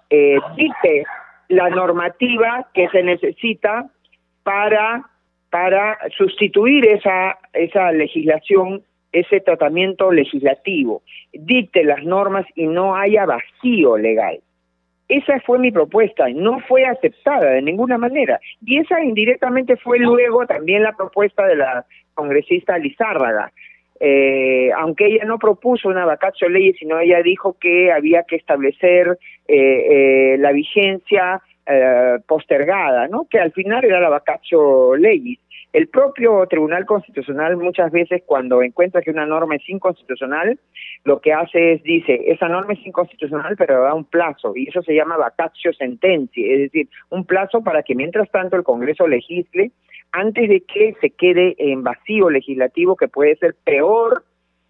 eh, 0.10 0.38
dicte 0.56 1.06
la 1.50 1.70
normativa 1.70 2.68
que 2.74 2.88
se 2.90 3.04
necesita 3.04 3.90
para 4.44 5.10
para 5.50 5.98
sustituir 6.18 6.88
esa 6.88 7.38
esa 7.54 7.92
legislación 7.92 8.84
ese 9.12 9.40
tratamiento 9.40 10.12
legislativo 10.12 11.04
dicte 11.32 11.84
las 11.84 12.04
normas 12.04 12.46
y 12.56 12.68
no 12.68 12.96
haya 12.96 13.26
vacío 13.26 13.98
legal 13.98 14.40
esa 15.18 15.40
fue 15.42 15.60
mi 15.60 15.72
propuesta 15.72 16.28
no 16.30 16.60
fue 16.68 16.86
aceptada 16.86 17.52
de 17.52 17.62
ninguna 17.62 17.98
manera 17.98 18.40
y 18.66 18.80
esa 18.80 19.04
indirectamente 19.04 19.78
fue 19.78 20.00
luego 20.00 20.46
también 20.46 20.84
la 20.84 20.96
propuesta 20.96 21.46
de 21.46 21.56
la 21.56 21.86
congresista 22.14 22.78
Lizárraga 22.78 23.52
eh, 24.00 24.70
aunque 24.76 25.06
ella 25.06 25.24
no 25.24 25.40
propuso 25.40 25.88
una 25.88 26.06
vacatio 26.06 26.50
ley, 26.50 26.74
sino 26.74 27.00
ella 27.00 27.22
dijo 27.22 27.56
que 27.58 27.90
había 27.90 28.24
que 28.24 28.36
establecer 28.36 29.18
eh, 29.48 30.34
eh, 30.36 30.38
la 30.40 30.52
vigencia 30.52 31.42
eh, 31.66 32.18
postergada, 32.28 33.08
¿no? 33.08 33.28
Que 33.30 33.40
al 33.40 33.54
final 33.54 33.86
era 33.86 34.02
la 34.02 34.10
vacatio 34.10 34.98
ley. 34.98 35.40
El 35.74 35.88
propio 35.88 36.46
Tribunal 36.46 36.86
Constitucional 36.86 37.58
muchas 37.58 37.92
veces 37.92 38.22
cuando 38.28 38.62
encuentra 38.62 39.02
que 39.02 39.10
una 39.10 39.26
norma 39.26 39.56
es 39.56 39.68
inconstitucional, 39.68 40.60
lo 41.04 41.20
que 41.20 41.34
hace 41.34 41.74
es 41.74 41.84
dice, 41.84 42.22
esa 42.28 42.48
norma 42.48 42.74
es 42.74 42.86
inconstitucional 42.86 43.56
pero 43.58 43.82
da 43.82 43.96
un 43.96 44.06
plazo 44.06 44.54
y 44.56 44.70
eso 44.70 44.84
se 44.84 44.94
llama 44.94 45.18
vacatio 45.18 45.74
sentencia, 45.74 46.46
es 46.46 46.60
decir, 46.72 46.88
un 47.10 47.26
plazo 47.26 47.64
para 47.64 47.82
que 47.82 47.96
mientras 47.96 48.30
tanto 48.30 48.56
el 48.56 48.64
Congreso 48.64 49.08
legisle 49.08 49.72
antes 50.12 50.48
de 50.48 50.62
que 50.62 50.96
se 51.02 51.10
quede 51.10 51.56
en 51.58 51.84
vacío 51.84 52.30
legislativo 52.30 52.96
que 52.96 53.08
puede 53.08 53.36
ser 53.38 53.56
peor 53.64 54.24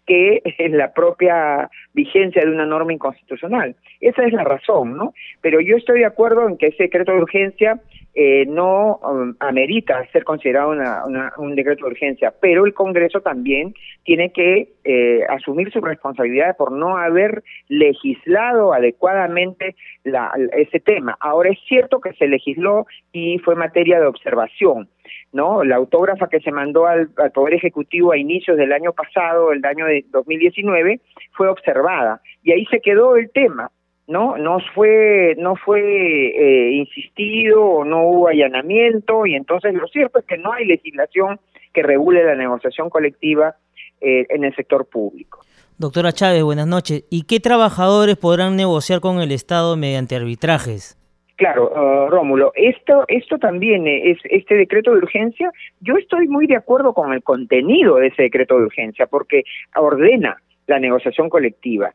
que 0.06 0.42
la 0.70 0.92
propia 0.92 1.70
vigencia 1.92 2.42
de 2.42 2.50
una 2.50 2.66
norma 2.66 2.92
inconstitucional. 2.92 3.76
Esa 4.00 4.24
es 4.24 4.32
la 4.32 4.44
razón, 4.44 4.96
¿no? 4.96 5.14
Pero 5.40 5.60
yo 5.60 5.76
estoy 5.76 6.00
de 6.00 6.06
acuerdo 6.06 6.48
en 6.48 6.58
que 6.58 6.68
ese 6.68 6.84
decreto 6.84 7.12
de 7.12 7.18
urgencia 7.18 7.80
eh, 8.16 8.44
no 8.46 8.96
um, 8.98 9.34
amerita 9.40 10.06
ser 10.12 10.22
considerado 10.22 10.70
una, 10.70 11.04
una, 11.04 11.32
un 11.36 11.56
decreto 11.56 11.84
de 11.84 11.90
urgencia, 11.90 12.32
pero 12.40 12.64
el 12.64 12.72
Congreso 12.72 13.20
también 13.20 13.74
tiene 14.04 14.30
que 14.30 14.68
eh, 14.84 15.24
asumir 15.28 15.72
su 15.72 15.80
responsabilidad 15.80 16.56
por 16.56 16.70
no 16.70 16.96
haber 16.96 17.42
legislado 17.68 18.72
adecuadamente 18.72 19.74
la, 20.04 20.32
ese 20.52 20.78
tema. 20.78 21.16
Ahora 21.18 21.50
es 21.50 21.58
cierto 21.66 22.00
que 22.00 22.12
se 22.12 22.28
legisló 22.28 22.86
y 23.12 23.38
fue 23.38 23.56
materia 23.56 23.98
de 23.98 24.06
observación, 24.06 24.88
¿no? 25.32 25.64
La 25.64 25.76
autógrafa 25.76 26.28
que 26.28 26.40
se 26.40 26.52
mandó 26.52 26.86
al, 26.86 27.08
al, 27.16 27.32
Poder 27.32 27.54
Ejecutivo 27.54 28.12
a 28.12 28.16
inicios 28.16 28.56
del 28.56 28.72
año 28.72 28.92
pasado, 28.92 29.52
el 29.52 29.64
año 29.64 29.86
de 29.86 30.04
2019, 30.10 31.00
fue 31.32 31.48
observada 31.48 32.20
y 32.44 32.52
ahí 32.52 32.64
se 32.66 32.80
quedó 32.80 33.16
el 33.16 33.30
tema. 33.30 33.70
No, 34.06 34.36
no 34.36 34.58
fue, 34.74 35.34
no 35.38 35.56
fue 35.56 35.80
eh, 35.80 36.72
insistido, 36.72 37.84
no 37.84 38.06
hubo 38.06 38.28
allanamiento 38.28 39.24
y 39.26 39.34
entonces 39.34 39.72
lo 39.72 39.86
cierto 39.88 40.18
es 40.18 40.26
que 40.26 40.36
no 40.36 40.52
hay 40.52 40.66
legislación 40.66 41.40
que 41.72 41.82
regule 41.82 42.22
la 42.22 42.34
negociación 42.34 42.90
colectiva 42.90 43.56
eh, 44.00 44.26
en 44.28 44.44
el 44.44 44.54
sector 44.54 44.86
público. 44.86 45.40
Doctora 45.78 46.12
Chávez, 46.12 46.42
buenas 46.42 46.66
noches. 46.66 47.04
¿Y 47.10 47.24
qué 47.24 47.40
trabajadores 47.40 48.16
podrán 48.16 48.56
negociar 48.56 49.00
con 49.00 49.20
el 49.20 49.32
Estado 49.32 49.76
mediante 49.76 50.14
arbitrajes? 50.14 50.98
Claro, 51.36 51.72
uh, 51.72 52.08
Rómulo, 52.10 52.52
esto, 52.54 53.04
esto 53.08 53.38
también 53.38 53.88
es 53.88 54.18
este 54.30 54.54
decreto 54.54 54.92
de 54.92 54.98
urgencia. 54.98 55.50
Yo 55.80 55.96
estoy 55.96 56.28
muy 56.28 56.46
de 56.46 56.56
acuerdo 56.56 56.94
con 56.94 57.12
el 57.12 57.24
contenido 57.24 57.96
de 57.96 58.08
ese 58.08 58.22
decreto 58.22 58.56
de 58.56 58.66
urgencia 58.66 59.06
porque 59.06 59.42
ordena 59.74 60.36
la 60.68 60.78
negociación 60.78 61.28
colectiva. 61.28 61.92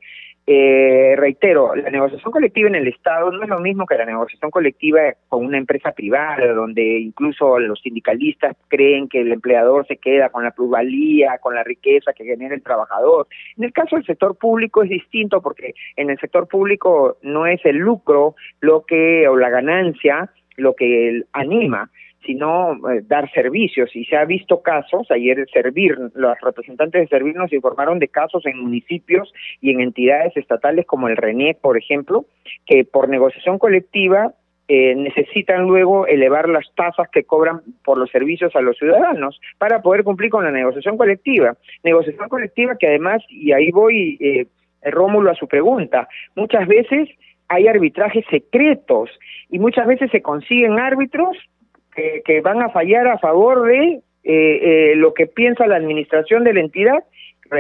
Eh, 0.52 1.14
reitero, 1.16 1.76
la 1.76 1.92
negociación 1.92 2.32
colectiva 2.32 2.70
en 2.70 2.74
el 2.74 2.88
Estado 2.88 3.32
no 3.32 3.44
es 3.44 3.50
lo 3.50 3.60
mismo 3.60 3.86
que 3.86 3.96
la 3.96 4.06
negociación 4.06 4.50
colectiva 4.50 5.00
con 5.28 5.46
una 5.46 5.60
empresa 5.60 5.92
privada, 5.92 6.52
donde 6.54 6.82
incluso 7.02 7.60
los 7.60 7.80
sindicalistas 7.82 8.58
creen 8.68 9.08
que 9.08 9.22
el 9.22 9.32
empleador 9.32 9.86
se 9.86 9.98
queda 9.98 10.30
con 10.30 10.44
la 10.44 10.50
plusvalía, 10.50 11.38
con 11.38 11.54
la 11.54 11.64
riqueza 11.64 12.14
que 12.14 12.26
genera 12.26 12.56
el 12.56 12.64
trabajador. 12.64 13.28
En 13.58 13.66
el 13.66 13.72
caso 13.72 13.96
del 13.96 14.08
sector 14.08 14.40
público 14.40 14.82
es 14.82 14.90
distinto 14.90 15.40
porque 15.40 15.76
en 15.96 16.10
el 16.10 16.18
sector 16.18 16.48
público 16.48 17.18
no 17.22 17.46
es 17.46 17.64
el 17.64 17.78
lucro 17.78 18.34
lo 18.60 18.86
que 18.88 19.28
o 19.28 19.38
la 19.38 19.52
ganancia 19.52 20.32
lo 20.58 20.76
que 20.76 21.24
anima, 21.32 21.90
sino 22.26 22.74
eh, 22.90 23.02
dar 23.08 23.32
servicios. 23.32 23.96
Y 23.96 24.06
se 24.06 24.18
ha 24.18 24.26
visto 24.26 24.62
casos, 24.62 25.10
ayer 25.12 25.46
Servir, 25.52 25.98
los 26.14 26.40
representantes 26.42 27.02
de 27.02 27.08
Servir 27.08 27.36
nos 27.36 27.54
informaron 27.54 28.00
de 28.00 28.08
casos 28.08 28.46
en 28.46 28.60
municipios 28.60 29.34
y 29.62 29.72
en 29.72 29.82
entidades 29.82 30.36
estatales 30.36 30.86
como 30.86 31.08
el 31.08 31.18
RENIEC, 31.18 31.60
por 31.60 31.78
ejemplo, 31.78 32.26
que 32.66 32.84
por 32.86 33.10
negociación 33.10 33.58
colectiva 33.58 34.34
eh, 34.72 34.94
necesitan 34.96 35.64
luego 35.64 36.06
elevar 36.06 36.48
las 36.48 36.66
tasas 36.76 37.10
que 37.10 37.24
cobran 37.24 37.62
por 37.84 37.98
los 37.98 38.12
servicios 38.12 38.56
a 38.56 38.62
los 38.62 38.78
ciudadanos 38.78 39.42
para 39.58 39.82
poder 39.82 40.04
cumplir 40.04 40.30
con 40.30 40.44
la 40.44 40.52
negociación 40.52 40.96
colectiva. 40.96 41.56
Negociación 41.84 42.30
colectiva 42.30 42.76
que 42.78 42.88
además, 42.88 43.24
y 43.30 43.52
ahí 43.52 43.72
voy, 43.72 44.18
eh, 44.20 44.46
Rómulo, 44.84 45.32
a 45.32 45.36
su 45.36 45.48
pregunta, 45.48 46.08
muchas 46.36 46.68
veces 46.68 47.10
hay 47.48 47.68
arbitrajes 47.68 48.24
secretos 48.30 49.10
y 49.50 49.58
muchas 49.58 49.88
veces 49.88 50.12
se 50.12 50.22
consiguen 50.22 50.78
árbitros 50.78 51.36
que, 52.26 52.42
van 52.42 52.62
a 52.62 52.70
fallar 52.70 53.08
a 53.08 53.18
favor 53.18 53.68
de 53.68 53.80
eh, 53.94 54.02
eh, 54.24 54.94
lo 54.96 55.14
que 55.14 55.28
piensa 55.28 55.68
la 55.68 55.78
administración 55.78 56.44
de 56.44 56.54
la 56.54 56.62
entidad, 56.62 57.04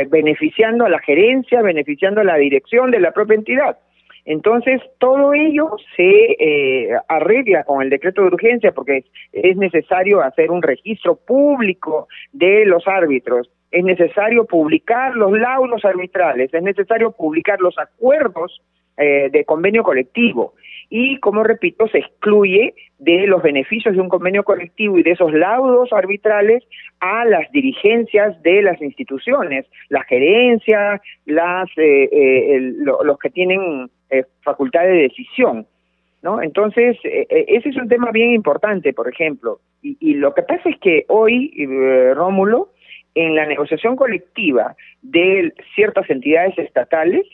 beneficiando 0.09 0.85
a 0.85 0.89
la 0.89 0.99
gerencia, 0.99 1.61
beneficiando 1.63 2.21
a 2.21 2.23
la 2.23 2.35
dirección 2.35 2.91
de 2.91 2.99
la 2.99 3.11
propia 3.11 3.35
entidad. 3.35 3.77
Entonces, 4.25 4.79
todo 4.99 5.33
ello 5.33 5.71
se 5.95 6.35
eh, 6.39 6.89
arregla 7.07 7.63
con 7.63 7.81
el 7.81 7.89
decreto 7.89 8.21
de 8.21 8.27
urgencia 8.27 8.71
porque 8.71 9.05
es 9.33 9.57
necesario 9.57 10.21
hacer 10.21 10.51
un 10.51 10.61
registro 10.61 11.15
público 11.15 12.07
de 12.31 12.65
los 12.65 12.87
árbitros, 12.87 13.49
es 13.71 13.83
necesario 13.83 14.45
publicar 14.45 15.15
los 15.15 15.31
laudos 15.31 15.83
arbitrales, 15.83 16.53
es 16.53 16.61
necesario 16.61 17.11
publicar 17.11 17.59
los 17.59 17.77
acuerdos 17.79 18.61
eh, 18.99 19.29
de 19.31 19.45
convenio 19.45 19.81
colectivo. 19.81 20.55
Y, 20.89 21.19
como 21.19 21.43
repito, 21.43 21.87
se 21.87 21.99
excluye 21.99 22.73
de 22.97 23.27
los 23.27 23.41
beneficios 23.41 23.95
de 23.95 24.01
un 24.01 24.09
convenio 24.09 24.43
colectivo 24.43 24.97
y 24.97 25.03
de 25.03 25.11
esos 25.11 25.31
laudos 25.31 25.93
arbitrales 25.93 26.63
a 26.99 27.23
las 27.23 27.49
dirigencias 27.51 28.41
de 28.41 28.61
las 28.61 28.81
instituciones, 28.81 29.65
la 29.87 30.03
gerencia, 30.03 31.01
las, 31.25 31.69
eh, 31.77 32.09
eh, 32.11 32.73
los 32.81 33.17
que 33.19 33.29
tienen 33.29 33.89
facultad 34.41 34.81
de 34.81 35.03
decisión. 35.03 35.65
¿No? 36.21 36.41
Entonces, 36.41 36.97
ese 37.03 37.69
es 37.69 37.77
un 37.77 37.87
tema 37.87 38.11
bien 38.11 38.31
importante, 38.31 38.91
por 38.91 39.07
ejemplo. 39.07 39.61
Y, 39.81 39.95
y 40.01 40.15
lo 40.15 40.33
que 40.33 40.41
pasa 40.41 40.67
es 40.67 40.77
que 40.79 41.05
hoy, 41.07 41.53
Rómulo, 42.13 42.73
en 43.15 43.35
la 43.35 43.45
negociación 43.45 43.95
colectiva 43.95 44.75
de 45.01 45.53
ciertas 45.75 46.09
entidades 46.09 46.57
estatales, 46.57 47.25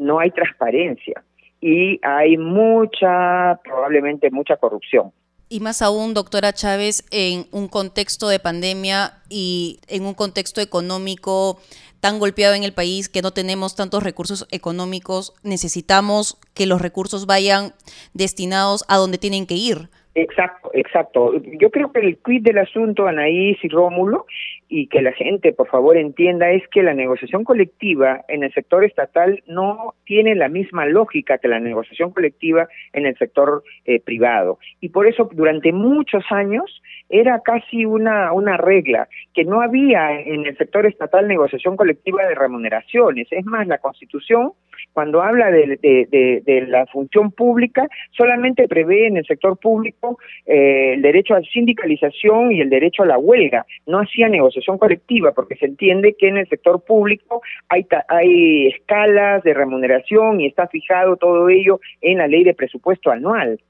no 0.00 0.18
hay 0.18 0.30
transparencia 0.32 1.22
y 1.60 2.00
hay 2.02 2.36
mucha, 2.36 3.60
probablemente 3.62 4.30
mucha 4.30 4.56
corrupción. 4.56 5.12
Y 5.48 5.60
más 5.60 5.82
aún, 5.82 6.14
doctora 6.14 6.52
Chávez, 6.52 7.04
en 7.10 7.46
un 7.50 7.68
contexto 7.68 8.28
de 8.28 8.38
pandemia 8.38 9.14
y 9.28 9.80
en 9.88 10.06
un 10.06 10.14
contexto 10.14 10.60
económico 10.60 11.58
tan 12.00 12.18
golpeado 12.18 12.54
en 12.54 12.64
el 12.64 12.72
país 12.72 13.08
que 13.08 13.20
no 13.20 13.32
tenemos 13.32 13.74
tantos 13.76 14.02
recursos 14.02 14.46
económicos, 14.50 15.34
necesitamos 15.42 16.38
que 16.54 16.66
los 16.66 16.80
recursos 16.80 17.26
vayan 17.26 17.74
destinados 18.14 18.84
a 18.88 18.96
donde 18.96 19.18
tienen 19.18 19.46
que 19.46 19.56
ir. 19.56 19.90
Exacto, 20.14 20.70
exacto. 20.74 21.32
Yo 21.60 21.70
creo 21.70 21.92
que 21.92 22.00
el 22.00 22.18
quid 22.18 22.42
del 22.42 22.58
asunto, 22.58 23.06
Anaís 23.06 23.62
y 23.62 23.68
Rómulo, 23.68 24.26
y 24.68 24.88
que 24.88 25.02
la 25.02 25.12
gente 25.12 25.52
por 25.52 25.68
favor 25.68 25.96
entienda 25.96 26.50
es 26.50 26.66
que 26.68 26.82
la 26.82 26.94
negociación 26.94 27.44
colectiva 27.44 28.24
en 28.28 28.42
el 28.42 28.52
sector 28.52 28.84
estatal 28.84 29.42
no 29.46 29.94
tiene 30.04 30.34
la 30.34 30.48
misma 30.48 30.86
lógica 30.86 31.38
que 31.38 31.48
la 31.48 31.60
negociación 31.60 32.10
colectiva 32.10 32.68
en 32.92 33.06
el 33.06 33.16
sector 33.18 33.62
eh, 33.84 34.00
privado. 34.00 34.58
Y 34.80 34.88
por 34.88 35.06
eso 35.06 35.28
durante 35.32 35.72
muchos 35.72 36.24
años 36.30 36.82
era 37.08 37.40
casi 37.44 37.84
una, 37.84 38.32
una 38.32 38.56
regla, 38.56 39.08
que 39.34 39.44
no 39.44 39.60
había 39.60 40.20
en 40.20 40.46
el 40.46 40.56
sector 40.56 40.86
estatal 40.86 41.26
negociación 41.26 41.76
colectiva 41.76 42.24
de 42.24 42.34
remuneraciones. 42.34 43.26
Es 43.30 43.44
más, 43.44 43.66
la 43.66 43.78
Constitución, 43.78 44.52
cuando 44.92 45.22
habla 45.22 45.50
de, 45.50 45.78
de, 45.80 46.66
la 46.68 46.86
función 46.86 47.30
pública, 47.30 47.88
solamente 48.10 48.68
prevé 48.68 49.06
en 49.06 49.16
el 49.16 49.26
sector 49.26 49.58
público 49.58 50.18
eh, 50.46 50.94
el 50.94 51.02
derecho 51.02 51.34
a 51.34 51.42
sindicalización 51.42 52.52
y 52.52 52.60
el 52.60 52.70
derecho 52.70 53.02
a 53.02 53.06
la 53.06 53.18
huelga. 53.18 53.66
No 53.86 54.00
hacía 54.00 54.28
negociación 54.28 54.78
colectiva, 54.78 55.32
porque 55.32 55.56
se 55.56 55.66
entiende 55.66 56.14
que 56.18 56.28
en 56.28 56.38
el 56.38 56.48
sector 56.48 56.82
público 56.84 57.42
hay, 57.68 57.86
hay 58.08 58.68
escalas 58.68 59.42
de 59.42 59.54
remuneración 59.54 60.40
y 60.40 60.46
está 60.46 60.68
fijado 60.68 61.16
todo 61.16 61.48
ello 61.48 61.80
en 62.00 62.18
la 62.18 62.26
ley 62.26 62.44
de 62.44 62.54
presupuesto 62.54 63.10
anual. 63.10 63.60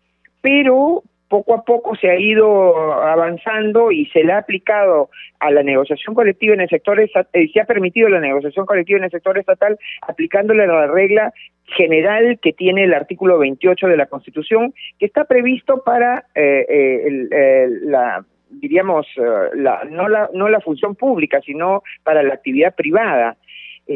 Pero 0.42 1.02
poco 1.30 1.54
a 1.54 1.64
poco 1.64 1.94
se 1.94 2.10
ha 2.10 2.18
ido 2.18 2.92
avanzando 3.04 3.92
y 3.92 4.06
se 4.06 4.24
le 4.24 4.32
ha 4.32 4.38
aplicado 4.38 5.10
a 5.38 5.52
la 5.52 5.62
negociación 5.62 6.14
colectiva 6.14 6.54
en 6.54 6.60
el 6.60 6.68
sector 6.68 7.00
estatal, 7.00 7.30
eh, 7.32 7.48
se 7.54 7.60
ha 7.60 7.64
permitido 7.64 8.08
la 8.08 8.18
negociación 8.18 8.66
colectiva 8.66 8.98
en 8.98 9.04
el 9.04 9.12
sector 9.12 9.38
estatal 9.38 9.78
aplicándole 10.02 10.66
la 10.66 10.88
regla 10.88 11.32
general 11.76 12.40
que 12.42 12.52
tiene 12.52 12.82
el 12.82 12.92
artículo 12.92 13.38
28 13.38 13.86
de 13.86 13.96
la 13.96 14.06
Constitución, 14.06 14.74
que 14.98 15.06
está 15.06 15.24
previsto 15.24 15.84
para 15.84 16.24
eh, 16.34 16.66
eh, 16.68 17.68
la 17.84 18.24
diríamos 18.50 19.06
la, 19.54 19.84
no 19.88 20.08
la 20.08 20.28
no 20.34 20.48
la 20.48 20.60
función 20.60 20.96
pública, 20.96 21.40
sino 21.42 21.84
para 22.02 22.24
la 22.24 22.34
actividad 22.34 22.74
privada. 22.74 23.36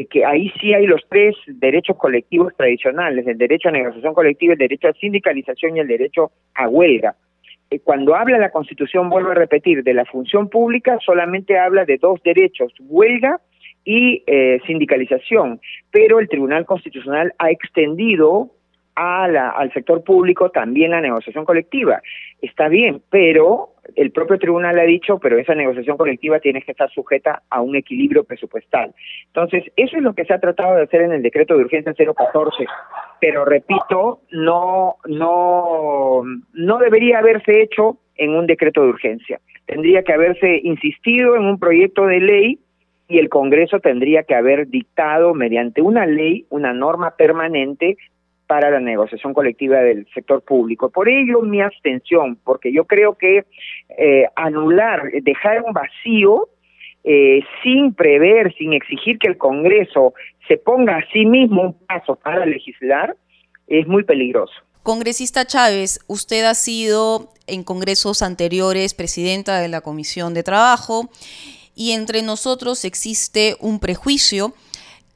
que 0.09 0.25
ahí 0.25 0.51
sí 0.59 0.73
hay 0.73 0.87
los 0.87 1.01
tres 1.09 1.35
derechos 1.47 1.97
colectivos 1.97 2.53
tradicionales, 2.55 3.27
el 3.27 3.37
derecho 3.37 3.67
a 3.67 3.73
negociación 3.73 4.13
colectiva, 4.13 4.53
el 4.53 4.59
derecho 4.59 4.87
a 4.87 4.93
sindicalización 4.93 5.75
y 5.75 5.81
el 5.81 5.87
derecho 5.87 6.31
a 6.53 6.69
huelga. 6.69 7.15
Eh, 7.75 7.81
cuando 7.83 8.15
habla 8.15 8.37
la 8.37 8.51
Constitución, 8.51 9.09
vuelvo 9.09 9.31
a 9.31 9.35
repetir, 9.35 9.83
de 9.83 9.93
la 9.93 10.05
función 10.05 10.49
pública, 10.49 10.97
solamente 11.05 11.57
habla 11.57 11.85
de 11.85 11.97
dos 11.97 12.21
derechos, 12.23 12.73
huelga 12.79 13.41
y 13.83 14.23
eh, 14.27 14.59
sindicalización, 14.65 15.59
pero 15.91 16.19
el 16.19 16.29
Tribunal 16.29 16.65
Constitucional 16.65 17.33
ha 17.37 17.51
extendido 17.51 18.51
a 18.95 19.27
la, 19.27 19.49
al 19.49 19.71
sector 19.73 20.03
público 20.03 20.49
también 20.49 20.91
la 20.91 21.01
negociación 21.01 21.45
colectiva. 21.45 22.01
Está 22.41 22.67
bien, 22.67 23.01
pero 23.09 23.69
el 23.95 24.11
propio 24.11 24.37
tribunal 24.39 24.79
ha 24.79 24.83
dicho, 24.83 25.19
pero 25.19 25.37
esa 25.37 25.53
negociación 25.53 25.97
colectiva 25.97 26.39
tiene 26.39 26.61
que 26.61 26.71
estar 26.71 26.89
sujeta 26.91 27.43
a 27.49 27.61
un 27.61 27.75
equilibrio 27.75 28.23
presupuestal. 28.23 28.93
Entonces, 29.27 29.63
eso 29.75 29.97
es 29.97 30.03
lo 30.03 30.13
que 30.13 30.25
se 30.25 30.33
ha 30.33 30.39
tratado 30.39 30.75
de 30.75 30.83
hacer 30.83 31.01
en 31.01 31.11
el 31.11 31.21
decreto 31.21 31.55
de 31.55 31.63
urgencia 31.63 31.93
014 31.93 32.65
pero 33.19 33.45
repito, 33.45 34.21
no, 34.31 34.97
no, 35.05 36.21
no 36.53 36.77
debería 36.77 37.19
haberse 37.19 37.61
hecho 37.61 37.97
en 38.17 38.31
un 38.31 38.45
decreto 38.45 38.83
de 38.83 38.89
urgencia. 38.89 39.39
Tendría 39.65 40.03
que 40.03 40.13
haberse 40.13 40.59
insistido 40.63 41.35
en 41.35 41.45
un 41.45 41.59
proyecto 41.59 42.05
de 42.05 42.19
ley 42.19 42.59
y 43.07 43.19
el 43.19 43.29
Congreso 43.29 43.79
tendría 43.79 44.23
que 44.23 44.35
haber 44.35 44.67
dictado 44.67 45.33
mediante 45.33 45.81
una 45.81 46.05
ley 46.05 46.45
una 46.49 46.73
norma 46.73 47.15
permanente 47.15 47.97
para 48.47 48.69
la 48.69 48.79
negociación 48.79 49.33
colectiva 49.33 49.79
del 49.79 50.07
sector 50.13 50.41
público. 50.41 50.89
Por 50.89 51.09
ello 51.09 51.41
mi 51.41 51.61
abstención, 51.61 52.37
porque 52.43 52.71
yo 52.71 52.85
creo 52.85 53.15
que 53.15 53.45
eh, 53.97 54.25
anular, 54.35 55.11
dejar 55.21 55.63
un 55.63 55.73
vacío 55.73 56.47
eh, 57.03 57.41
sin 57.63 57.93
prever, 57.93 58.53
sin 58.55 58.73
exigir 58.73 59.19
que 59.19 59.27
el 59.27 59.37
Congreso 59.37 60.13
se 60.47 60.57
ponga 60.57 60.97
a 60.97 61.05
sí 61.11 61.25
mismo 61.25 61.61
un 61.61 61.73
paso 61.73 62.15
para 62.15 62.45
legislar, 62.45 63.15
es 63.67 63.87
muy 63.87 64.03
peligroso. 64.03 64.53
Congresista 64.83 65.45
Chávez, 65.45 65.99
usted 66.07 66.45
ha 66.45 66.53
sido 66.53 67.29
en 67.47 67.63
congresos 67.63 68.21
anteriores 68.21 68.93
presidenta 68.93 69.59
de 69.59 69.67
la 69.67 69.81
Comisión 69.81 70.33
de 70.35 70.43
Trabajo 70.43 71.09
y 71.75 71.91
entre 71.91 72.21
nosotros 72.21 72.85
existe 72.85 73.55
un 73.59 73.79
prejuicio 73.79 74.53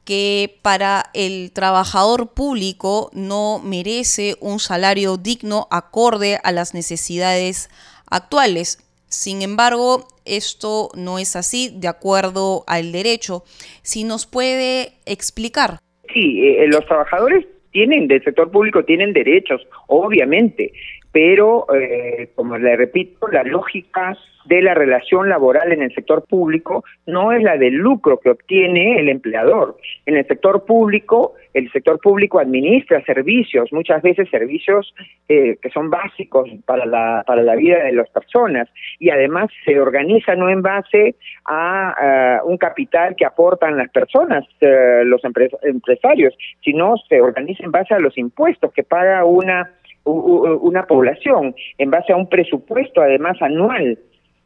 que 0.04 0.58
para 0.62 1.04
el 1.14 1.52
trabajador 1.52 2.32
público 2.34 3.10
no 3.12 3.60
merece 3.64 4.36
un 4.40 4.58
salario 4.58 5.16
digno 5.16 5.68
acorde 5.70 6.38
a 6.42 6.52
las 6.52 6.74
necesidades 6.74 7.68
actuales. 8.10 8.78
Sin 9.08 9.42
embargo, 9.42 10.06
esto 10.24 10.90
no 10.94 11.18
es 11.18 11.36
así 11.36 11.70
de 11.74 11.88
acuerdo 11.88 12.64
al 12.66 12.92
derecho. 12.92 13.42
Si 13.82 14.04
nos 14.04 14.26
puede 14.26 14.92
explicar. 15.06 15.78
Sí, 16.12 16.46
eh, 16.46 16.66
los 16.68 16.86
trabajadores 16.86 17.46
tienen 17.72 18.08
del 18.08 18.22
sector 18.24 18.50
público 18.50 18.84
tienen 18.84 19.12
derechos, 19.12 19.66
obviamente, 19.86 20.72
pero 21.12 21.66
eh, 21.74 22.30
como 22.34 22.58
le 22.58 22.76
repito, 22.76 23.28
la 23.28 23.42
lógica 23.42 24.16
de 24.44 24.62
la 24.62 24.74
relación 24.74 25.28
laboral 25.28 25.72
en 25.72 25.82
el 25.82 25.94
sector 25.94 26.24
público 26.26 26.84
no 27.06 27.32
es 27.32 27.42
la 27.42 27.56
del 27.56 27.74
lucro 27.74 28.18
que 28.18 28.30
obtiene 28.30 28.98
el 28.98 29.08
empleador. 29.08 29.76
En 30.06 30.16
el 30.16 30.26
sector 30.26 30.64
público, 30.64 31.34
el 31.52 31.70
sector 31.72 32.00
público 32.00 32.38
administra 32.38 33.04
servicios, 33.04 33.72
muchas 33.72 34.02
veces 34.02 34.28
servicios 34.30 34.94
eh, 35.28 35.56
que 35.60 35.70
son 35.70 35.90
básicos 35.90 36.48
para 36.64 36.86
la, 36.86 37.22
para 37.26 37.42
la 37.42 37.54
vida 37.54 37.84
de 37.84 37.92
las 37.92 38.08
personas 38.10 38.68
y 38.98 39.10
además 39.10 39.50
se 39.64 39.78
organiza 39.78 40.34
no 40.34 40.48
en 40.48 40.62
base 40.62 41.16
a, 41.44 42.40
un 42.44 42.56
capital 42.56 43.14
que 43.16 43.24
aportan 43.26 43.76
las 43.76 43.90
personas, 43.90 44.44
eh, 44.60 45.02
los 45.04 45.22
empresarios, 45.24 46.34
sino 46.62 46.96
se 47.08 47.20
organiza 47.20 47.64
en 47.64 47.72
base 47.72 47.94
a 47.94 47.98
los 47.98 48.16
impuestos 48.16 48.72
que 48.72 48.82
paga 48.82 49.24
una 49.24 49.70
una 50.04 50.86
población 50.86 51.54
en 51.78 51.90
base 51.90 52.12
a 52.12 52.16
un 52.16 52.28
presupuesto 52.28 53.00
además 53.00 53.36
anual 53.40 53.98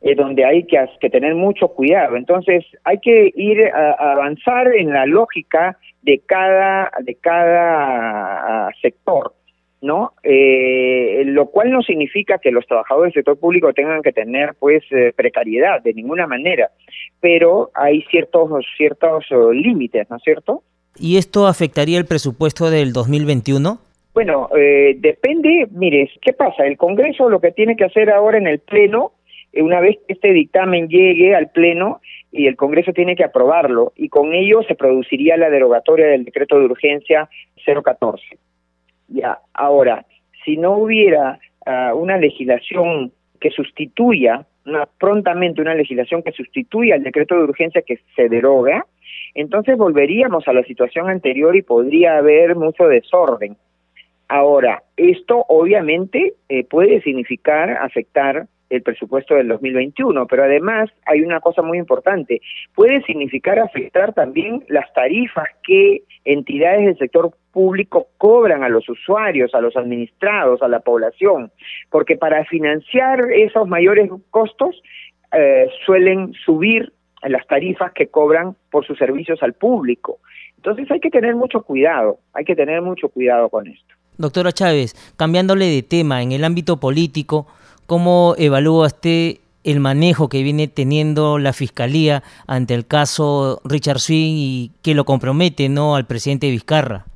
eh, 0.07 0.15
donde 0.15 0.45
hay 0.45 0.65
que, 0.65 1.09
tener 1.09 1.35
mucho 1.35 1.69
cuidado. 1.69 2.17
Entonces 2.17 2.63
hay 2.85 2.99
que 2.99 3.33
ir 3.35 3.69
a, 3.69 4.13
avanzar 4.13 4.75
en 4.75 4.93
la 4.93 5.07
lógica 5.07 5.79
de 6.03 6.21
cada 6.27 6.91
de 7.01 7.15
cada 7.15 8.71
sector. 8.83 9.33
¿no? 9.81 10.13
Eh, 10.23 11.25
lo 11.27 11.47
cual 11.47 11.71
no 11.71 11.83
significa 11.83 12.39
que 12.39 12.51
los 12.51 12.67
trabajadores 12.67 13.13
del 13.13 13.21
sector 13.21 13.39
público 13.39 13.75
tengan 13.75 14.01
que 14.01 14.13
tener, 14.13 14.55
pues, 14.59 14.83
eh, 14.91 15.13
precariedad, 15.15 15.83
de 15.83 15.93
ninguna 15.93 16.27
manera, 16.27 16.71
pero 17.21 17.71
hay 17.75 18.01
ciertos, 18.11 18.49
ciertos 18.79 19.27
límites, 19.53 20.09
¿no 20.09 20.17
es 20.17 20.23
cierto? 20.23 20.63
¿Y 20.99 21.19
esto 21.19 21.47
afectaría 21.47 21.99
el 21.99 22.07
presupuesto 22.07 22.71
del 22.71 22.95
2021? 22.95 23.79
Bueno, 24.15 24.49
eh, 24.57 24.95
depende, 24.97 25.67
mire, 25.73 26.09
¿qué 26.23 26.33
pasa? 26.33 26.65
El 26.65 26.77
Congreso 26.77 27.29
lo 27.29 27.41
que 27.41 27.51
tiene 27.51 27.75
que 27.75 27.85
hacer 27.85 28.11
ahora 28.11 28.39
en 28.39 28.47
el 28.47 28.61
Pleno, 28.61 29.11
eh, 29.53 29.61
una 29.61 29.81
vez 29.81 29.99
que 30.07 30.15
este 30.15 30.33
dictamen 30.33 30.89
llegue 30.89 31.35
al 31.35 31.51
Pleno, 31.51 32.01
y 32.31 32.47
el 32.47 32.55
Congreso 32.55 32.93
tiene 32.93 33.17
que 33.17 33.25
aprobarlo, 33.25 33.93
y 33.97 34.09
con 34.09 34.33
ello 34.33 34.63
se 34.63 34.77
produciría 34.77 35.37
la 35.37 35.51
derogatoria 35.51 36.07
del 36.07 36.25
decreto 36.25 36.61
de 36.61 36.67
urgencia 36.67 37.29
014. 37.67 38.39
Ya, 39.09 39.41
ahora, 39.53 40.07
si 40.45 40.59
no 40.59 40.79
hubiera 40.79 41.41
ah, 41.67 41.93
una 41.95 42.17
legislación 42.17 43.11
que 43.41 43.51
sustituya, 43.51 44.47
una, 44.65 44.87
prontamente 44.87 45.61
una 45.61 45.75
legislación 45.75 46.23
que 46.23 46.31
sustituya 46.31 46.95
el 46.95 47.03
decreto 47.03 47.37
de 47.37 47.45
urgencia 47.45 47.83
que 47.83 47.99
se 48.15 48.29
deroga, 48.29 48.87
entonces 49.35 49.77
volveríamos 49.77 50.47
a 50.47 50.53
la 50.53 50.63
situación 50.63 51.11
anterior 51.11 51.57
y 51.57 51.63
podría 51.63 52.19
haber 52.19 52.55
mucho 52.55 52.87
desorden. 52.87 53.57
Ahora, 54.29 54.83
esto 54.97 55.45
obviamente 55.49 56.35
eh, 56.49 56.65
puede 56.65 57.03
significar 57.03 57.71
afectar 57.71 58.47
el 58.71 58.83
presupuesto 58.83 59.35
del 59.35 59.49
2021, 59.49 60.27
pero 60.27 60.45
además 60.45 60.91
hay 61.07 61.21
una 61.21 61.41
cosa 61.41 61.63
muy 61.63 61.79
importante, 61.79 62.41
puede 62.75 63.03
significar 63.03 63.59
afectar 63.59 64.15
también 64.15 64.65
las 64.69 64.93
tarifas 64.95 65.49
que 65.63 66.03
entidades 66.25 66.87
del 66.87 66.99
sector 66.99 67.31
público 67.53 68.09
cobran 68.19 68.65
a 68.65 68.69
los 68.69 68.89
usuarios, 68.89 69.55
a 69.55 69.61
los 69.61 69.77
administrados, 69.77 70.63
a 70.63 70.69
la 70.69 70.81
población, 70.81 71.53
porque 71.91 72.17
para 72.17 72.45
financiar 72.47 73.31
esos 73.31 73.69
mayores 73.69 74.11
costos 74.31 74.83
eh, 75.33 75.69
suelen 75.85 76.33
subir 76.45 76.93
las 77.23 77.47
tarifas 77.47 77.93
que 77.93 78.09
cobran 78.09 78.57
por 78.71 78.85
sus 78.87 78.99
servicios 78.99 79.43
al 79.43 79.55
público. 79.55 80.19
Entonces 80.57 80.91
hay 80.91 81.01
que 81.01 81.11
tener 81.11 81.35
mucho 81.37 81.63
cuidado, 81.63 82.19
hay 82.33 82.45
que 82.45 82.57
tener 82.57 82.83
mucho 82.83 83.09
cuidado 83.09 83.49
con 83.49 83.67
esto. 83.67 83.95
Doctora 84.17 84.53
Chávez, 84.53 84.95
cambiándole 85.17 85.67
de 85.67 85.83
tema, 85.83 86.23
en 86.23 86.31
el 86.31 86.45
ámbito 86.45 86.79
político, 86.79 87.47
¿cómo 87.87 88.35
evalúa 88.39 88.87
usted 88.87 89.39
el 89.65 89.81
manejo 89.81 90.29
que 90.29 90.43
viene 90.43 90.69
teniendo 90.69 91.39
la 91.39 91.53
Fiscalía 91.53 92.23
ante 92.47 92.75
el 92.75 92.87
caso 92.87 93.61
Richard 93.65 93.99
Swing 93.99 94.35
y 94.37 94.71
que 94.83 94.95
lo 94.95 95.05
compromete 95.05 95.69
no 95.69 95.97
al 95.97 96.07
presidente 96.07 96.51
Vizcarra? 96.51 97.07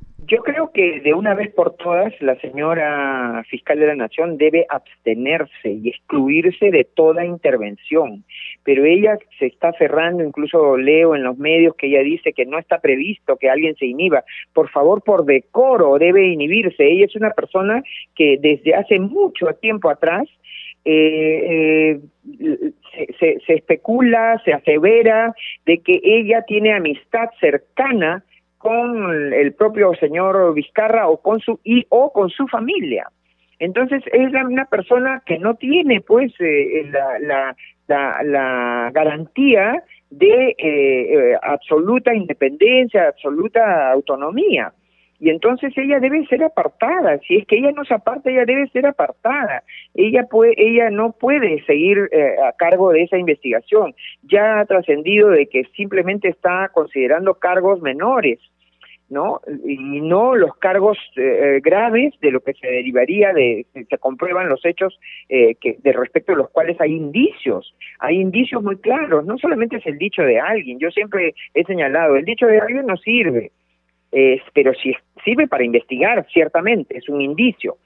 Que 0.79 1.01
de 1.01 1.13
una 1.13 1.33
vez 1.33 1.53
por 1.53 1.75
todas 1.75 2.13
la 2.21 2.39
señora 2.39 3.43
fiscal 3.49 3.79
de 3.79 3.87
la 3.87 3.95
Nación 3.95 4.37
debe 4.37 4.65
abstenerse 4.69 5.71
y 5.71 5.89
excluirse 5.89 6.71
de 6.71 6.85
toda 6.85 7.25
intervención, 7.25 8.23
pero 8.63 8.85
ella 8.85 9.17
se 9.39 9.47
está 9.47 9.73
cerrando, 9.73 10.23
incluso 10.23 10.77
leo 10.77 11.17
en 11.17 11.23
los 11.23 11.37
medios 11.37 11.75
que 11.75 11.87
ella 11.87 12.01
dice 12.01 12.31
que 12.31 12.45
no 12.45 12.57
está 12.57 12.79
previsto 12.79 13.35
que 13.35 13.49
alguien 13.49 13.75
se 13.75 13.87
inhiba. 13.87 14.23
Por 14.53 14.69
favor, 14.69 15.03
por 15.03 15.25
decoro 15.25 15.97
debe 15.97 16.29
inhibirse. 16.29 16.89
Ella 16.89 17.07
es 17.07 17.15
una 17.17 17.31
persona 17.31 17.83
que 18.15 18.37
desde 18.39 18.73
hace 18.73 18.99
mucho 18.99 19.47
tiempo 19.59 19.89
atrás 19.89 20.29
eh, 20.85 21.99
eh, 22.23 22.71
se, 23.19 23.39
se, 23.45 23.53
especula, 23.53 24.41
se 24.45 24.53
asevera 24.53 25.35
de 25.65 25.79
que 25.79 25.99
ella 26.01 26.45
tiene 26.47 26.71
amistad 26.71 27.27
cercana 27.41 28.23
con 28.59 29.33
el 29.33 29.53
propio 29.53 29.93
señor 29.95 30.53
Vizcarra 30.53 31.07
o 31.07 31.17
con 31.17 31.39
su 31.39 31.59
y 31.63 31.85
o 31.89 32.11
con 32.13 32.29
su 32.29 32.47
familia. 32.47 33.07
Entonces 33.57 34.03
es 34.11 34.31
una 34.33 34.65
persona 34.65 35.23
que 35.25 35.39
no 35.39 35.55
tiene 35.55 36.01
pues 36.01 36.31
eh, 36.39 36.89
la, 36.91 37.19
la, 37.19 37.55
la, 37.87 38.23
la, 38.23 38.91
garantía 38.93 39.83
de 40.09 40.55
eh, 40.57 40.57
eh, 40.57 41.37
absoluta 41.41 42.13
independencia, 42.13 43.07
absoluta 43.07 43.91
autonomía. 43.91 44.71
Y 45.19 45.29
entonces 45.29 45.73
ella 45.77 45.99
debe 45.99 46.25
ser 46.27 46.43
apartada. 46.43 47.19
Si 47.27 47.35
es 47.35 47.45
que 47.45 47.57
ella 47.57 47.71
no 47.71 47.83
se 47.83 47.93
aparta, 47.93 48.29
ella 48.29 48.45
debe 48.45 48.67
ser 48.69 48.85
apartada. 48.85 49.63
Ella 49.93 50.23
puede, 50.23 50.53
ella 50.57 50.89
no 50.89 51.11
puede 51.11 51.63
seguir 51.65 52.09
eh, 52.11 52.35
a 52.47 52.53
cargo 52.53 52.91
de 52.91 53.03
esa 53.03 53.17
investigación. 53.17 53.93
Ya 54.23 54.59
ha 54.59 54.65
trascendido 54.65 55.29
de 55.29 55.47
que 55.47 55.65
simplemente 55.75 56.29
está 56.29 56.69
considerando 56.69 57.33
cargos 57.33 57.81
menores. 57.81 58.39
¿no? 59.09 59.41
Y 59.65 60.01
no 60.01 60.35
los 60.35 60.55
cargos 60.57 60.97
eh, 61.15 61.59
graves 61.63 62.13
de 62.21 62.31
lo 62.31 62.41
que 62.41 62.53
se 62.53 62.67
derivaría 62.67 63.33
de, 63.33 63.65
se 63.73 63.97
comprueban 63.97 64.49
los 64.49 64.63
hechos 64.63 64.99
eh, 65.27 65.55
que 65.55 65.77
de 65.81 65.93
respecto 65.93 66.33
a 66.33 66.35
los 66.35 66.49
cuales 66.51 66.79
hay 66.79 66.93
indicios, 66.93 67.75
hay 67.99 68.21
indicios 68.21 68.61
muy 68.61 68.77
claros, 68.77 69.25
no 69.25 69.37
solamente 69.39 69.77
es 69.77 69.85
el 69.87 69.97
dicho 69.97 70.21
de 70.21 70.39
alguien, 70.39 70.77
yo 70.77 70.91
siempre 70.91 71.33
he 71.55 71.63
señalado, 71.63 72.17
el 72.17 72.25
dicho 72.25 72.45
de 72.45 72.59
alguien 72.59 72.85
no 72.85 72.97
sirve, 72.97 73.51
pero 74.53 74.73
si 74.73 74.95
sirve 75.23 75.47
para 75.47 75.63
investigar, 75.63 76.25
ciertamente, 76.31 76.97
es 76.97 77.09
un 77.09 77.21
indicio. 77.21 77.77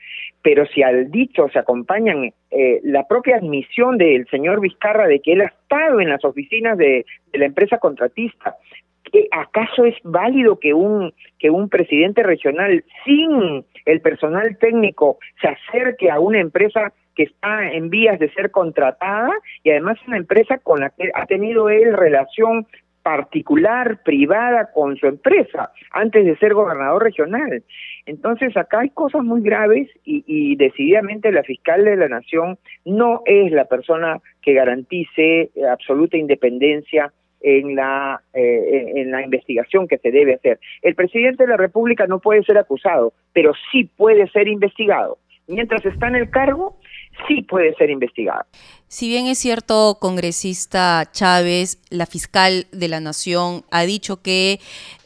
Pero 0.42 0.66
si 0.68 0.84
al 0.84 1.12
dicho 1.12 1.48
se 1.50 1.60
acompañan 1.60 2.34
eh, 2.52 2.80
la 2.84 3.08
propia 3.08 3.38
admisión 3.38 3.98
del 3.98 4.28
señor 4.28 4.62
Vizcarra 4.62 5.08
de 5.08 5.20
que 5.20 5.34
él 5.34 5.42
ha 5.42 5.46
estado 5.46 6.00
en 6.00 6.10
las 6.10 6.24
oficinas 6.24 6.78
de, 6.78 7.06
la 7.34 7.46
empresa 7.46 7.78
contratista, 7.78 8.56
¿acaso 9.32 9.86
es 9.86 9.96
válido 10.04 10.60
que 10.60 10.74
un, 10.74 11.14
que 11.40 11.50
un 11.50 11.70
presidente 11.70 12.24
regional 12.24 12.84
sin 13.06 13.66
el 13.86 14.02
personal 14.02 14.58
técnico 14.58 15.18
se 15.42 15.48
acerque 15.50 16.10
a 16.10 16.20
una 16.20 16.40
empresa 16.40 16.94
que 17.16 17.24
está 17.24 17.72
en 17.72 17.90
vías 17.90 18.20
de 18.20 18.32
ser 18.34 18.52
contratada 18.52 19.32
y 19.64 19.70
además 19.70 20.00
una 20.08 20.18
empresa 20.18 20.58
con 20.58 20.80
la 20.80 20.90
que 20.90 21.12
ha 21.14 21.26
tenido 21.26 21.70
él 21.70 21.94
relación 21.94 22.66
particular, 23.04 24.02
privada 24.04 24.72
con 24.72 24.96
su 24.98 25.08
empresa, 25.08 25.72
antes 25.92 26.26
de 26.26 26.38
ser 26.38 26.54
gobernador 26.54 27.04
regional. 27.04 27.64
Entonces 28.06 28.56
acá 28.56 28.80
hay 28.80 28.90
cosas 28.90 29.24
muy 29.24 29.42
graves 29.42 29.90
y, 30.06 30.56
decididamente 30.56 31.32
la 31.32 31.44
fiscal 31.44 31.84
de 31.84 31.98
la 31.98 32.08
nación 32.08 32.58
no 32.86 33.22
es 33.26 33.52
la 33.52 33.66
persona 33.66 34.20
que 34.42 34.54
garantice 34.54 35.52
absoluta 35.70 36.18
independencia 36.18 37.12
en 37.42 37.76
la 37.76 38.22
eh, 38.34 38.94
en 38.96 39.12
la 39.12 39.22
investigación 39.22 39.88
que 39.88 39.98
se 39.98 40.12
debe 40.12 40.36
hacer. 40.36 40.60
El 40.82 40.96
presidente 40.96 41.44
de 41.44 41.50
la 41.50 41.58
República 41.58 42.08
no 42.08 42.20
puede 42.20 42.44
ser 42.44 42.58
acusado, 42.58 43.14
pero 43.34 43.52
sí 43.72 43.90
puede 43.98 44.28
ser 44.30 44.48
investigado. 44.48 45.18
Mientras 45.48 45.86
está 45.86 46.08
en 46.08 46.16
el 46.16 46.30
cargo, 46.30 46.78
sí 47.28 47.42
puede 47.44 47.74
ser 47.76 47.90
investigado. 47.90 48.46
Si 48.88 49.08
bien 49.08 49.26
es 49.26 49.40
cierto, 49.40 49.98
congresista 50.00 51.10
Chávez, 51.12 51.82
la 51.90 52.06
fiscal 52.06 52.68
de 52.72 52.88
la 52.88 53.00
Nación 53.00 53.64
ha 53.72 53.82
dicho 53.86 54.22
que 54.22 54.60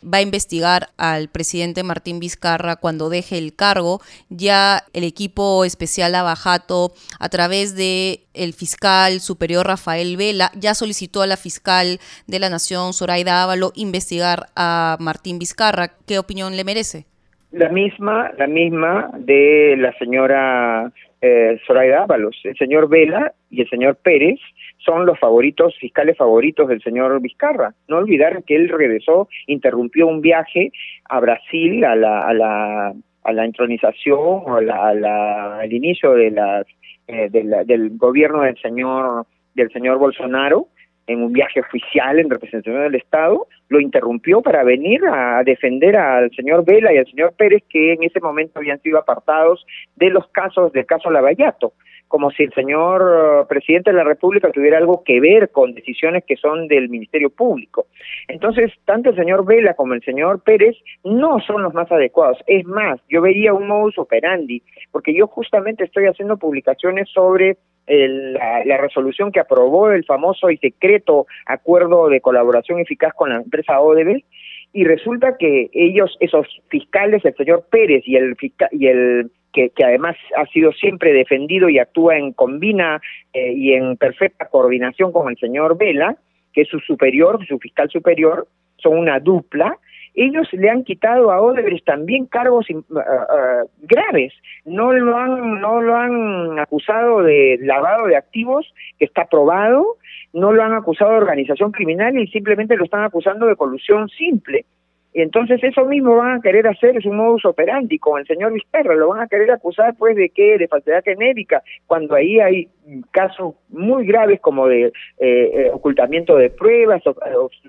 va 0.03 0.17
a 0.17 0.21
investigar 0.21 0.89
al 0.97 1.29
presidente 1.29 1.83
Martín 1.83 2.19
Vizcarra 2.19 2.75
cuando 2.75 3.07
deje 3.07 3.37
el 3.37 3.55
cargo, 3.55 4.01
ya 4.29 4.83
el 4.91 5.05
equipo 5.05 5.63
especial 5.63 6.15
Abajato, 6.15 6.91
a 7.17 7.29
través 7.29 7.77
de 7.77 8.25
el 8.33 8.51
fiscal 8.51 9.21
superior 9.21 9.65
Rafael 9.65 10.17
Vela, 10.17 10.51
ya 10.59 10.73
solicitó 10.73 11.21
a 11.21 11.27
la 11.27 11.37
fiscal 11.37 11.99
de 12.27 12.39
la 12.39 12.49
Nación, 12.49 12.91
Zoraida 12.91 13.41
Ávalo, 13.41 13.71
investigar 13.75 14.47
a 14.57 14.97
Martín 14.99 15.39
Vizcarra. 15.39 15.93
¿Qué 16.05 16.19
opinión 16.19 16.57
le 16.57 16.65
merece? 16.65 17.05
La 17.51 17.69
misma, 17.69 18.31
la 18.37 18.47
misma 18.47 19.11
de 19.17 19.75
la 19.77 19.93
señora 19.97 20.91
eh, 21.21 21.59
Zoraida 21.65 22.03
Ábalos. 22.03 22.39
El 22.43 22.55
señor 22.57 22.89
Vela 22.89 23.33
y 23.49 23.61
el 23.61 23.69
señor 23.69 23.97
Pérez 23.97 24.39
son 24.77 25.05
los 25.05 25.19
favoritos, 25.19 25.75
fiscales 25.79 26.17
favoritos 26.17 26.67
del 26.67 26.81
señor 26.81 27.19
Vizcarra. 27.21 27.73
No 27.87 27.97
olvidar 27.97 28.43
que 28.43 28.55
él 28.55 28.69
regresó, 28.69 29.27
interrumpió 29.47 30.07
un 30.07 30.21
viaje 30.21 30.71
a 31.09 31.19
Brasil 31.19 31.83
a 31.83 31.95
la, 31.95 32.21
a 32.21 32.33
la, 32.33 32.93
a 33.23 33.33
la 33.33 33.45
entronización 33.45 34.19
o 34.19 34.55
a 34.55 34.61
la, 34.61 35.59
al 35.59 35.73
inicio 35.73 36.13
de 36.13 36.31
las, 36.31 36.65
eh, 37.07 37.29
del 37.29 37.97
gobierno 37.97 38.43
del 38.43 38.57
señor, 38.61 39.25
del 39.55 39.71
señor 39.71 39.97
Bolsonaro 39.97 40.67
en 41.07 41.23
un 41.23 41.33
viaje 41.33 41.61
oficial 41.61 42.19
en 42.19 42.29
representación 42.29 42.83
del 42.83 42.95
Estado, 42.95 43.47
lo 43.69 43.79
interrumpió 43.79 44.41
para 44.41 44.63
venir 44.63 45.01
a 45.05 45.41
defender 45.43 45.95
al 45.97 46.29
señor 46.31 46.65
Vela 46.65 46.93
y 46.93 46.97
al 46.97 47.07
señor 47.07 47.33
Pérez, 47.33 47.63
que 47.69 47.93
en 47.93 48.03
ese 48.03 48.19
momento 48.19 48.59
habían 48.59 48.81
sido 48.81 48.97
apartados 48.99 49.65
de 49.95 50.09
los 50.09 50.27
casos 50.29 50.71
del 50.73 50.85
caso 50.85 51.09
Lavallato 51.09 51.73
como 52.07 52.31
si 52.31 52.43
el 52.43 52.53
señor 52.53 53.01
eh, 53.01 53.45
presidente 53.47 53.91
de 53.91 53.97
la 53.97 54.03
República 54.03 54.51
tuviera 54.51 54.77
algo 54.77 55.03
que 55.03 55.19
ver 55.19 55.49
con 55.51 55.73
decisiones 55.73 56.23
que 56.25 56.37
son 56.37 56.67
del 56.67 56.89
Ministerio 56.89 57.29
Público. 57.29 57.87
Entonces, 58.27 58.71
tanto 58.85 59.09
el 59.09 59.15
señor 59.15 59.45
Vela 59.45 59.73
como 59.73 59.93
el 59.93 60.03
señor 60.03 60.41
Pérez 60.41 60.75
no 61.03 61.39
son 61.41 61.63
los 61.63 61.73
más 61.73 61.91
adecuados. 61.91 62.37
Es 62.47 62.65
más, 62.65 62.99
yo 63.09 63.21
vería 63.21 63.53
un 63.53 63.67
modus 63.67 63.97
operandi, 63.97 64.63
porque 64.91 65.13
yo 65.13 65.27
justamente 65.27 65.83
estoy 65.83 66.05
haciendo 66.05 66.37
publicaciones 66.37 67.09
sobre 67.09 67.57
la, 67.87 68.65
la, 68.65 68.77
resolución 68.77 69.31
que 69.31 69.39
aprobó 69.39 69.91
el 69.91 70.03
famoso 70.05 70.49
y 70.49 70.57
secreto 70.57 71.25
acuerdo 71.45 72.09
de 72.09 72.21
colaboración 72.21 72.79
eficaz 72.79 73.13
con 73.13 73.29
la 73.29 73.37
empresa 73.37 73.79
Odebrecht, 73.79 74.25
y 74.73 74.83
resulta 74.83 75.37
que 75.37 75.69
ellos, 75.73 76.15
esos 76.19 76.45
fiscales, 76.69 77.23
el 77.25 77.35
señor 77.35 77.65
Pérez 77.69 78.03
y 78.05 78.15
el, 78.15 78.35
y 78.71 78.87
el 78.87 79.31
que, 79.53 79.71
además 79.83 80.15
ha 80.37 80.45
sido 80.47 80.71
siempre 80.71 81.13
defendido 81.13 81.69
y 81.69 81.79
actúa 81.79 82.17
en 82.17 82.33
combina 82.33 83.01
eh, 83.33 83.53
y 83.53 83.73
en 83.73 83.97
perfecta 83.97 84.45
coordinación 84.45 85.11
con 85.11 85.29
el 85.29 85.37
señor 85.37 85.77
Vela, 85.77 86.15
que 86.53 86.61
es 86.61 86.67
su 86.67 86.79
superior, 86.79 87.43
su 87.47 87.57
fiscal 87.57 87.89
superior, 87.89 88.47
son 88.77 88.97
una 88.97 89.19
dupla, 89.19 89.77
ellos 90.17 90.47
le 90.51 90.69
han 90.69 90.83
quitado 90.83 91.31
a 91.31 91.39
Odebrecht 91.39 91.85
también 91.85 92.25
cargos 92.25 92.67
uh, 92.71 92.77
uh, 92.77 93.69
graves. 93.83 94.33
No 94.65 94.91
lo 94.91 95.15
han 95.15 95.61
no 95.61 95.81
lo 95.81 95.95
han 95.95 96.59
acusado 96.59 97.21
de 97.21 97.59
lavado 97.61 98.07
de 98.07 98.17
activos, 98.17 98.73
que 98.97 99.05
está 99.05 99.25
probado, 99.25 99.97
no 100.33 100.51
lo 100.51 100.63
han 100.63 100.73
acusado 100.73 101.11
de 101.11 101.17
organización 101.17 101.71
criminal 101.71 102.17
y 102.17 102.27
simplemente 102.27 102.75
lo 102.75 102.85
están 102.85 103.03
acusando 103.03 103.45
de 103.45 103.55
colusión 103.55 104.09
simple. 104.09 104.65
Y 105.13 105.21
entonces 105.21 105.63
eso 105.63 105.85
mismo 105.85 106.15
van 106.17 106.37
a 106.37 106.41
querer 106.41 106.67
hacer, 106.67 106.97
es 106.97 107.05
un 107.05 107.17
modus 107.17 107.45
operandi 107.45 107.97
con 107.97 108.19
el 108.19 108.27
señor 108.27 108.53
Vizcarra, 108.53 108.93
lo 108.93 109.09
van 109.09 109.21
a 109.21 109.27
querer 109.27 109.49
acusar 109.51 109.95
pues 109.97 110.15
de 110.15 110.29
qué, 110.29 110.57
de 110.57 110.67
falsedad 110.67 111.03
genérica, 111.03 111.63
cuando 111.87 112.13
ahí 112.13 112.39
hay 112.39 112.67
casos 113.11 113.55
muy 113.69 114.05
graves 114.05 114.39
como 114.39 114.67
de 114.67 114.85
eh, 114.85 114.91
eh, 115.19 115.69
ocultamiento 115.73 116.35
de 116.35 116.49
pruebas, 116.49 117.01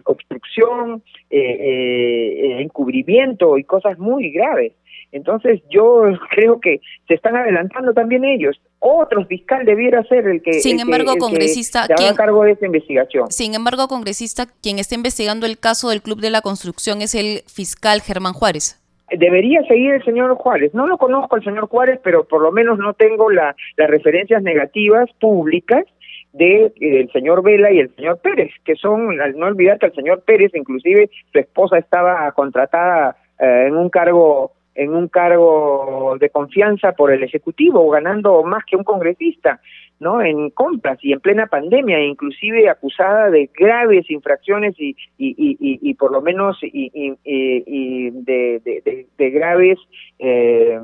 obstrucción, 0.05 1.03
eh, 1.31 2.59
encubrimiento 2.61 3.57
y 3.57 3.65
cosas 3.65 3.99
muy 3.99 4.31
graves. 4.31 4.73
Entonces 5.13 5.63
yo 5.71 6.05
creo 6.31 6.61
que 6.61 6.81
se 7.07 7.15
están 7.15 7.37
adelantando 7.37 7.93
también 7.93 8.25
ellos. 8.25 8.61
Otro 8.81 9.25
fiscal 9.27 9.65
debiera 9.65 10.05
ser 10.05 10.27
el 10.29 10.43
que, 10.43 10.55
sin 10.55 10.79
embargo, 10.79 11.17
congresista, 11.19 11.87
se 11.87 11.95
haga 11.95 12.15
cargo 12.15 12.45
de 12.45 12.53
esta 12.53 12.67
investigación. 12.67 13.31
Sin 13.31 13.55
embargo, 13.55 13.89
congresista, 13.89 14.47
quien 14.63 14.79
está 14.79 14.95
investigando 14.95 15.47
el 15.47 15.59
caso 15.59 15.91
del 15.91 16.01
Club 16.01 16.21
de 16.21 16.31
la 16.31 16.43
Construcción 16.43 17.03
es 17.03 17.15
el 17.15 17.43
fiscal 17.47 18.01
Germán 18.03 18.35
Juárez. 18.35 18.81
Debería 19.11 19.63
seguir 19.65 19.95
el 19.95 20.05
señor 20.05 20.35
Juárez. 20.37 20.75
No 20.75 20.87
lo 20.87 20.99
conozco 20.99 21.37
al 21.37 21.43
señor 21.43 21.67
Juárez, 21.69 21.99
pero 22.05 22.25
por 22.25 22.43
lo 22.43 22.53
menos 22.53 22.79
no 22.79 22.93
tengo 22.93 23.31
la, 23.31 23.57
las 23.77 23.91
referencias 23.91 24.43
negativas 24.43 25.11
públicas 25.19 25.85
de 26.33 26.73
del 26.79 27.11
señor 27.11 27.43
Vela 27.43 27.73
y 27.73 27.81
el 27.81 27.95
señor 27.97 28.21
Pérez, 28.21 28.53
que 28.65 28.77
son, 28.77 29.17
no 29.17 29.47
olvidar 29.47 29.79
que 29.79 29.87
el 29.87 29.95
señor 29.95 30.23
Pérez, 30.25 30.53
inclusive 30.55 31.11
su 31.33 31.39
esposa 31.39 31.79
estaba 31.79 32.31
contratada 32.33 33.17
eh, 33.41 33.65
en 33.69 33.77
un 33.77 33.89
cargo 33.89 34.53
en 34.79 34.95
un 34.95 35.09
cargo 35.09 36.17
de 36.21 36.31
confianza 36.31 36.93
por 36.93 37.11
el 37.11 37.25
Ejecutivo, 37.25 37.91
ganando 37.91 38.45
más 38.45 38.65
que 38.65 38.77
un 38.77 38.85
congresista, 38.85 39.61
¿no? 39.99 40.23
En 40.23 40.51
compras 40.51 40.99
y 41.03 41.13
en 41.13 41.19
plena 41.19 41.49
pandemia, 41.49 42.01
inclusive 42.01 42.71
acusada 42.71 43.29
de 43.29 43.51
graves 43.53 44.09
infracciones 44.09 44.77
y, 44.79 44.95
y, 45.19 45.35
y, 45.37 45.57
y 45.83 45.95
por 45.95 46.13
lo 46.13 46.23
menos 46.23 46.59
y, 46.63 46.93
y 46.95 48.11
de, 48.11 48.61
de, 48.65 49.07
de, 49.19 49.31
graves 49.31 49.81
eh, 50.21 50.79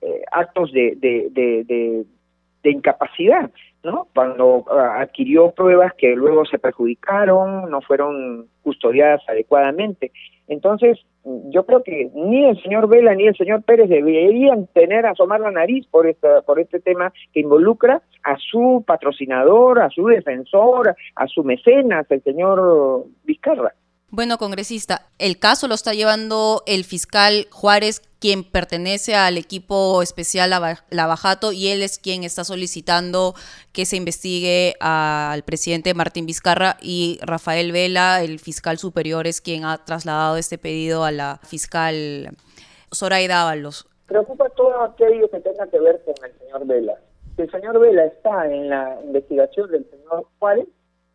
eh 0.00 0.22
actos 0.32 0.72
de, 0.72 0.96
de, 0.96 1.28
de, 1.30 2.04
de 2.64 2.70
incapacidad, 2.70 3.52
¿no? 3.84 4.08
Cuando 4.12 4.64
ah, 4.68 5.00
adquirió 5.00 5.52
pruebas 5.52 5.92
que 5.94 6.16
luego 6.16 6.44
se 6.44 6.58
perjudicaron, 6.58 7.70
no 7.70 7.80
fueron 7.82 8.48
custodiadas 8.62 9.22
adecuadamente. 9.28 10.10
Entonces, 10.48 10.98
yo 11.24 11.66
creo 11.66 11.82
que 11.82 12.10
ni 12.14 12.46
el 12.46 12.60
señor 12.62 12.88
Vela 12.88 13.14
ni 13.14 13.26
el 13.26 13.36
señor 13.36 13.62
Pérez 13.62 13.88
deberían 13.88 14.66
tener 14.68 15.06
asomar 15.06 15.40
la 15.40 15.50
nariz 15.50 15.86
por 15.88 16.06
esta, 16.06 16.42
por 16.42 16.58
este 16.60 16.80
tema 16.80 17.12
que 17.32 17.40
involucra 17.40 18.02
a 18.22 18.36
su 18.38 18.84
patrocinador, 18.86 19.80
a 19.80 19.90
su 19.90 20.06
defensor, 20.06 20.94
a 21.14 21.26
su 21.26 21.44
mecenas, 21.44 22.10
el 22.10 22.22
señor 22.22 23.04
Vizcarra. 23.24 23.74
Bueno, 24.10 24.38
congresista, 24.38 25.02
el 25.18 25.38
caso 25.38 25.68
lo 25.68 25.74
está 25.74 25.92
llevando 25.92 26.62
el 26.66 26.84
fiscal 26.84 27.46
Juárez, 27.50 28.00
quien 28.20 28.42
pertenece 28.42 29.14
al 29.14 29.36
equipo 29.36 30.00
especial 30.00 30.50
Lavajato, 30.88 31.52
y 31.52 31.68
él 31.68 31.82
es 31.82 31.98
quien 31.98 32.24
está 32.24 32.42
solicitando 32.42 33.34
que 33.72 33.84
se 33.84 33.96
investigue 33.96 34.76
al 34.80 35.42
presidente 35.42 35.92
Martín 35.92 36.24
Vizcarra 36.24 36.78
y 36.80 37.18
Rafael 37.20 37.70
Vela, 37.70 38.22
el 38.22 38.38
fiscal 38.38 38.78
superior, 38.78 39.26
es 39.26 39.42
quien 39.42 39.66
ha 39.66 39.84
trasladado 39.84 40.38
este 40.38 40.56
pedido 40.56 41.04
a 41.04 41.12
la 41.12 41.38
fiscal 41.44 42.30
Zoraida 42.94 43.42
Ábalos. 43.42 43.86
Preocupa 44.06 44.48
todo 44.56 44.84
aquello 44.84 45.28
que 45.30 45.40
tenga 45.40 45.66
que 45.66 45.80
ver 45.80 46.02
con 46.06 46.14
el 46.24 46.38
señor 46.38 46.66
Vela. 46.66 46.94
Si 47.36 47.42
el 47.42 47.50
señor 47.50 47.78
Vela 47.78 48.06
está 48.06 48.46
en 48.46 48.70
la 48.70 48.98
investigación 49.04 49.70
del 49.70 49.86
señor 49.90 50.26
Juárez, 50.38 50.66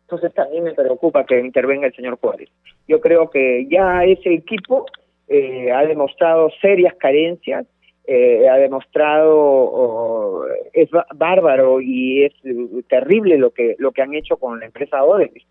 entonces 0.04 0.32
también 0.34 0.64
me 0.64 0.74
preocupa 0.74 1.24
que 1.24 1.40
intervenga 1.40 1.86
el 1.86 1.94
señor 1.94 2.18
Juárez. 2.20 2.50
Yo 2.86 3.00
creo 3.00 3.30
que 3.30 3.66
ya 3.70 4.04
ese 4.04 4.34
equipo 4.34 4.86
eh, 5.28 5.72
ha 5.72 5.84
demostrado 5.86 6.50
serias 6.60 6.94
carencias, 6.94 7.66
eh, 8.06 8.46
ha 8.48 8.56
demostrado 8.56 10.44
es 10.74 10.90
bárbaro 11.14 11.80
y 11.80 12.24
es 12.24 12.32
terrible 12.88 13.38
lo 13.38 13.50
que 13.50 13.76
lo 13.78 13.92
que 13.92 14.02
han 14.02 14.14
hecho 14.14 14.36
con 14.36 14.60
la 14.60 14.66
empresa 14.66 15.02
Odebrecht. 15.02 15.46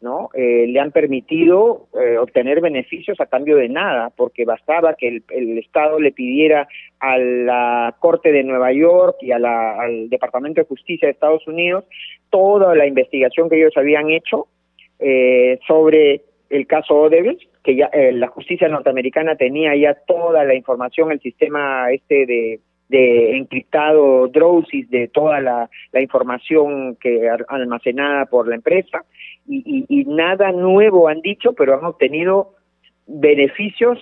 ¿No? 0.00 0.30
Eh, 0.34 0.66
le 0.68 0.80
han 0.80 0.92
permitido 0.92 1.88
eh, 2.00 2.18
obtener 2.18 2.60
beneficios 2.60 3.20
a 3.20 3.26
cambio 3.26 3.56
de 3.56 3.68
nada, 3.68 4.12
porque 4.16 4.44
bastaba 4.44 4.94
que 4.94 5.08
el, 5.08 5.24
el, 5.30 5.58
Estado 5.58 5.98
le 5.98 6.12
pidiera 6.12 6.68
a 7.00 7.18
la 7.18 7.96
Corte 7.98 8.30
de 8.30 8.44
Nueva 8.44 8.72
York 8.72 9.16
y 9.20 9.32
a 9.32 9.38
la, 9.38 9.80
al 9.80 10.08
Departamento 10.08 10.60
de 10.60 10.68
Justicia 10.68 11.06
de 11.06 11.12
Estados 11.12 11.46
Unidos 11.46 11.84
toda 12.30 12.74
la 12.74 12.86
investigación 12.86 13.48
que 13.48 13.56
ellos 13.56 13.76
habían 13.76 14.10
hecho 14.10 14.48
eh, 14.98 15.58
sobre 15.66 16.22
el 16.50 16.66
caso 16.66 16.94
Odebrecht, 16.96 17.48
que 17.62 17.76
ya 17.76 17.86
eh, 17.92 18.12
la 18.12 18.28
justicia 18.28 18.68
norteamericana 18.68 19.36
tenía 19.36 19.76
ya 19.76 19.94
toda 19.94 20.44
la 20.44 20.54
información, 20.54 21.12
el 21.12 21.20
sistema 21.20 21.90
este 21.92 22.26
de 22.26 22.60
de 22.88 23.36
encriptado 23.36 24.28
Drowsys 24.28 24.88
de 24.90 25.08
toda 25.08 25.40
la, 25.40 25.70
la 25.92 26.00
información 26.00 26.96
que 26.96 27.28
almacenada 27.48 28.26
por 28.26 28.48
la 28.48 28.54
empresa 28.54 29.04
y, 29.46 29.84
y, 29.88 30.04
nada 30.04 30.52
nuevo 30.52 31.08
han 31.08 31.20
dicho, 31.20 31.52
pero 31.52 31.74
han 31.74 31.84
obtenido 31.84 32.54
beneficios 33.06 33.98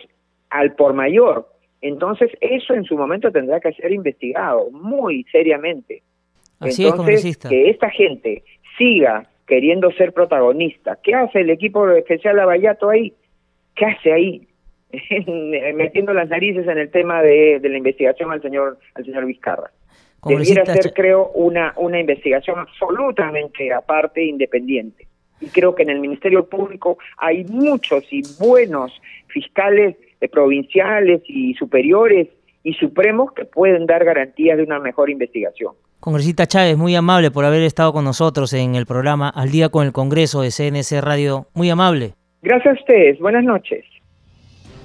al 0.50 0.74
por 0.74 0.92
mayor. 0.92 1.48
Entonces, 1.80 2.30
eso 2.40 2.74
en 2.74 2.84
su 2.84 2.96
momento 2.96 3.30
tendrá 3.30 3.60
que 3.60 3.72
ser 3.72 3.92
investigado 3.92 4.70
muy 4.70 5.24
seriamente. 5.30 6.02
Entonces, 6.60 7.38
que 7.38 7.70
esta 7.70 7.90
gente 7.90 8.42
siga 8.76 9.28
queriendo 9.46 9.90
ser 9.92 10.12
protagonista. 10.12 10.98
¿Qué 11.02 11.14
hace 11.14 11.40
el 11.40 11.50
equipo 11.50 11.88
especial 11.90 12.36
Lavallato 12.36 12.90
ahí? 12.90 13.12
¿Qué 13.74 13.84
hace 13.84 14.12
ahí? 14.12 14.48
Metiendo 15.74 16.12
las 16.12 16.28
narices 16.28 16.66
en 16.66 16.78
el 16.78 16.90
tema 16.90 17.22
de, 17.22 17.58
de, 17.60 17.68
la 17.68 17.78
investigación 17.78 18.30
al 18.30 18.40
señor 18.40 18.78
al 18.94 19.04
señor 19.04 19.26
Vizcarra. 19.26 19.70
Debiera 20.24 20.64
ser, 20.66 20.92
creo, 20.92 21.30
una, 21.34 21.72
una 21.76 22.00
investigación 22.00 22.58
absolutamente 22.58 23.72
aparte, 23.72 24.24
independiente 24.24 25.06
y 25.40 25.46
creo 25.46 25.74
que 25.74 25.82
en 25.82 25.90
el 25.90 26.00
Ministerio 26.00 26.48
Público 26.48 26.98
hay 27.18 27.44
muchos 27.44 28.04
y 28.10 28.22
buenos 28.38 28.92
fiscales 29.28 29.96
eh, 30.20 30.28
provinciales 30.28 31.22
y 31.26 31.54
superiores 31.54 32.28
y 32.62 32.74
supremos 32.74 33.32
que 33.32 33.44
pueden 33.44 33.86
dar 33.86 34.04
garantías 34.04 34.56
de 34.56 34.64
una 34.64 34.78
mejor 34.80 35.10
investigación. 35.10 35.74
Congresista 36.00 36.46
Chávez, 36.46 36.76
muy 36.76 36.94
amable 36.94 37.30
por 37.30 37.44
haber 37.44 37.62
estado 37.62 37.92
con 37.92 38.04
nosotros 38.04 38.52
en 38.52 38.74
el 38.74 38.86
programa 38.86 39.28
Al 39.28 39.50
Día 39.50 39.68
con 39.68 39.86
el 39.86 39.92
Congreso 39.92 40.42
de 40.42 40.50
CNC 40.50 41.00
Radio. 41.00 41.46
Muy 41.54 41.70
amable. 41.70 42.12
Gracias 42.42 42.76
a 42.76 42.80
ustedes. 42.80 43.18
Buenas 43.18 43.44
noches. 43.44 43.84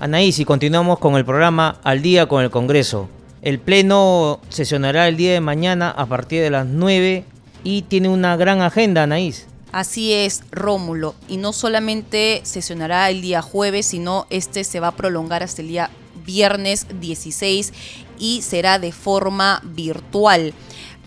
Anaís, 0.02 0.39
y 0.39 0.45
continuamos 0.45 0.97
con 0.97 1.16
el 1.16 1.26
programa 1.26 1.80
Al 1.84 2.02
Día 2.02 2.26
con 2.26 2.43
el 2.43 2.49
Congreso. 2.49 3.08
El 3.43 3.60
Pleno 3.60 4.39
sesionará 4.49 5.08
el 5.08 5.16
día 5.16 5.32
de 5.32 5.41
mañana 5.41 5.91
a 5.91 6.08
partir 6.08 6.41
de 6.41 6.49
las 6.49 6.66
9 6.66 7.24
y 7.64 7.84
tiene 7.84 8.10
una 8.10 8.36
gran 8.36 8.62
agenda, 8.62 9.04
Anaís. 9.04 9.45
Así 9.72 10.12
es, 10.12 10.41
Rómulo. 10.49 11.14
Y 11.28 11.38
no 11.38 11.54
solamente 11.54 12.41
sesionará 12.41 13.12
el 13.12 13.22
día 13.22 13.43
jueves, 13.43 13.86
sino 13.86 14.26
este 14.32 14.64
se 14.64 14.80
va 14.80 14.88
a 14.88 14.95
prolongar 14.95 15.43
hasta 15.43 15.62
el 15.62 15.68
día 15.68 15.91
viernes 16.26 16.88
16 16.99 17.72
y 18.18 18.41
será 18.41 18.80
de 18.80 18.91
forma 18.91 19.62
virtual. 19.64 20.56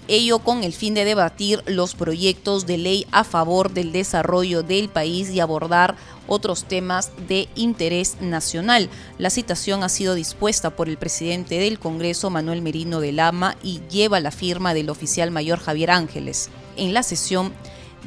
Ello 0.08 0.38
con 0.38 0.64
el 0.64 0.72
fin 0.72 0.94
de 0.94 1.04
debatir 1.04 1.62
los 1.66 1.94
proyectos 1.94 2.66
de 2.66 2.78
ley 2.78 3.06
a 3.12 3.24
favor 3.24 3.72
del 3.72 3.92
desarrollo 3.92 4.62
del 4.62 4.88
país 4.88 5.30
y 5.30 5.40
abordar 5.40 5.96
otros 6.26 6.64
temas 6.64 7.10
de 7.28 7.48
interés 7.54 8.16
nacional. 8.20 8.88
La 9.18 9.30
citación 9.30 9.82
ha 9.82 9.88
sido 9.88 10.14
dispuesta 10.14 10.70
por 10.70 10.88
el 10.88 10.96
presidente 10.96 11.58
del 11.58 11.78
Congreso, 11.78 12.30
Manuel 12.30 12.62
Merino 12.62 13.00
de 13.00 13.12
Lama, 13.12 13.56
y 13.62 13.80
lleva 13.90 14.20
la 14.20 14.30
firma 14.30 14.74
del 14.74 14.90
oficial 14.90 15.30
mayor 15.30 15.58
Javier 15.58 15.90
Ángeles. 15.90 16.50
En 16.76 16.94
la 16.94 17.02
sesión 17.02 17.52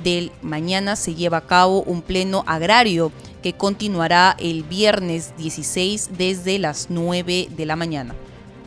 del 0.04 0.32
mañana 0.42 0.96
se 0.96 1.16
lleva 1.16 1.38
a 1.38 1.48
cabo 1.48 1.82
un 1.84 2.02
pleno 2.02 2.44
agrario 2.48 3.12
que 3.42 3.54
continuará 3.54 4.36
el 4.40 4.64
viernes 4.64 5.34
16 5.38 6.12
desde 6.18 6.60
las 6.60 6.88
9 6.90 7.50
de 7.56 7.66
la 7.66 7.76
mañana. 7.76 8.16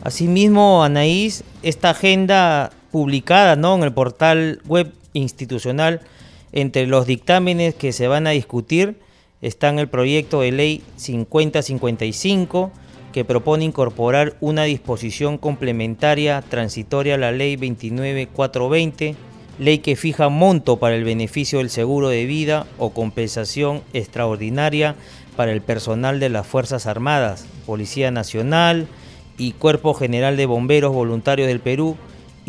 Asimismo, 0.03 0.83
Anaís, 0.83 1.43
esta 1.61 1.91
agenda 1.91 2.71
publicada 2.91 3.55
¿no? 3.55 3.75
en 3.75 3.83
el 3.83 3.93
portal 3.93 4.61
web 4.65 4.91
institucional, 5.13 6.01
entre 6.51 6.85
los 6.87 7.05
dictámenes 7.05 7.75
que 7.75 7.93
se 7.93 8.07
van 8.07 8.27
a 8.27 8.31
discutir 8.31 8.95
están 9.41 9.79
el 9.79 9.87
proyecto 9.87 10.41
de 10.41 10.51
ley 10.51 10.83
5055, 10.97 12.71
que 13.11 13.25
propone 13.25 13.65
incorporar 13.65 14.35
una 14.39 14.63
disposición 14.63 15.37
complementaria 15.37 16.43
transitoria 16.47 17.15
a 17.15 17.17
la 17.17 17.31
ley 17.31 17.55
29420, 17.55 19.15
ley 19.59 19.79
que 19.79 19.95
fija 19.95 20.29
monto 20.29 20.77
para 20.77 20.95
el 20.95 21.03
beneficio 21.03 21.59
del 21.59 21.69
seguro 21.69 22.09
de 22.09 22.25
vida 22.25 22.67
o 22.77 22.91
compensación 22.91 23.81
extraordinaria 23.93 24.95
para 25.35 25.51
el 25.51 25.61
personal 25.61 26.19
de 26.19 26.29
las 26.29 26.47
Fuerzas 26.47 26.85
Armadas, 26.85 27.45
Policía 27.65 28.11
Nacional 28.11 28.87
y 29.37 29.53
Cuerpo 29.53 29.93
General 29.93 30.37
de 30.37 30.45
Bomberos 30.45 30.93
Voluntarios 30.93 31.47
del 31.47 31.59
Perú 31.59 31.97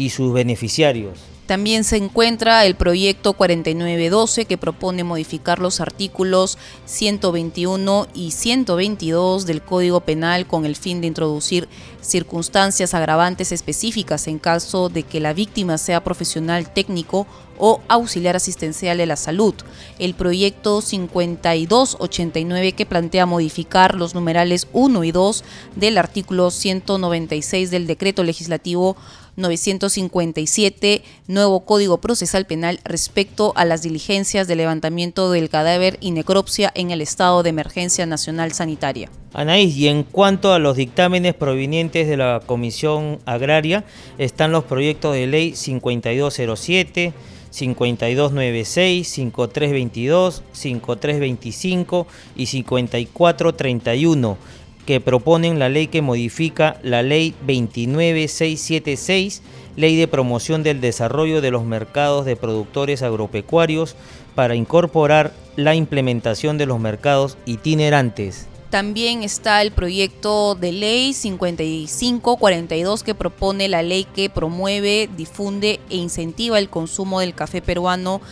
y 0.02 0.10
sus 0.10 0.32
beneficiarios. 0.32 1.18
También 1.46 1.84
se 1.84 1.96
encuentra 1.96 2.64
el 2.66 2.76
proyecto 2.76 3.34
4912 3.34 4.46
que 4.46 4.58
propone 4.58 5.04
modificar 5.04 5.58
los 5.58 5.80
artículos 5.80 6.56
121 6.86 8.08
y 8.14 8.30
122 8.30 9.44
del 9.44 9.60
Código 9.60 10.00
Penal 10.00 10.46
con 10.46 10.64
el 10.64 10.76
fin 10.76 11.00
de 11.00 11.08
introducir 11.08 11.68
circunstancias 12.00 12.94
agravantes 12.94 13.52
específicas 13.52 14.28
en 14.28 14.38
caso 14.38 14.88
de 14.88 15.02
que 15.02 15.20
la 15.20 15.34
víctima 15.34 15.78
sea 15.78 16.02
profesional 16.02 16.72
técnico 16.72 17.26
o 17.58 17.80
auxiliar 17.86 18.34
asistencial 18.34 18.98
de 18.98 19.06
la 19.06 19.16
salud. 19.16 19.54
El 19.98 20.14
proyecto 20.14 20.80
5289 20.80 22.72
que 22.72 22.86
plantea 22.86 23.26
modificar 23.26 23.94
los 23.94 24.14
numerales 24.14 24.68
1 24.72 25.04
y 25.04 25.12
2 25.12 25.44
del 25.76 25.98
artículo 25.98 26.50
196 26.50 27.70
del 27.70 27.86
decreto 27.86 28.24
legislativo 28.24 28.96
957, 29.36 31.02
nuevo 31.26 31.64
Código 31.64 31.98
Procesal 31.98 32.46
Penal 32.46 32.80
respecto 32.84 33.52
a 33.56 33.64
las 33.64 33.82
diligencias 33.82 34.46
de 34.46 34.56
levantamiento 34.56 35.30
del 35.30 35.48
cadáver 35.48 35.98
y 36.00 36.10
necropsia 36.10 36.70
en 36.74 36.90
el 36.90 37.00
estado 37.00 37.42
de 37.42 37.50
emergencia 37.50 38.06
nacional 38.06 38.52
sanitaria. 38.52 39.10
Anaís, 39.34 39.76
y 39.76 39.88
en 39.88 40.02
cuanto 40.02 40.52
a 40.52 40.58
los 40.58 40.76
dictámenes 40.76 41.34
provenientes 41.34 42.06
de 42.06 42.16
la 42.16 42.42
Comisión 42.44 43.18
Agraria, 43.24 43.84
están 44.18 44.52
los 44.52 44.64
proyectos 44.64 45.14
de 45.14 45.26
ley 45.26 45.54
5207, 45.56 47.14
5296, 47.50 49.08
5322, 49.08 50.42
5325 50.52 52.06
y 52.36 52.46
5431 52.46 54.38
que 54.86 55.00
proponen 55.00 55.58
la 55.58 55.68
ley 55.68 55.86
que 55.86 56.02
modifica 56.02 56.78
la 56.82 57.02
ley 57.02 57.34
29676, 57.46 59.42
ley 59.76 59.96
de 59.96 60.08
promoción 60.08 60.62
del 60.62 60.80
desarrollo 60.80 61.40
de 61.40 61.50
los 61.50 61.64
mercados 61.64 62.24
de 62.24 62.36
productores 62.36 63.02
agropecuarios 63.02 63.96
para 64.34 64.54
incorporar 64.54 65.32
la 65.56 65.74
implementación 65.74 66.58
de 66.58 66.66
los 66.66 66.80
mercados 66.80 67.36
itinerantes. 67.46 68.48
También 68.70 69.22
está 69.22 69.60
el 69.60 69.70
proyecto 69.70 70.54
de 70.54 70.72
ley 70.72 71.12
5542 71.12 73.02
que 73.02 73.14
propone 73.14 73.68
la 73.68 73.82
ley 73.82 74.04
que 74.04 74.30
promueve, 74.30 75.10
difunde 75.14 75.78
e 75.90 75.96
incentiva 75.96 76.58
el 76.58 76.70
consumo 76.70 77.20
del 77.20 77.34
café 77.34 77.60
peruano 77.60 78.22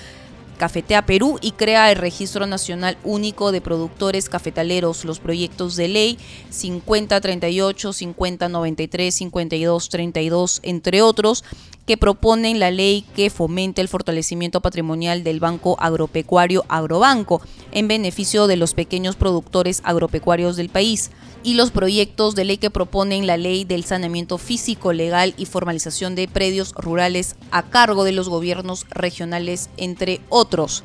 Cafetea 0.60 1.06
Perú 1.06 1.38
y 1.40 1.52
crea 1.52 1.90
el 1.90 1.96
Registro 1.96 2.46
Nacional 2.46 2.98
Único 3.02 3.50
de 3.50 3.62
Productores 3.62 4.28
Cafetaleros. 4.28 5.06
Los 5.06 5.18
proyectos 5.18 5.74
de 5.74 5.88
ley 5.88 6.18
5038, 6.50 7.94
5093, 7.94 9.14
5232, 9.14 10.60
entre 10.62 11.00
otros, 11.00 11.44
que 11.90 11.96
proponen 11.96 12.60
la 12.60 12.70
ley 12.70 13.04
que 13.16 13.30
fomente 13.30 13.80
el 13.80 13.88
fortalecimiento 13.88 14.60
patrimonial 14.60 15.24
del 15.24 15.40
Banco 15.40 15.76
Agropecuario 15.80 16.64
Agrobanco 16.68 17.42
en 17.72 17.88
beneficio 17.88 18.46
de 18.46 18.54
los 18.54 18.74
pequeños 18.74 19.16
productores 19.16 19.80
agropecuarios 19.82 20.54
del 20.54 20.68
país. 20.68 21.10
Y 21.42 21.54
los 21.54 21.72
proyectos 21.72 22.36
de 22.36 22.44
ley 22.44 22.58
que 22.58 22.70
proponen 22.70 23.26
la 23.26 23.36
ley 23.36 23.64
del 23.64 23.82
saneamiento 23.82 24.38
físico, 24.38 24.92
legal 24.92 25.34
y 25.36 25.46
formalización 25.46 26.14
de 26.14 26.28
predios 26.28 26.74
rurales 26.76 27.34
a 27.50 27.64
cargo 27.64 28.04
de 28.04 28.12
los 28.12 28.28
gobiernos 28.28 28.86
regionales, 28.90 29.68
entre 29.76 30.20
otros. 30.28 30.84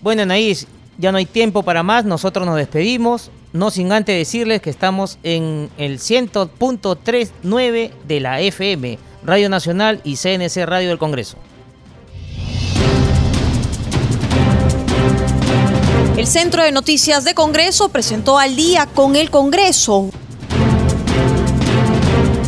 Bueno, 0.00 0.22
Anaís, 0.22 0.68
ya 0.96 1.10
no 1.10 1.18
hay 1.18 1.26
tiempo 1.26 1.64
para 1.64 1.82
más, 1.82 2.04
nosotros 2.04 2.46
nos 2.46 2.54
despedimos, 2.54 3.32
no 3.52 3.72
sin 3.72 3.90
antes 3.90 4.16
decirles 4.16 4.62
que 4.62 4.70
estamos 4.70 5.18
en 5.24 5.70
el 5.76 5.98
100.39 5.98 7.90
de 8.06 8.20
la 8.20 8.40
FM, 8.40 8.96
Radio 9.26 9.48
Nacional 9.48 10.00
y 10.04 10.16
CNC 10.16 10.64
Radio 10.66 10.88
del 10.88 10.98
Congreso. 10.98 11.36
El 16.16 16.26
Centro 16.26 16.62
de 16.62 16.72
Noticias 16.72 17.24
de 17.24 17.34
Congreso 17.34 17.88
presentó 17.90 18.38
al 18.38 18.56
día 18.56 18.86
con 18.86 19.16
el 19.16 19.30
Congreso 19.30 20.10